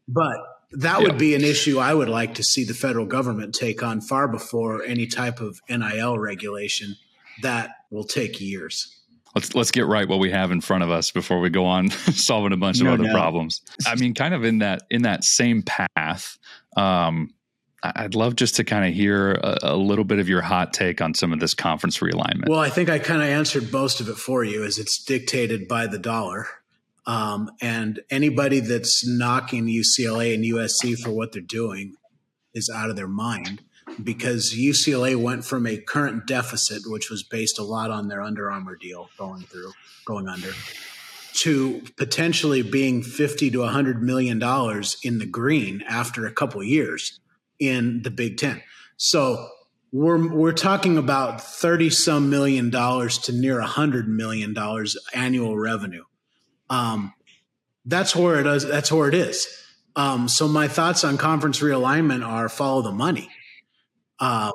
but 0.08 0.38
that 0.72 1.02
yep. 1.02 1.10
would 1.10 1.18
be 1.18 1.36
an 1.36 1.44
issue 1.44 1.80
I 1.80 1.94
would 1.94 2.10
like 2.10 2.36
to 2.36 2.44
see 2.44 2.64
the 2.64 2.74
federal 2.74 3.06
government 3.06 3.54
take 3.54 3.84
on 3.84 4.00
far 4.00 4.30
before 4.30 4.84
any 4.84 5.06
type 5.06 5.42
of 5.42 5.60
NIL 5.70 6.18
regulation 6.18 6.96
that 7.42 7.75
will 7.92 8.04
take 8.04 8.42
years 8.42 8.96
let's 9.36 9.54
let's 9.54 9.72
get 9.72 9.86
right 9.86 10.08
what 10.08 10.20
we 10.20 10.32
have 10.32 10.52
in 10.52 10.62
front 10.62 10.84
of 10.84 10.90
us 10.90 11.12
before 11.12 11.40
we 11.40 11.50
go 11.50 11.66
on 11.66 11.90
solving 12.14 12.54
a 12.54 12.58
bunch 12.58 12.82
no, 12.82 12.88
of 12.88 13.00
other 13.00 13.10
no. 13.10 13.14
problems. 13.14 13.62
I 13.86 13.96
mean, 13.96 14.14
kind 14.14 14.34
of 14.34 14.44
in 14.44 14.60
that 14.60 14.84
in 14.90 15.04
that 15.04 15.24
same 15.24 15.62
path. 15.62 16.38
Um, 16.76 17.34
I'd 17.84 18.16
love 18.16 18.36
just 18.36 18.56
to 18.56 18.64
kind 18.64 18.84
of 18.84 18.96
hear 18.96 19.34
a, 19.34 19.60
a, 19.62 19.78
little 19.78 20.06
bit 20.06 20.18
of 20.18 20.28
your 20.28 20.42
hot 20.42 20.74
take 20.74 21.02
on 21.02 21.14
some 21.14 21.32
of 21.32 21.40
this 21.40 21.54
conference 21.54 22.00
realignment. 22.00 22.50
Well, 22.50 22.60
I 22.60 22.70
think 22.70 22.90
I 22.90 22.98
kind 22.98 23.22
of 23.22 23.28
answered 23.28 23.72
most 23.72 24.00
of 24.00 24.10
it 24.10 24.16
for 24.16 24.44
you, 24.44 24.64
as 24.64 24.80
it's 24.80 25.04
dictated 25.04 25.68
by 25.68 25.86
the 25.86 26.00
dollar. 26.00 26.48
Um, 27.06 27.52
and 27.62 28.00
anybody 28.10 28.60
that's 28.60 29.08
knocking 29.08 29.68
UCLA 29.68 30.34
and 30.34 30.44
USC 30.44 30.98
for 30.98 31.12
what 31.12 31.32
they're 31.32 31.44
doing 31.44 31.94
is 32.56 32.72
out 32.74 32.90
of 32.90 32.96
their 32.96 33.08
mind 33.08 33.62
because 34.04 34.54
UCLA 34.54 35.16
went 35.16 35.46
from 35.46 35.66
a 35.66 35.78
current 35.78 36.28
deficit, 36.28 36.84
which 36.86 37.10
was 37.10 37.24
based 37.24 37.60
a 37.60 37.64
lot 37.64 37.92
on 37.92 38.08
their 38.08 38.22
Under 38.22 38.52
Armour 38.52 38.76
deal 38.76 39.10
going 39.18 39.44
through, 39.44 39.72
going 40.06 40.28
under, 40.28 40.52
to 41.36 41.82
potentially 41.98 42.62
being 42.62 43.04
50 43.04 43.52
to 43.52 43.60
100 43.60 44.02
million 44.02 44.40
dollars 44.40 44.98
in 45.04 45.20
the 45.20 45.26
green 45.26 45.84
after 45.88 46.26
a 46.26 46.32
couple 46.32 46.64
years 46.64 47.20
in 47.60 48.02
the 48.04 48.12
Big 48.12 48.38
10. 48.38 48.62
So 48.98 49.50
we're 49.92 50.28
we're 50.28 50.52
talking 50.52 50.98
about 50.98 51.42
30 51.42 51.90
some 51.90 52.30
million 52.30 52.70
dollars 52.70 53.18
to 53.20 53.32
near 53.32 53.60
100 53.60 54.08
million 54.08 54.54
dollars 54.54 54.98
annual 55.14 55.58
revenue. 55.58 56.04
Um, 56.70 57.14
that's 57.86 58.16
where 58.16 58.40
it 58.40 58.48
is 58.48 58.66
that's 58.66 58.92
where 58.92 59.08
it 59.08 59.16
is. 59.16 59.48
Um, 59.96 60.28
so 60.28 60.48
my 60.48 60.68
thoughts 60.68 61.04
on 61.06 61.18
conference 61.18 61.62
realignment 61.62 62.26
are 62.26 62.50
follow 62.50 62.82
the 62.82 62.92
money. 62.92 63.30
Uh, 64.20 64.52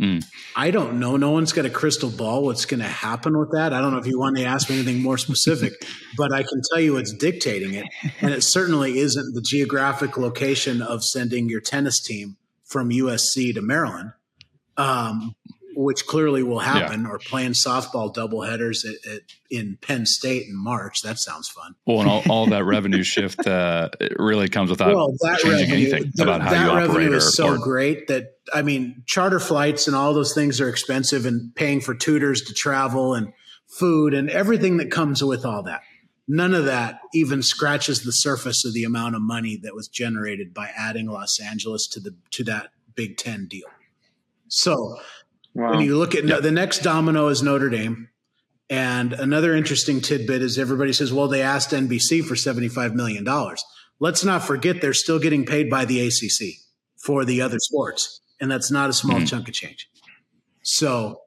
mm. 0.00 0.24
I 0.54 0.70
don't 0.70 0.98
know. 0.98 1.16
No 1.16 1.30
one's 1.30 1.52
got 1.52 1.64
a 1.64 1.70
crystal 1.70 2.10
ball. 2.10 2.44
What's 2.44 2.64
going 2.64 2.80
to 2.80 2.88
happen 2.88 3.38
with 3.38 3.52
that? 3.52 3.72
I 3.72 3.80
don't 3.80 3.92
know 3.92 3.98
if 3.98 4.06
you 4.06 4.18
want 4.18 4.36
to 4.36 4.44
ask 4.44 4.68
me 4.68 4.76
anything 4.76 5.02
more 5.02 5.18
specific, 5.18 5.72
but 6.16 6.32
I 6.32 6.42
can 6.42 6.60
tell 6.70 6.80
you 6.80 6.96
it's 6.96 7.12
dictating 7.12 7.74
it, 7.74 7.86
and 8.20 8.32
it 8.32 8.42
certainly 8.42 8.98
isn't 8.98 9.34
the 9.34 9.42
geographic 9.42 10.16
location 10.16 10.82
of 10.82 11.02
sending 11.02 11.48
your 11.48 11.60
tennis 11.60 12.00
team 12.00 12.36
from 12.64 12.90
USC 12.90 13.54
to 13.54 13.62
Maryland. 13.62 14.12
Um, 14.76 15.34
which 15.76 16.06
clearly 16.06 16.42
will 16.42 16.58
happen, 16.58 17.02
yeah. 17.02 17.08
or 17.08 17.18
playing 17.18 17.52
softball 17.52 18.12
doubleheaders 18.12 18.86
at, 18.86 19.12
at, 19.12 19.20
in 19.50 19.76
Penn 19.80 20.06
State 20.06 20.48
in 20.48 20.56
March. 20.56 21.02
That 21.02 21.18
sounds 21.18 21.48
fun. 21.48 21.74
Well, 21.86 22.00
and 22.00 22.08
all, 22.08 22.22
all 22.30 22.46
that 22.46 22.64
revenue 22.64 23.02
shift 23.02 23.46
uh, 23.46 23.90
really 24.18 24.48
comes 24.48 24.70
without 24.70 24.94
well, 24.94 25.14
changing 25.38 25.50
revenue, 25.50 25.74
anything 25.74 26.12
the, 26.14 26.22
about 26.22 26.40
how 26.40 26.50
that 26.50 26.64
you 26.64 26.70
operate. 26.70 26.88
That 26.88 26.94
revenue 26.94 27.16
is 27.16 27.36
so 27.36 27.54
or, 27.54 27.58
great 27.58 28.08
that 28.08 28.36
I 28.54 28.62
mean, 28.62 29.02
charter 29.06 29.38
flights 29.38 29.86
and 29.86 29.94
all 29.94 30.14
those 30.14 30.34
things 30.34 30.60
are 30.60 30.68
expensive, 30.68 31.26
and 31.26 31.54
paying 31.54 31.80
for 31.80 31.94
tutors 31.94 32.40
to 32.42 32.54
travel 32.54 33.14
and 33.14 33.32
food 33.78 34.14
and 34.14 34.30
everything 34.30 34.78
that 34.78 34.90
comes 34.90 35.22
with 35.22 35.44
all 35.44 35.62
that. 35.64 35.82
None 36.28 36.54
of 36.54 36.64
that 36.64 37.00
even 37.14 37.42
scratches 37.42 38.02
the 38.02 38.10
surface 38.10 38.64
of 38.64 38.72
the 38.72 38.84
amount 38.84 39.14
of 39.14 39.22
money 39.22 39.60
that 39.62 39.74
was 39.74 39.86
generated 39.86 40.52
by 40.54 40.70
adding 40.76 41.06
Los 41.06 41.38
Angeles 41.38 41.86
to 41.88 42.00
the 42.00 42.16
to 42.32 42.44
that 42.44 42.70
Big 42.94 43.16
Ten 43.16 43.46
deal. 43.46 43.68
So 44.48 44.98
Wow. 45.56 45.70
When 45.70 45.80
you 45.80 45.96
look 45.96 46.14
at 46.14 46.24
yep. 46.24 46.42
the 46.42 46.50
next 46.50 46.80
domino 46.80 47.28
is 47.28 47.42
Notre 47.42 47.70
Dame. 47.70 48.10
And 48.68 49.14
another 49.14 49.54
interesting 49.54 50.02
tidbit 50.02 50.42
is 50.42 50.58
everybody 50.58 50.92
says, 50.92 51.14
well, 51.14 51.28
they 51.28 51.40
asked 51.40 51.70
NBC 51.70 52.22
for 52.22 52.34
$75 52.34 52.92
million. 52.92 53.26
Let's 53.98 54.22
not 54.22 54.44
forget 54.44 54.82
they're 54.82 54.92
still 54.92 55.18
getting 55.18 55.46
paid 55.46 55.70
by 55.70 55.86
the 55.86 56.06
ACC 56.06 56.58
for 56.98 57.24
the 57.24 57.40
other 57.40 57.58
sports. 57.58 58.20
And 58.38 58.50
that's 58.50 58.70
not 58.70 58.90
a 58.90 58.92
small 58.92 59.16
mm-hmm. 59.16 59.24
chunk 59.24 59.48
of 59.48 59.54
change. 59.54 59.88
So 60.62 61.22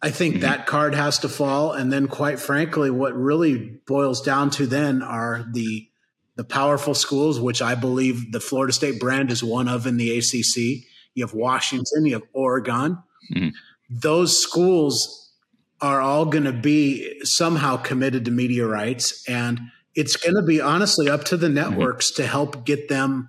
I 0.00 0.10
think 0.10 0.34
mm-hmm. 0.34 0.42
that 0.42 0.66
card 0.66 0.94
has 0.94 1.18
to 1.20 1.28
fall. 1.28 1.72
And 1.72 1.92
then, 1.92 2.06
quite 2.06 2.38
frankly, 2.38 2.92
what 2.92 3.16
really 3.16 3.80
boils 3.88 4.20
down 4.20 4.50
to 4.50 4.66
then 4.66 5.02
are 5.02 5.44
the 5.52 5.88
the 6.36 6.44
powerful 6.44 6.94
schools, 6.94 7.40
which 7.40 7.60
I 7.60 7.74
believe 7.74 8.30
the 8.30 8.38
Florida 8.38 8.72
State 8.72 9.00
brand 9.00 9.32
is 9.32 9.42
one 9.42 9.66
of 9.66 9.88
in 9.88 9.96
the 9.96 10.16
ACC. 10.16 10.86
You 11.14 11.26
have 11.26 11.34
Washington, 11.34 12.06
you 12.06 12.12
have 12.12 12.22
Oregon, 12.32 12.98
Mm-hmm. 13.34 13.48
Those 13.90 14.40
schools 14.40 15.32
are 15.80 16.00
all 16.00 16.26
going 16.26 16.44
to 16.44 16.52
be 16.52 17.20
somehow 17.22 17.76
committed 17.76 18.24
to 18.24 18.30
media 18.30 18.66
rights. 18.66 19.24
And 19.28 19.60
it's 19.94 20.16
going 20.16 20.34
to 20.34 20.42
be 20.42 20.60
honestly 20.60 21.08
up 21.08 21.24
to 21.24 21.36
the 21.36 21.46
mm-hmm. 21.46 21.54
networks 21.54 22.12
mm-hmm. 22.12 22.22
to 22.22 22.28
help 22.28 22.64
get 22.64 22.88
them 22.88 23.28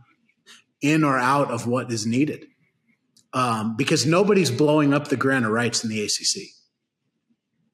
in 0.81 1.03
or 1.03 1.17
out 1.17 1.51
of 1.51 1.67
what 1.67 1.91
is 1.91 2.05
needed. 2.05 2.45
Um, 3.31 3.75
because 3.77 4.07
nobody's 4.07 4.49
blowing 4.49 4.93
up 4.93 5.09
the 5.09 5.15
grant 5.15 5.45
of 5.45 5.51
rights 5.51 5.83
in 5.83 5.89
the 5.89 6.01
ACC. 6.01 6.47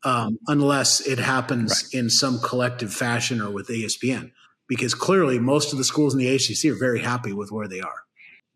Um, 0.04 0.38
unless 0.48 1.02
it 1.02 1.18
happens 1.18 1.86
right. 1.86 2.00
in 2.00 2.10
some 2.12 2.40
collective 2.40 2.94
fashion 2.94 3.42
or 3.42 3.50
with 3.50 3.70
ESPN, 3.70 4.32
because 4.68 4.94
clearly 4.94 5.40
most 5.40 5.72
of 5.72 5.80
the 5.80 5.84
schools 5.84 6.14
in 6.14 6.20
the 6.20 6.28
ACC 6.28 6.72
are 6.72 6.78
very 6.78 7.02
happy 7.02 7.34
with 7.34 7.52
where 7.52 7.68
they 7.68 7.82
are. 7.82 8.05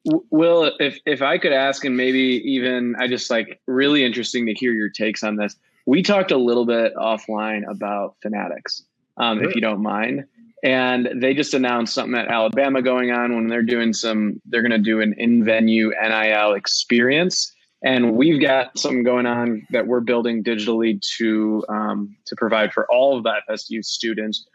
Will, 0.06 0.72
if 0.80 1.00
if 1.06 1.22
I 1.22 1.38
could 1.38 1.52
ask, 1.52 1.84
and 1.84 1.98
maybe 1.98 2.42
even 2.46 2.96
I 3.00 3.08
just 3.08 3.30
like 3.30 3.60
really 3.68 4.06
interesting 4.06 4.46
to 4.46 4.54
hear 4.54 4.72
your 4.72 4.90
takes 4.90 5.24
on 5.24 5.36
this. 5.36 5.56
We 5.86 6.04
talked 6.04 6.32
a 6.32 6.38
little 6.38 6.66
bit 6.66 6.94
offline 6.96 7.70
about 7.70 8.16
Fanatics, 8.22 8.84
um, 9.18 9.44
if 9.44 9.56
you 9.56 9.62
don't 9.62 9.82
mind, 9.82 10.26
and 10.64 11.10
they 11.16 11.34
just 11.34 11.54
announced 11.54 11.94
something 11.94 12.18
at 12.18 12.28
Alabama 12.28 12.82
going 12.82 13.12
on 13.12 13.36
when 13.36 13.48
they're 13.48 13.64
doing 13.64 13.94
some. 13.94 14.42
They're 14.46 14.62
going 14.62 14.72
to 14.72 14.78
do 14.78 15.02
an 15.02 15.16
in-venue 15.18 15.92
NIL 16.02 16.54
experience, 16.54 17.54
and 17.84 18.14
we've 18.16 18.42
got 18.42 18.78
something 18.78 19.04
going 19.04 19.26
on 19.26 19.66
that 19.72 19.88
we're 19.88 20.00
building 20.00 20.44
digitally 20.44 21.02
to 21.18 21.66
um, 21.68 22.16
to 22.26 22.36
provide 22.36 22.72
for 22.72 22.90
all 22.90 23.18
of 23.18 23.24
the 23.24 23.34
FSU 23.50 23.84
students 23.84 24.48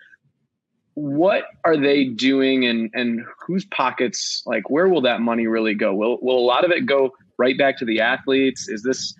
what 0.94 1.44
are 1.64 1.76
they 1.76 2.04
doing 2.04 2.64
and 2.64 2.90
and 2.94 3.24
whose 3.46 3.64
pockets 3.66 4.42
like 4.46 4.70
where 4.70 4.88
will 4.88 5.02
that 5.02 5.20
money 5.20 5.46
really 5.46 5.74
go 5.74 5.92
will 5.94 6.18
will 6.22 6.38
a 6.38 6.46
lot 6.46 6.64
of 6.64 6.70
it 6.70 6.86
go 6.86 7.10
right 7.36 7.58
back 7.58 7.76
to 7.76 7.84
the 7.84 8.00
athletes 8.00 8.68
is 8.68 8.82
this 8.82 9.14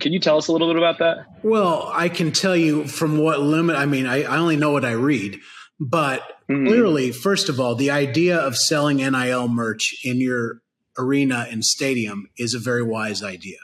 can 0.00 0.12
you 0.12 0.20
tell 0.20 0.36
us 0.36 0.48
a 0.48 0.52
little 0.52 0.68
bit 0.68 0.76
about 0.76 0.98
that 0.98 1.26
well 1.42 1.90
i 1.94 2.08
can 2.08 2.30
tell 2.30 2.54
you 2.54 2.86
from 2.86 3.18
what 3.18 3.40
limit 3.40 3.74
i 3.76 3.86
mean 3.86 4.06
i, 4.06 4.22
I 4.22 4.36
only 4.36 4.56
know 4.56 4.72
what 4.72 4.84
i 4.84 4.92
read 4.92 5.38
but 5.80 6.20
mm-hmm. 6.50 6.66
clearly 6.66 7.10
first 7.10 7.48
of 7.48 7.58
all 7.58 7.74
the 7.74 7.90
idea 7.90 8.36
of 8.36 8.56
selling 8.56 8.98
nil 8.98 9.48
merch 9.48 9.96
in 10.04 10.20
your 10.20 10.60
arena 10.98 11.46
and 11.50 11.64
stadium 11.64 12.28
is 12.38 12.52
a 12.52 12.58
very 12.58 12.82
wise 12.82 13.22
idea 13.22 13.58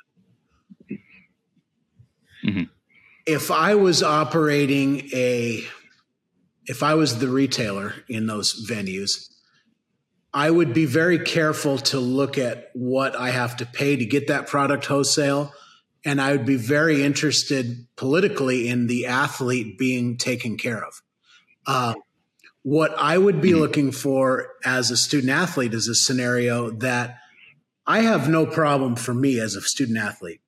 mm-hmm. 2.43 2.63
if 3.27 3.51
i 3.51 3.75
was 3.75 4.03
operating 4.03 5.11
a 5.13 5.63
if 6.71 6.85
I 6.85 6.95
was 6.95 7.19
the 7.19 7.27
retailer 7.27 7.95
in 8.09 8.29
those 8.29 8.65
venues, 8.71 9.29
I 10.33 10.49
would 10.49 10.73
be 10.73 10.87
very 10.87 11.19
careful 11.19 11.79
to 11.79 11.99
look 11.99 12.39
at 12.39 12.71
what 12.75 13.17
I 13.17 13.31
have 13.31 13.57
to 13.57 13.67
pay 13.67 13.97
to 13.97 14.07
get 14.07 14.29
that 14.29 14.47
product 14.47 14.87
wholesale. 14.87 15.53
And 16.05 16.21
I 16.21 16.31
would 16.31 16.47
be 16.47 16.55
very 16.55 17.03
interested 17.03 17.89
politically 17.97 18.69
in 18.69 18.87
the 18.87 19.07
athlete 19.07 19.79
being 19.79 20.17
taken 20.17 20.57
care 20.57 20.85
of. 20.85 21.03
Uh, 21.67 21.95
what 22.63 22.97
I 22.97 23.19
would 23.19 23.41
be 23.41 23.51
mm-hmm. 23.51 23.59
looking 23.59 23.91
for 23.91 24.51
as 24.65 24.93
a 24.93 24.97
student 24.97 25.33
athlete 25.33 25.75
is 25.75 25.89
a 25.89 25.95
scenario 25.97 26.71
that 26.71 27.19
I 27.85 28.03
have 28.03 28.29
no 28.29 28.47
problem 28.47 28.95
for 28.95 29.13
me 29.13 29.41
as 29.41 29.57
a 29.57 29.61
student 29.61 29.99
athlete. 29.99 30.41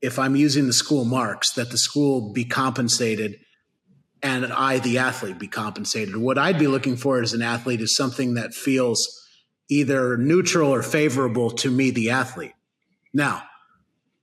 If 0.00 0.20
I'm 0.20 0.36
using 0.36 0.68
the 0.68 0.72
school 0.72 1.04
marks, 1.04 1.50
that 1.54 1.72
the 1.72 1.78
school 1.78 2.32
be 2.32 2.44
compensated 2.44 3.40
and 4.22 4.46
I, 4.46 4.78
the 4.78 4.98
athlete, 4.98 5.38
be 5.38 5.48
compensated. 5.48 6.16
What 6.16 6.38
I'd 6.38 6.58
be 6.58 6.68
looking 6.68 6.96
for 6.96 7.20
as 7.20 7.32
an 7.32 7.42
athlete 7.42 7.80
is 7.80 7.96
something 7.96 8.34
that 8.34 8.54
feels 8.54 9.20
either 9.68 10.16
neutral 10.16 10.70
or 10.70 10.82
favorable 10.82 11.50
to 11.50 11.70
me, 11.70 11.90
the 11.90 12.10
athlete. 12.10 12.52
Now, 13.12 13.42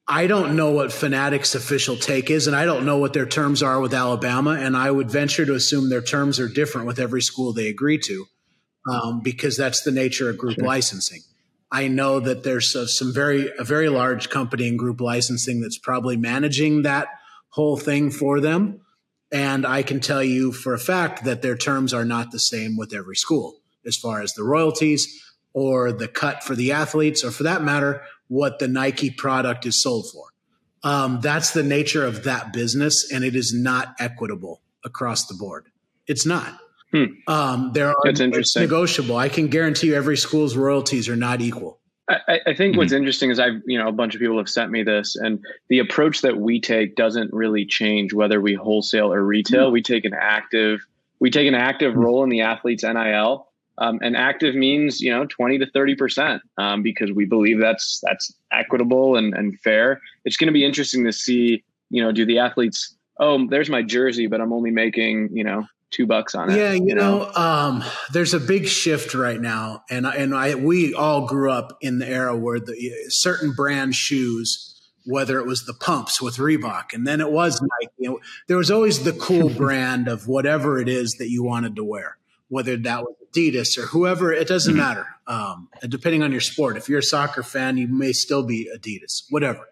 I 0.07 0.25
don't 0.25 0.55
know 0.55 0.71
what 0.71 0.91
Fanatics' 0.91 1.53
official 1.53 1.95
take 1.95 2.31
is, 2.31 2.47
and 2.47 2.55
I 2.55 2.65
don't 2.65 2.85
know 2.85 2.97
what 2.97 3.13
their 3.13 3.27
terms 3.27 3.61
are 3.61 3.79
with 3.79 3.93
Alabama. 3.93 4.51
And 4.51 4.75
I 4.75 4.89
would 4.89 5.11
venture 5.11 5.45
to 5.45 5.53
assume 5.53 5.89
their 5.89 6.01
terms 6.01 6.39
are 6.39 6.47
different 6.47 6.87
with 6.87 6.99
every 6.99 7.21
school 7.21 7.53
they 7.53 7.67
agree 7.67 7.99
to, 7.99 8.25
um, 8.89 9.21
because 9.23 9.55
that's 9.55 9.83
the 9.83 9.91
nature 9.91 10.29
of 10.29 10.37
group 10.37 10.55
sure. 10.55 10.65
licensing. 10.65 11.21
I 11.71 11.87
know 11.87 12.19
that 12.19 12.43
there's 12.43 12.73
a, 12.73 12.87
some 12.87 13.13
very 13.13 13.51
a 13.59 13.63
very 13.63 13.89
large 13.89 14.31
company 14.31 14.67
in 14.67 14.77
group 14.77 14.99
licensing 14.99 15.61
that's 15.61 15.77
probably 15.77 16.17
managing 16.17 16.81
that 16.81 17.09
whole 17.49 17.77
thing 17.77 18.09
for 18.09 18.39
them. 18.39 18.81
And 19.31 19.65
I 19.65 19.83
can 19.83 19.99
tell 19.99 20.23
you 20.23 20.51
for 20.51 20.73
a 20.73 20.79
fact 20.79 21.23
that 21.25 21.41
their 21.41 21.55
terms 21.55 21.93
are 21.93 22.05
not 22.05 22.31
the 22.31 22.39
same 22.39 22.77
with 22.77 22.93
every 22.93 23.15
school 23.15 23.59
as 23.85 23.95
far 23.95 24.21
as 24.21 24.33
the 24.33 24.43
royalties 24.43 25.23
or 25.53 25.91
the 25.91 26.07
cut 26.07 26.43
for 26.43 26.55
the 26.55 26.71
athletes, 26.71 27.23
or 27.23 27.31
for 27.31 27.43
that 27.43 27.63
matter, 27.63 28.03
what 28.27 28.59
the 28.59 28.67
Nike 28.67 29.09
product 29.09 29.65
is 29.65 29.81
sold 29.81 30.05
for. 30.11 30.25
Um, 30.83 31.19
that's 31.21 31.51
the 31.51 31.63
nature 31.63 32.05
of 32.05 32.23
that 32.23 32.53
business, 32.53 33.11
and 33.11 33.23
it 33.23 33.35
is 33.35 33.53
not 33.53 33.95
equitable 33.99 34.61
across 34.85 35.25
the 35.25 35.33
board. 35.33 35.65
It's 36.07 36.25
not. 36.25 36.57
Hmm. 36.93 37.05
Um, 37.27 37.71
there 37.73 37.89
are 37.89 37.95
That's 38.03 38.19
interesting. 38.19 38.61
negotiable. 38.63 39.17
I 39.17 39.29
can 39.29 39.47
guarantee 39.47 39.87
you, 39.87 39.95
every 39.95 40.17
school's 40.17 40.55
royalties 40.55 41.09
are 41.09 41.15
not 41.15 41.41
equal. 41.41 41.78
I, 42.09 42.39
I 42.47 42.53
think 42.53 42.75
what's 42.75 42.91
interesting 42.91 43.29
is 43.29 43.39
I've, 43.39 43.61
you 43.65 43.77
know, 43.77 43.87
a 43.87 43.91
bunch 43.91 44.15
of 44.15 44.21
people 44.21 44.37
have 44.37 44.49
sent 44.49 44.71
me 44.71 44.83
this, 44.83 45.15
and 45.15 45.43
the 45.67 45.79
approach 45.79 46.21
that 46.21 46.37
we 46.37 46.59
take 46.59 46.95
doesn't 46.95 47.31
really 47.31 47.65
change 47.65 48.13
whether 48.13 48.41
we 48.41 48.55
wholesale 48.55 49.13
or 49.13 49.23
retail. 49.23 49.71
We 49.71 49.81
take 49.81 50.05
an 50.05 50.15
active, 50.19 50.81
we 51.19 51.29
take 51.29 51.47
an 51.47 51.55
active 51.55 51.95
role 51.95 52.23
in 52.23 52.29
the 52.29 52.41
athlete's 52.41 52.83
NIL, 52.83 53.47
um, 53.77 53.99
and 54.01 54.17
active 54.17 54.55
means 54.55 55.01
you 55.01 55.11
know 55.11 55.25
twenty 55.27 55.59
to 55.59 55.69
thirty 55.69 55.95
percent 55.95 56.41
um, 56.57 56.81
because 56.81 57.11
we 57.11 57.25
believe 57.25 57.59
that's 57.59 58.01
that's 58.03 58.33
equitable 58.51 59.15
and, 59.15 59.33
and 59.35 59.59
fair. 59.59 60.01
It's 60.25 60.37
going 60.37 60.47
to 60.47 60.53
be 60.53 60.65
interesting 60.65 61.05
to 61.05 61.13
see, 61.13 61.63
you 61.89 62.03
know, 62.03 62.11
do 62.11 62.25
the 62.25 62.39
athletes? 62.39 62.95
Oh, 63.19 63.47
there's 63.47 63.69
my 63.69 63.83
jersey, 63.83 64.27
but 64.27 64.41
I'm 64.41 64.53
only 64.53 64.71
making 64.71 65.29
you 65.31 65.43
know 65.43 65.67
two 65.91 66.05
bucks 66.05 66.35
on 66.35 66.49
it. 66.51 66.57
Yeah, 66.57 66.73
you, 66.73 66.95
know, 66.95 67.31
um, 67.35 67.83
there's 68.13 68.33
a 68.33 68.39
big 68.39 68.67
shift 68.67 69.13
right 69.13 69.39
now, 69.39 69.83
and 69.89 70.05
and 70.05 70.35
I 70.35 70.55
we 70.55 70.93
all 70.93 71.25
grew 71.27 71.51
up 71.51 71.77
in 71.81 71.99
the 71.99 72.07
era 72.07 72.35
where 72.35 72.59
the 72.59 72.75
certain 73.09 73.53
brand 73.53 73.95
shoes, 73.95 74.79
whether 75.05 75.39
it 75.39 75.45
was 75.45 75.65
the 75.65 75.73
pumps 75.73 76.21
with 76.21 76.37
Reebok, 76.37 76.93
and 76.93 77.05
then 77.07 77.21
it 77.21 77.31
was 77.31 77.61
Nike. 77.61 77.93
You 77.97 78.09
know, 78.11 78.19
there 78.47 78.57
was 78.57 78.69
always 78.71 79.03
the 79.03 79.13
cool 79.13 79.49
brand 79.63 80.07
of 80.07 80.27
whatever 80.27 80.79
it 80.79 80.87
is 80.89 81.15
that 81.19 81.29
you 81.29 81.43
wanted 81.43 81.75
to 81.77 81.83
wear, 81.83 82.17
whether 82.49 82.77
that 82.77 83.01
was 83.03 83.15
Adidas 83.33 83.77
or 83.77 83.87
whoever. 83.87 84.31
It 84.33 84.47
doesn't 84.47 84.73
Mm-hmm. 84.73 84.81
matter. 84.81 85.05
Um, 85.27 85.69
depending 85.87 86.23
on 86.23 86.31
your 86.31 86.41
sport, 86.41 86.75
if 86.77 86.89
you're 86.89 86.99
a 86.99 87.03
soccer 87.03 87.43
fan, 87.43 87.77
you 87.77 87.87
may 87.87 88.11
still 88.13 88.41
be 88.43 88.67
Adidas, 88.75 89.23
whatever. 89.29 89.67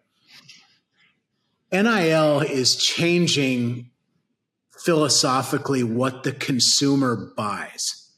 NIL 1.71 2.41
is 2.41 2.75
changing 2.75 3.89
philosophically 4.87 5.83
what 5.83 6.23
the 6.23 6.31
consumer 6.31 7.33
buys. 7.35 8.09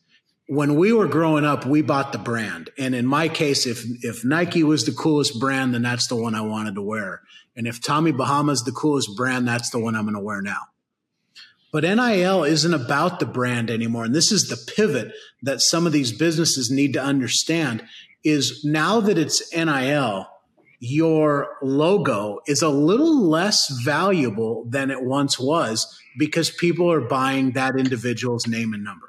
When 0.48 0.76
we 0.76 0.94
were 0.94 1.08
growing 1.08 1.44
up, 1.44 1.66
we 1.66 1.82
bought 1.82 2.12
the 2.12 2.20
brand. 2.20 2.70
And 2.78 2.94
in 2.94 3.08
my 3.08 3.28
case, 3.28 3.66
if 3.66 3.84
if 4.04 4.24
Nike 4.24 4.64
was 4.64 4.86
the 4.86 4.92
coolest 4.92 5.40
brand, 5.40 5.74
then 5.74 5.82
that's 5.82 6.06
the 6.06 6.16
one 6.16 6.36
I 6.36 6.42
wanted 6.42 6.76
to 6.76 6.84
wear. 6.84 7.24
And 7.56 7.66
if 7.66 7.82
Tommy 7.82 8.12
Bahama's 8.12 8.64
the 8.66 8.72
coolest 8.72 9.18
brand, 9.18 9.48
that's 9.48 9.72
the 9.72 9.80
one 9.80 9.96
I'm 9.96 10.04
going 10.04 10.14
to 10.14 10.20
wear 10.20 10.44
now. 10.44 10.62
But 11.72 11.84
NIL 11.84 12.44
isn't 12.44 12.74
about 12.74 13.20
the 13.20 13.26
brand 13.26 13.72
anymore. 13.72 14.06
And 14.06 14.14
this 14.14 14.32
is 14.32 14.48
the 14.48 14.72
pivot 14.76 15.12
that 15.42 15.62
some 15.62 15.88
of 15.88 15.92
these 15.92 16.12
businesses 16.12 16.70
need 16.70 16.94
to 16.94 17.02
understand 17.02 17.84
is 18.24 18.64
now 18.64 19.00
that 19.00 19.18
it's 19.18 19.52
NIL, 19.56 20.28
your 20.80 21.58
logo 21.62 22.40
is 22.48 22.62
a 22.62 22.70
little 22.70 23.28
less 23.28 23.70
valuable 23.84 24.66
than 24.70 24.92
it 24.92 25.04
once 25.04 25.38
was 25.40 26.00
because 26.18 26.50
people 26.50 26.92
are 26.92 27.02
buying 27.02 27.52
that 27.52 27.78
individual's 27.78 28.48
name 28.48 28.74
and 28.74 28.84
number. 28.84 29.08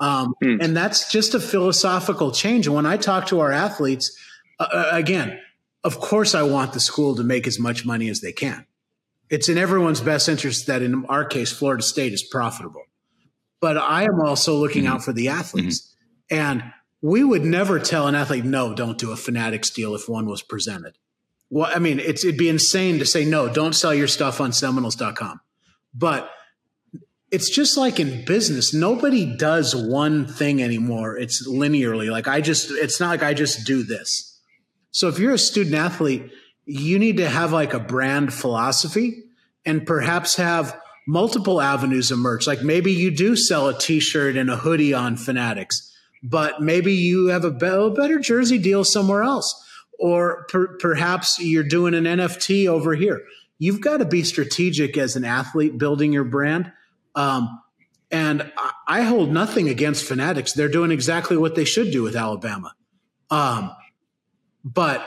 Um, 0.00 0.34
Hmm. 0.42 0.56
And 0.60 0.76
that's 0.76 1.10
just 1.10 1.34
a 1.34 1.40
philosophical 1.40 2.32
change. 2.32 2.66
And 2.66 2.74
when 2.74 2.86
I 2.86 2.96
talk 2.96 3.26
to 3.26 3.40
our 3.40 3.52
athletes, 3.52 4.16
uh, 4.58 4.68
uh, 4.72 4.88
again, 4.92 5.38
of 5.84 6.00
course, 6.00 6.34
I 6.34 6.42
want 6.42 6.72
the 6.72 6.80
school 6.80 7.14
to 7.16 7.22
make 7.22 7.46
as 7.46 7.58
much 7.58 7.84
money 7.84 8.08
as 8.08 8.20
they 8.20 8.32
can. 8.32 8.66
It's 9.28 9.48
in 9.48 9.58
everyone's 9.58 10.00
best 10.00 10.28
interest 10.28 10.66
that, 10.66 10.82
in 10.82 11.04
our 11.06 11.24
case, 11.24 11.52
Florida 11.52 11.82
State 11.82 12.12
is 12.12 12.22
profitable. 12.22 12.82
But 13.60 13.76
I 13.76 14.04
am 14.04 14.20
also 14.20 14.56
looking 14.56 14.86
out 14.86 15.04
for 15.04 15.12
the 15.12 15.28
athletes. 15.28 15.94
And 16.30 16.62
we 17.02 17.24
would 17.24 17.44
never 17.44 17.78
tell 17.78 18.06
an 18.06 18.14
athlete, 18.14 18.44
no, 18.44 18.74
don't 18.74 18.98
do 18.98 19.12
a 19.12 19.16
Fanatics 19.16 19.70
deal 19.70 19.94
if 19.94 20.08
one 20.08 20.26
was 20.26 20.42
presented. 20.42 20.98
Well, 21.48 21.70
I 21.74 21.78
mean, 21.78 21.98
it's, 21.98 22.24
it'd 22.24 22.38
be 22.38 22.48
insane 22.48 22.98
to 22.98 23.06
say, 23.06 23.24
no, 23.24 23.48
don't 23.48 23.72
sell 23.72 23.94
your 23.94 24.06
stuff 24.06 24.40
on 24.40 24.52
Seminoles.com. 24.52 25.40
But 25.94 26.30
it's 27.30 27.50
just 27.50 27.76
like 27.76 27.98
in 27.98 28.24
business, 28.24 28.74
nobody 28.74 29.36
does 29.36 29.74
one 29.74 30.26
thing 30.26 30.62
anymore. 30.62 31.16
It's 31.16 31.48
linearly. 31.48 32.10
Like 32.10 32.28
I 32.28 32.40
just, 32.40 32.70
it's 32.70 33.00
not 33.00 33.08
like 33.08 33.22
I 33.22 33.34
just 33.34 33.66
do 33.66 33.82
this. 33.82 34.40
So 34.90 35.08
if 35.08 35.18
you're 35.18 35.34
a 35.34 35.38
student 35.38 35.76
athlete, 35.76 36.30
you 36.64 36.98
need 36.98 37.16
to 37.16 37.28
have 37.28 37.52
like 37.52 37.74
a 37.74 37.80
brand 37.80 38.32
philosophy 38.32 39.24
and 39.64 39.86
perhaps 39.86 40.36
have 40.36 40.78
multiple 41.06 41.60
avenues 41.60 42.10
of 42.10 42.18
merch. 42.18 42.46
Like 42.46 42.62
maybe 42.62 42.92
you 42.92 43.10
do 43.10 43.36
sell 43.36 43.68
a 43.68 43.78
t-shirt 43.78 44.36
and 44.36 44.50
a 44.50 44.56
hoodie 44.56 44.94
on 44.94 45.16
Fanatics, 45.16 45.89
but 46.22 46.60
maybe 46.60 46.92
you 46.92 47.26
have 47.26 47.44
a, 47.44 47.50
better 47.50 48.18
jersey 48.18 48.58
deal 48.58 48.84
somewhere 48.84 49.22
else. 49.22 49.66
Or 49.98 50.46
per- 50.48 50.78
perhaps 50.78 51.38
you're 51.38 51.62
doing 51.62 51.94
an 51.94 52.04
NFT 52.04 52.66
over 52.66 52.94
here. 52.94 53.22
You've 53.58 53.80
got 53.80 53.98
to 53.98 54.06
be 54.06 54.22
strategic 54.22 54.96
as 54.96 55.16
an 55.16 55.24
athlete 55.24 55.76
building 55.76 56.12
your 56.12 56.24
brand. 56.24 56.72
Um, 57.14 57.60
and 58.10 58.50
I, 58.56 58.72
I 58.88 59.02
hold 59.02 59.30
nothing 59.30 59.68
against 59.68 60.04
Fanatics. 60.04 60.52
They're 60.52 60.68
doing 60.68 60.90
exactly 60.90 61.36
what 61.36 61.54
they 61.54 61.64
should 61.64 61.90
do 61.90 62.02
with 62.02 62.16
Alabama. 62.16 62.74
Um, 63.30 63.72
but 64.64 65.06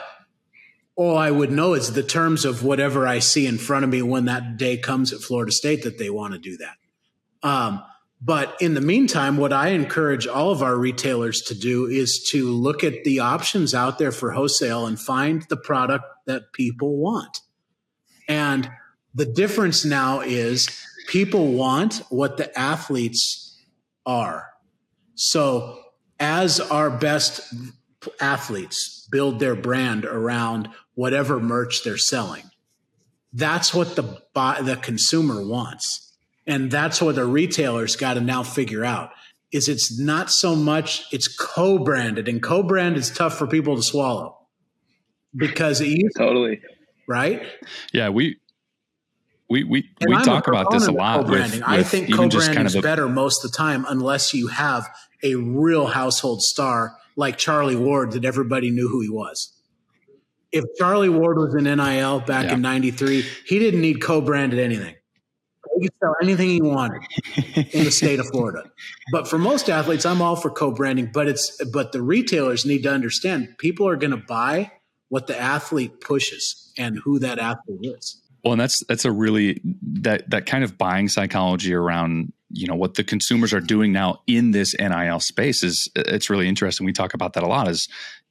all 0.96 1.16
I 1.16 1.30
would 1.30 1.50
know 1.50 1.74
is 1.74 1.92
the 1.92 2.02
terms 2.02 2.44
of 2.44 2.62
whatever 2.62 3.06
I 3.06 3.18
see 3.18 3.46
in 3.46 3.58
front 3.58 3.84
of 3.84 3.90
me 3.90 4.02
when 4.02 4.26
that 4.26 4.56
day 4.56 4.76
comes 4.76 5.12
at 5.12 5.20
Florida 5.20 5.50
State 5.52 5.82
that 5.82 5.98
they 5.98 6.08
want 6.08 6.34
to 6.34 6.38
do 6.38 6.56
that. 6.58 6.76
Um, 7.42 7.82
but 8.24 8.56
in 8.58 8.72
the 8.72 8.80
meantime, 8.80 9.36
what 9.36 9.52
I 9.52 9.68
encourage 9.68 10.26
all 10.26 10.50
of 10.50 10.62
our 10.62 10.78
retailers 10.78 11.42
to 11.42 11.54
do 11.54 11.84
is 11.84 12.26
to 12.30 12.48
look 12.48 12.82
at 12.82 13.04
the 13.04 13.20
options 13.20 13.74
out 13.74 13.98
there 13.98 14.12
for 14.12 14.30
wholesale 14.30 14.86
and 14.86 14.98
find 14.98 15.42
the 15.50 15.58
product 15.58 16.06
that 16.26 16.54
people 16.54 16.96
want. 16.96 17.40
And 18.26 18.70
the 19.14 19.26
difference 19.26 19.84
now 19.84 20.20
is 20.20 20.68
people 21.06 21.52
want 21.52 22.02
what 22.08 22.38
the 22.38 22.58
athletes 22.58 23.60
are. 24.06 24.48
So, 25.16 25.80
as 26.18 26.60
our 26.60 26.88
best 26.88 27.42
athletes 28.20 29.06
build 29.10 29.38
their 29.38 29.54
brand 29.54 30.06
around 30.06 30.70
whatever 30.94 31.40
merch 31.40 31.84
they're 31.84 31.98
selling, 31.98 32.44
that's 33.34 33.74
what 33.74 33.96
the 33.96 34.22
the 34.32 34.78
consumer 34.80 35.46
wants, 35.46 36.03
and 36.46 36.70
that's 36.70 37.00
what 37.00 37.14
the 37.14 37.24
retailers 37.24 37.96
got 37.96 38.14
to 38.14 38.20
now 38.20 38.42
figure 38.42 38.84
out. 38.84 39.10
Is 39.52 39.68
it's 39.68 39.98
not 39.98 40.30
so 40.30 40.56
much 40.56 41.04
it's 41.12 41.28
co-branded, 41.28 42.26
and 42.28 42.42
co-brand 42.42 42.96
is 42.96 43.10
tough 43.10 43.38
for 43.38 43.46
people 43.46 43.76
to 43.76 43.82
swallow 43.82 44.38
because 45.34 45.80
it 45.80 45.88
used 45.88 46.16
Totally. 46.16 46.60
right. 47.08 47.42
Yeah, 47.92 48.08
we 48.08 48.36
we 49.48 49.62
we 49.64 49.88
And 50.00 50.10
we 50.10 50.16
I'm 50.16 50.24
talk 50.24 50.48
about 50.48 50.70
this 50.72 50.86
a 50.86 50.92
lot 50.92 51.18
with, 51.20 51.26
co-branding. 51.28 51.62
I 51.62 51.78
with 51.78 51.88
think 51.88 52.08
even 52.10 52.30
just 52.30 52.46
co-branding 52.48 52.54
kind 52.56 52.66
is 52.66 52.74
of 52.74 52.80
a, 52.80 52.82
better 52.82 53.08
most 53.08 53.44
of 53.44 53.52
the 53.52 53.56
time, 53.56 53.84
unless 53.88 54.34
you 54.34 54.48
have 54.48 54.88
a 55.22 55.36
real 55.36 55.86
household 55.86 56.42
star 56.42 56.96
like 57.16 57.38
Charlie 57.38 57.76
Ward 57.76 58.12
that 58.12 58.24
everybody 58.24 58.70
knew 58.70 58.88
who 58.88 59.00
he 59.02 59.08
was. 59.08 59.52
If 60.50 60.64
Charlie 60.78 61.08
Ward 61.08 61.36
was 61.36 61.54
an 61.54 61.64
NIL 61.64 62.20
back 62.20 62.46
Yeah. 62.46 62.54
in 62.54 62.60
'93, 62.62 63.24
he 63.46 63.58
didn't 63.60 63.80
need 63.80 64.00
co-branded 64.02 64.58
anything. 64.58 64.96
He 65.76 65.88
could 65.88 65.92
sell 66.00 66.14
anything 66.22 66.48
he 66.48 66.60
wanted 66.60 67.02
in 67.72 67.84
the 67.84 67.90
state 67.90 68.20
of 68.20 68.26
Florida. 68.28 68.70
But 69.10 69.28
for 69.28 69.38
most 69.38 69.68
athletes, 69.68 70.06
I'm 70.06 70.22
all 70.22 70.36
for 70.36 70.50
co-branding. 70.50 71.10
But 71.12 71.28
it's 71.28 71.62
but 71.72 71.92
the 71.92 72.02
retailers 72.02 72.64
need 72.64 72.82
to 72.84 72.92
understand 72.92 73.56
people 73.58 73.88
are 73.88 73.96
going 73.96 74.12
to 74.12 74.16
buy 74.16 74.72
what 75.08 75.26
the 75.26 75.40
athlete 75.40 76.00
pushes 76.00 76.72
and 76.78 76.98
who 77.04 77.18
that 77.20 77.38
athlete 77.38 77.80
is. 77.82 78.20
Well, 78.42 78.52
and 78.52 78.60
that's 78.60 78.82
that's 78.88 79.04
a 79.04 79.12
really 79.12 79.60
that 79.82 80.28
that 80.30 80.46
kind 80.46 80.64
of 80.64 80.76
buying 80.76 81.08
psychology 81.08 81.72
around 81.72 82.32
you 82.50 82.66
know 82.66 82.76
what 82.76 82.94
the 82.94 83.04
consumers 83.04 83.52
are 83.52 83.60
doing 83.60 83.92
now 83.92 84.20
in 84.26 84.52
this 84.52 84.74
NIL 84.78 85.20
space 85.20 85.62
is 85.62 85.88
it's 85.96 86.30
really 86.30 86.48
interesting. 86.48 86.84
We 86.84 86.92
talk 86.92 87.14
about 87.14 87.32
that 87.34 87.42
a 87.42 87.46
lot. 87.46 87.68
Is 87.68 87.88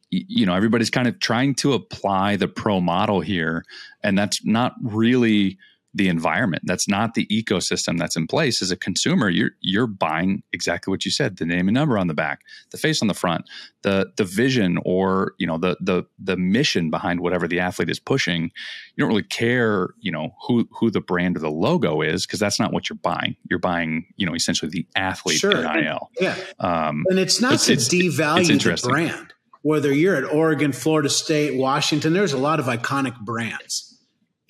you 0.09 0.45
know 0.45 0.53
everybody's 0.53 0.91
kind 0.91 1.07
of 1.07 1.19
trying 1.19 1.55
to 1.55 1.73
apply 1.73 2.35
the 2.35 2.47
pro 2.47 2.79
model 2.79 3.21
here, 3.21 3.65
and 4.03 4.17
that's 4.17 4.45
not 4.45 4.75
really 4.81 5.57
the 5.95 6.09
environment. 6.09 6.63
That's 6.65 6.87
not 6.87 7.13
the 7.13 7.25
ecosystem 7.27 7.97
that's 7.99 8.15
in 8.15 8.25
place. 8.27 8.61
As 8.61 8.71
a 8.71 8.75
consumer, 8.77 9.29
you're 9.29 9.51
you're 9.61 9.87
buying 9.87 10.43
exactly 10.51 10.89
what 10.91 11.05
you 11.05 11.11
said: 11.11 11.37
the 11.37 11.45
name 11.45 11.67
and 11.67 11.75
number 11.75 11.97
on 11.97 12.07
the 12.07 12.13
back, 12.13 12.41
the 12.71 12.77
face 12.77 13.01
on 13.01 13.07
the 13.07 13.13
front, 13.13 13.45
the 13.83 14.11
the 14.17 14.23
vision, 14.23 14.79
or 14.85 15.33
you 15.37 15.45
know 15.47 15.57
the 15.57 15.77
the 15.81 16.03
the 16.17 16.37
mission 16.37 16.89
behind 16.89 17.19
whatever 17.19 17.47
the 17.47 17.59
athlete 17.59 17.89
is 17.89 17.99
pushing 17.99 18.51
you 18.95 19.01
don't 19.01 19.09
really 19.09 19.23
care, 19.23 19.89
you 19.99 20.11
know, 20.11 20.35
who 20.47 20.67
who 20.71 20.91
the 20.91 21.01
brand 21.01 21.35
or 21.35 21.39
the 21.39 21.49
logo 21.49 22.01
is 22.01 22.25
because 22.27 22.39
that's 22.39 22.59
not 22.59 22.71
what 22.71 22.89
you're 22.89 22.99
buying. 23.01 23.35
You're 23.49 23.57
buying, 23.59 24.05
you 24.17 24.25
know, 24.27 24.35
essentially 24.35 24.69
the 24.69 24.85
athlete 24.95 25.39
Sure. 25.39 25.51
NIL. 25.63 26.11
Yeah. 26.19 26.35
Um, 26.59 27.03
And 27.09 27.17
it's 27.17 27.41
not 27.41 27.53
It's- 27.53 27.65
to 27.65 27.73
it's- 27.73 27.89
devalue 27.89 28.49
it's 28.71 28.81
the 28.83 28.89
brand. 28.89 29.33
Whether 29.63 29.91
you're 29.93 30.15
at 30.15 30.25
Oregon, 30.25 30.73
Florida 30.73 31.09
State, 31.09 31.55
Washington, 31.57 32.13
there's 32.13 32.33
a 32.33 32.37
lot 32.37 32.59
of 32.59 32.65
iconic 32.67 33.17
brands. 33.21 33.92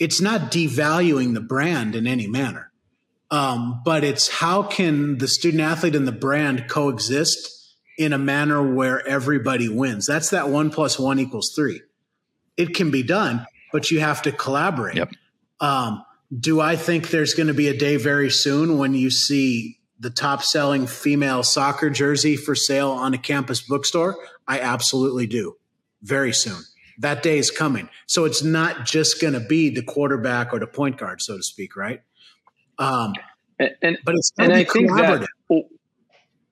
It's 0.03 0.19
not 0.19 0.51
devaluing 0.51 1.33
the 1.33 1.39
brand 1.39 1.95
in 1.95 2.07
any 2.07 2.27
manner. 2.27 2.73
Um, 3.31 3.81
but 3.85 4.03
it's 4.03 4.27
how 4.27 4.63
can 4.63 5.17
the 5.17 5.29
student 5.29 5.61
athlete 5.61 5.95
and 5.95 6.05
the 6.05 6.11
brand 6.11 6.67
coexist 6.67 7.49
in 7.97 8.11
a 8.11 8.17
manner 8.17 8.61
where 8.61 9.07
everybody 9.07 9.69
wins? 9.69 10.05
That's 10.05 10.31
that 10.31 10.49
one 10.49 10.71
plus 10.71 10.99
one 10.99 11.19
equals 11.19 11.53
three. 11.55 11.79
It 12.57 12.75
can 12.75 12.91
be 12.91 13.01
done, 13.01 13.45
but 13.71 13.91
you 13.91 14.01
have 14.01 14.21
to 14.23 14.33
collaborate. 14.33 14.97
Yep. 14.97 15.11
Um, 15.61 16.03
do 16.37 16.59
I 16.59 16.75
think 16.75 17.09
there's 17.09 17.33
going 17.33 17.47
to 17.47 17.53
be 17.53 17.69
a 17.69 17.77
day 17.77 17.95
very 17.95 18.29
soon 18.29 18.77
when 18.77 18.93
you 18.93 19.09
see 19.09 19.79
the 19.97 20.09
top 20.09 20.43
selling 20.43 20.85
female 20.85 21.43
soccer 21.43 21.89
jersey 21.89 22.35
for 22.35 22.55
sale 22.55 22.91
on 22.91 23.13
a 23.13 23.17
campus 23.17 23.61
bookstore? 23.61 24.17
I 24.49 24.59
absolutely 24.59 25.27
do. 25.27 25.55
Very 26.01 26.33
soon. 26.33 26.59
That 26.99 27.23
day 27.23 27.37
is 27.37 27.51
coming. 27.51 27.89
So 28.07 28.25
it's 28.25 28.43
not 28.43 28.85
just 28.85 29.21
going 29.21 29.33
to 29.33 29.39
be 29.39 29.69
the 29.69 29.83
quarterback 29.83 30.53
or 30.53 30.59
the 30.59 30.67
point 30.67 30.97
guard, 30.97 31.21
so 31.21 31.37
to 31.37 31.43
speak, 31.43 31.75
right? 31.75 32.01
Um, 32.77 33.13
and, 33.59 33.71
and 33.81 33.97
but 34.03 34.15
it's 34.15 34.31
and 34.37 34.53
I 34.53 34.63
think 34.63 34.89
that 34.89 35.27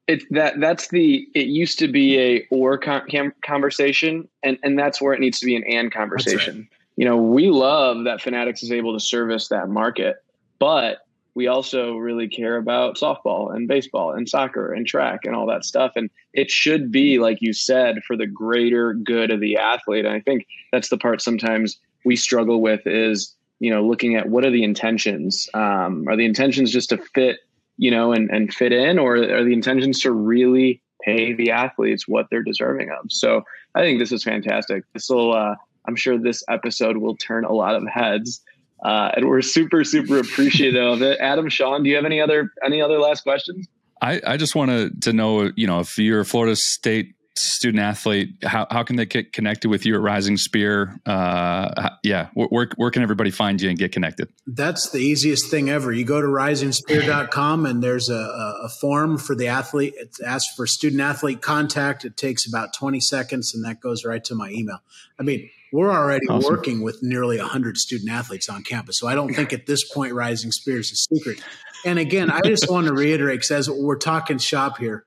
it 0.08 0.24
that 0.32 0.60
that's 0.60 0.90
the 0.90 1.28
it 1.34 1.48
used 1.48 1.80
to 1.80 1.88
be 1.88 2.20
a 2.20 2.48
or 2.52 2.78
con- 2.78 3.34
conversation, 3.46 4.28
and 4.44 4.58
and 4.64 4.78
that's 4.78 5.02
where 5.02 5.14
it 5.14 5.20
needs 5.20 5.40
to 5.40 5.46
be 5.46 5.56
an 5.56 5.64
and 5.64 5.92
conversation. 5.92 6.58
Right. 6.58 6.68
You 6.98 7.06
know, 7.06 7.18
we 7.18 7.50
love 7.50 8.04
that 8.04 8.22
Fanatics 8.22 8.64
is 8.64 8.72
able 8.72 8.94
to 8.94 9.00
service 9.00 9.48
that 9.48 9.70
market, 9.70 10.18
but 10.60 11.00
we 11.34 11.48
also 11.48 11.96
really 11.96 12.28
care 12.28 12.58
about 12.58 12.98
softball 12.98 13.56
and 13.56 13.68
baseball 13.68 14.12
and 14.12 14.28
soccer 14.28 14.74
and 14.74 14.86
track 14.86 15.22
and 15.24 15.36
all 15.36 15.48
that 15.48 15.64
stuff. 15.64 15.94
And 15.96 16.10
it 16.34 16.52
should 16.52 16.92
be, 16.92 17.20
like 17.20 17.38
you 17.42 17.54
said, 17.54 18.04
for 18.06 18.18
the 18.18 18.28
greater 18.28 18.94
good 18.94 19.32
of 19.32 19.40
the 19.40 19.58
athlete. 19.58 20.06
And 20.06 20.14
I 20.14 20.20
think 20.20 20.46
that's 20.72 20.90
the 20.90 20.98
part 20.98 21.22
sometimes 21.22 21.80
we 22.04 22.16
struggle 22.16 22.62
with 22.62 22.86
is, 22.86 23.34
you 23.60 23.72
know, 23.72 23.86
looking 23.86 24.16
at 24.16 24.30
what 24.30 24.44
are 24.46 24.52
the 24.52 24.64
intentions? 24.64 25.48
Um, 25.54 26.08
are 26.08 26.18
the 26.18 26.26
intentions 26.26 26.72
just 26.72 26.90
to 26.90 26.98
fit, 26.98 27.40
you 27.78 27.92
know, 27.92 28.12
and, 28.12 28.30
and 28.30 28.54
fit 28.54 28.74
in, 28.74 29.00
or 29.00 29.16
are 29.16 29.44
the 29.44 29.54
intentions 29.54 30.02
to 30.02 30.12
really 30.12 30.82
pay 31.04 31.34
the 31.34 31.52
athletes 31.52 32.08
what 32.08 32.28
they're 32.30 32.44
deserving 32.44 32.90
of? 32.90 33.12
So 33.12 33.44
I 33.76 33.82
think 33.82 34.00
this 34.00 34.12
is 34.12 34.24
fantastic. 34.24 34.84
This 34.94 35.10
will, 35.10 35.34
uh, 35.34 35.56
I'm 35.88 35.96
sure 35.96 36.18
this 36.18 36.44
episode 36.50 36.98
will 36.98 37.16
turn 37.16 37.46
a 37.46 37.54
lot 37.54 37.76
of 37.76 37.88
heads. 37.88 38.42
Uh, 38.82 39.12
and 39.16 39.28
we're 39.28 39.42
super, 39.42 39.84
super 39.84 40.18
appreciative 40.20 40.84
of 40.84 41.02
it. 41.02 41.20
Adam, 41.20 41.50
Sean, 41.50 41.84
do 41.84 41.90
you 41.90 41.96
have 41.96 42.06
any 42.06 42.20
other 42.20 42.52
any 42.66 42.82
other 42.82 43.00
last 43.00 43.22
questions? 43.22 43.68
I, 44.02 44.20
I 44.26 44.38
just 44.38 44.56
wanted 44.56 45.04
to 45.04 45.14
know, 45.14 45.52
you 45.56 45.68
know, 45.68 45.80
if 45.80 45.98
you're 46.00 46.22
a 46.22 46.26
Florida 46.26 46.56
State 46.56 47.14
student 47.36 47.82
athlete, 47.82 48.36
how, 48.44 48.68
how 48.70 48.84
can 48.84 48.96
they 48.96 49.06
get 49.06 49.32
connected 49.32 49.70
with 49.70 49.86
you 49.86 49.96
at 49.96 50.02
Rising 50.02 50.38
Spear? 50.38 51.00
Uh, 51.06 51.92
yeah, 52.04 52.30
where, 52.34 52.70
where 52.76 52.92
can 52.92 53.04
everybody 53.04 53.32
find 53.32 53.62
you 53.62 53.70
and 53.70 53.78
get 53.78 53.92
connected? 53.92 54.28
That's 54.48 54.90
the 54.90 55.00
easiest 55.00 55.50
thing 55.50 55.70
ever. 55.70 55.92
You 55.92 56.04
go 56.04 56.20
to 56.20 56.28
risingspear.com 56.28 57.66
and 57.66 57.84
there's 57.84 58.10
a, 58.10 58.16
a 58.64 58.70
form 58.82 59.18
for 59.18 59.36
the 59.36 59.48
athlete. 59.48 59.94
It 59.98 60.18
asks 60.26 60.54
for 60.56 60.68
student 60.68 61.02
athlete 61.02 61.42
contact. 61.42 62.04
It 62.04 62.18
takes 62.18 62.48
about 62.48 62.74
20 62.74 63.00
seconds 63.00 63.54
and 63.54 63.64
that 63.66 63.80
goes 63.80 64.04
right 64.04 64.24
to 64.26 64.36
my 64.36 64.50
email. 64.50 64.80
I 65.20 65.24
mean, 65.24 65.50
we're 65.72 65.92
already 65.92 66.28
awesome. 66.28 66.52
working 66.52 66.82
with 66.82 67.00
nearly 67.02 67.38
100 67.38 67.78
student 67.78 68.12
athletes 68.12 68.50
on 68.50 68.64
campus. 68.64 69.00
So 69.00 69.08
I 69.08 69.16
don't 69.16 69.34
think 69.34 69.54
at 69.54 69.66
this 69.66 69.90
point 69.92 70.14
Rising 70.14 70.52
Spears 70.52 70.92
is 70.92 71.08
a 71.12 71.16
secret. 71.16 71.42
And 71.86 71.98
again, 71.98 72.30
I 72.30 72.42
just 72.42 72.70
want 72.70 72.88
to 72.88 72.94
reiterate 72.94 73.40
because 73.40 73.52
as 73.52 73.70
we're 73.70 73.98
talking 73.98 74.38
shop 74.38 74.78
here, 74.78 75.06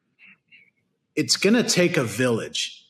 it's 1.15 1.37
going 1.37 1.55
to 1.55 1.63
take 1.63 1.97
a 1.97 2.05
village 2.05 2.85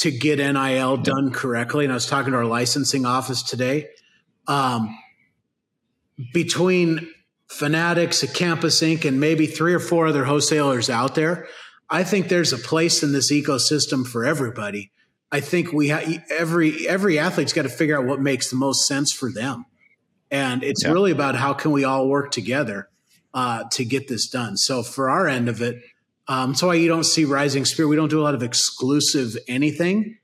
to 0.00 0.10
get 0.10 0.38
NIL 0.38 0.96
done 0.98 1.30
correctly. 1.30 1.84
And 1.84 1.92
I 1.92 1.94
was 1.94 2.06
talking 2.06 2.32
to 2.32 2.38
our 2.38 2.44
licensing 2.44 3.06
office 3.06 3.42
today. 3.42 3.88
Um, 4.46 4.96
between 6.32 7.08
Fanatics, 7.48 8.24
Campus 8.32 8.82
Ink, 8.82 9.04
and 9.04 9.20
maybe 9.20 9.46
three 9.46 9.74
or 9.74 9.80
four 9.80 10.08
other 10.08 10.24
wholesalers 10.24 10.90
out 10.90 11.14
there, 11.14 11.46
I 11.88 12.04
think 12.04 12.28
there's 12.28 12.52
a 12.52 12.58
place 12.58 13.02
in 13.02 13.12
this 13.12 13.32
ecosystem 13.32 14.06
for 14.06 14.24
everybody. 14.24 14.92
I 15.32 15.40
think 15.40 15.72
we 15.72 15.88
ha- 15.88 16.22
every 16.30 16.88
every 16.88 17.18
athlete's 17.18 17.52
got 17.52 17.62
to 17.62 17.68
figure 17.68 17.98
out 17.98 18.04
what 18.04 18.20
makes 18.20 18.50
the 18.50 18.56
most 18.56 18.86
sense 18.86 19.12
for 19.12 19.30
them, 19.30 19.64
and 20.30 20.62
it's 20.62 20.84
yeah. 20.84 20.90
really 20.90 21.12
about 21.12 21.36
how 21.36 21.52
can 21.52 21.70
we 21.70 21.84
all 21.84 22.08
work 22.08 22.32
together 22.32 22.88
uh, 23.32 23.64
to 23.72 23.84
get 23.84 24.08
this 24.08 24.28
done. 24.28 24.56
So 24.56 24.82
for 24.82 25.08
our 25.08 25.28
end 25.28 25.48
of 25.48 25.62
it, 25.62 25.82
um, 26.26 26.50
that's 26.50 26.62
why 26.62 26.74
you 26.74 26.88
don't 26.88 27.04
see 27.04 27.24
Rising 27.24 27.64
Spear. 27.64 27.86
We 27.86 27.96
don't 27.96 28.08
do 28.08 28.20
a 28.20 28.24
lot 28.24 28.34
of 28.34 28.42
exclusive 28.42 29.36
anything 29.46 30.18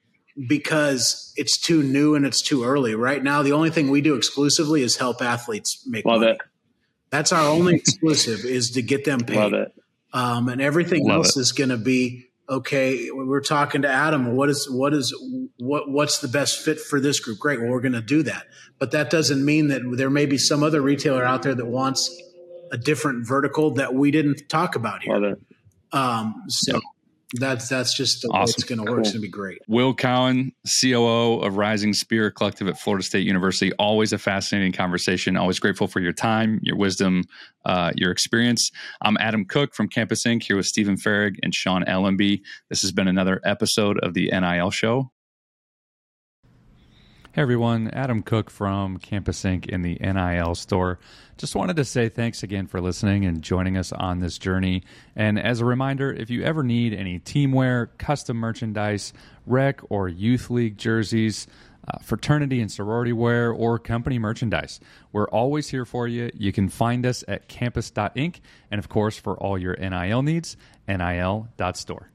because 0.49 1.33
it's 1.37 1.59
too 1.59 1.83
new 1.83 2.15
and 2.15 2.27
it's 2.27 2.43
too 2.43 2.65
early. 2.65 2.95
Right 2.95 3.23
now, 3.23 3.43
the 3.43 3.53
only 3.53 3.71
thing 3.71 3.91
we 3.91 4.01
do 4.01 4.15
exclusively 4.15 4.83
is 4.83 4.97
help 4.97 5.23
athletes 5.23 5.85
make 5.87 6.05
Love 6.05 6.21
money. 6.21 6.33
It. 6.33 6.41
That's 7.11 7.33
our 7.33 7.49
only 7.49 7.75
exclusive 7.77 8.45
is 8.45 8.73
to 8.73 8.83
get 8.83 9.05
them 9.05 9.21
paid. 9.21 9.37
Love 9.37 9.53
it. 9.55 9.73
Um, 10.13 10.49
and 10.49 10.61
everything 10.61 11.07
Love 11.07 11.19
else 11.19 11.37
it. 11.37 11.41
is 11.41 11.53
going 11.53 11.71
to 11.71 11.77
be 11.77 12.26
okay, 12.49 13.11
we're 13.11 13.41
talking 13.41 13.83
to 13.83 13.89
Adam. 13.89 14.37
What 14.37 14.51
is 14.51 14.69
what 14.71 14.95
is 14.95 15.15
what 15.59 15.91
what's 15.91 16.19
the 16.19 16.29
best 16.29 16.61
fit 16.61 16.81
for 16.81 17.01
this 17.01 17.21
group? 17.21 17.39
Great. 17.39 17.61
Well, 17.61 17.71
we're 17.71 17.81
going 17.81 17.93
to 17.93 18.01
do 18.01 18.23
that. 18.25 18.47
But 18.79 18.93
that 18.93 19.11
doesn't 19.11 19.45
mean 19.45 19.69
that 19.69 19.83
there 19.97 20.11
may 20.11 20.27
be 20.27 20.39
some 20.39 20.63
other 20.63 20.81
retailer 20.81 21.25
out 21.25 21.43
there 21.43 21.55
that 21.55 21.67
wants 21.67 22.11
a 22.73 22.77
different 22.77 23.27
vertical 23.27 23.73
that 23.73 23.95
we 23.95 24.11
didn't 24.11 24.49
talk 24.49 24.77
about 24.77 25.03
here. 25.03 25.39
Um, 25.93 26.45
so. 26.49 26.81
That's 27.39 27.68
that's 27.68 27.95
just 27.95 28.22
the 28.22 28.28
awesome. 28.28 28.41
way 28.41 28.55
it's 28.59 28.64
going 28.64 28.78
to 28.78 28.84
work. 28.84 28.91
Cool. 28.91 29.01
It's 29.01 29.11
going 29.11 29.22
to 29.22 29.26
be 29.26 29.30
great. 29.30 29.59
Will 29.68 29.95
Cowen, 29.95 30.53
COO 30.80 31.41
of 31.41 31.57
Rising 31.57 31.93
Spear 31.93 32.30
Collective 32.30 32.68
at 32.68 32.78
Florida 32.78 33.05
State 33.05 33.26
University. 33.26 33.72
Always 33.74 34.12
a 34.12 34.18
fascinating 34.18 34.72
conversation. 34.72 35.37
Always 35.37 35.59
grateful 35.59 35.87
for 35.87 36.01
your 36.01 36.12
time, 36.12 36.61
your 36.62 36.76
wisdom, 36.76 37.24
uh, 37.64 37.93
your 37.95 38.11
experience. 38.11 38.70
I'm 39.03 39.16
Adam 39.18 39.45
Cook 39.45 39.74
from 39.74 39.89
Campus 39.89 40.24
Ink 40.26 40.43
here 40.43 40.57
with 40.57 40.66
Steven 40.66 40.97
Farrig 40.97 41.37
and 41.43 41.55
Sean 41.55 41.84
Ellenby. 41.84 42.43
This 42.68 42.82
has 42.82 42.93
been 42.93 43.09
another 43.09 43.41
episode 43.45 43.99
of 44.01 44.14
the 44.14 44.30
NIL 44.30 44.70
Show. 44.70 45.11
Hey 47.37 47.43
everyone, 47.43 47.89
Adam 47.89 48.22
Cook 48.22 48.49
from 48.49 48.97
Campus 48.97 49.45
Ink 49.45 49.66
in 49.66 49.82
the 49.82 49.99
NIL 50.01 50.55
store. 50.55 50.99
Just 51.37 51.55
wanted 51.55 51.76
to 51.76 51.84
say 51.84 52.09
thanks 52.09 52.43
again 52.43 52.66
for 52.66 52.80
listening 52.80 53.26
and 53.26 53.43
joining 53.43 53.76
us 53.76 53.93
on 53.93 54.20
this 54.20 54.39
journey. 54.39 54.82
And 55.14 55.39
as 55.39 55.61
a 55.61 55.66
reminder, 55.66 56.11
if 56.11 56.30
you 56.30 56.43
ever 56.43 56.62
need 56.62 56.95
any 56.95 57.18
teamwear, 57.18 57.89
custom 57.99 58.39
merchandise, 58.39 59.12
rec 59.45 59.80
or 59.91 60.09
youth 60.09 60.49
league 60.49 60.78
jerseys, 60.78 61.47
uh, 61.87 61.99
fraternity 61.99 62.61
and 62.61 62.72
sorority 62.72 63.12
wear, 63.12 63.53
or 63.53 63.78
company 63.78 64.18
merchandise, 64.18 64.80
we're 65.12 65.28
always 65.28 65.68
here 65.68 65.84
for 65.84 66.09
you. 66.09 66.30
You 66.34 66.53
can 66.53 66.70
find 66.70 67.05
us 67.05 67.22
at 67.28 67.49
campus.ink. 67.49 68.41
And 68.70 68.78
of 68.78 68.89
course, 68.89 69.18
for 69.18 69.37
all 69.37 69.59
your 69.59 69.76
NIL 69.76 70.22
needs, 70.22 70.57
nil.store. 70.89 72.11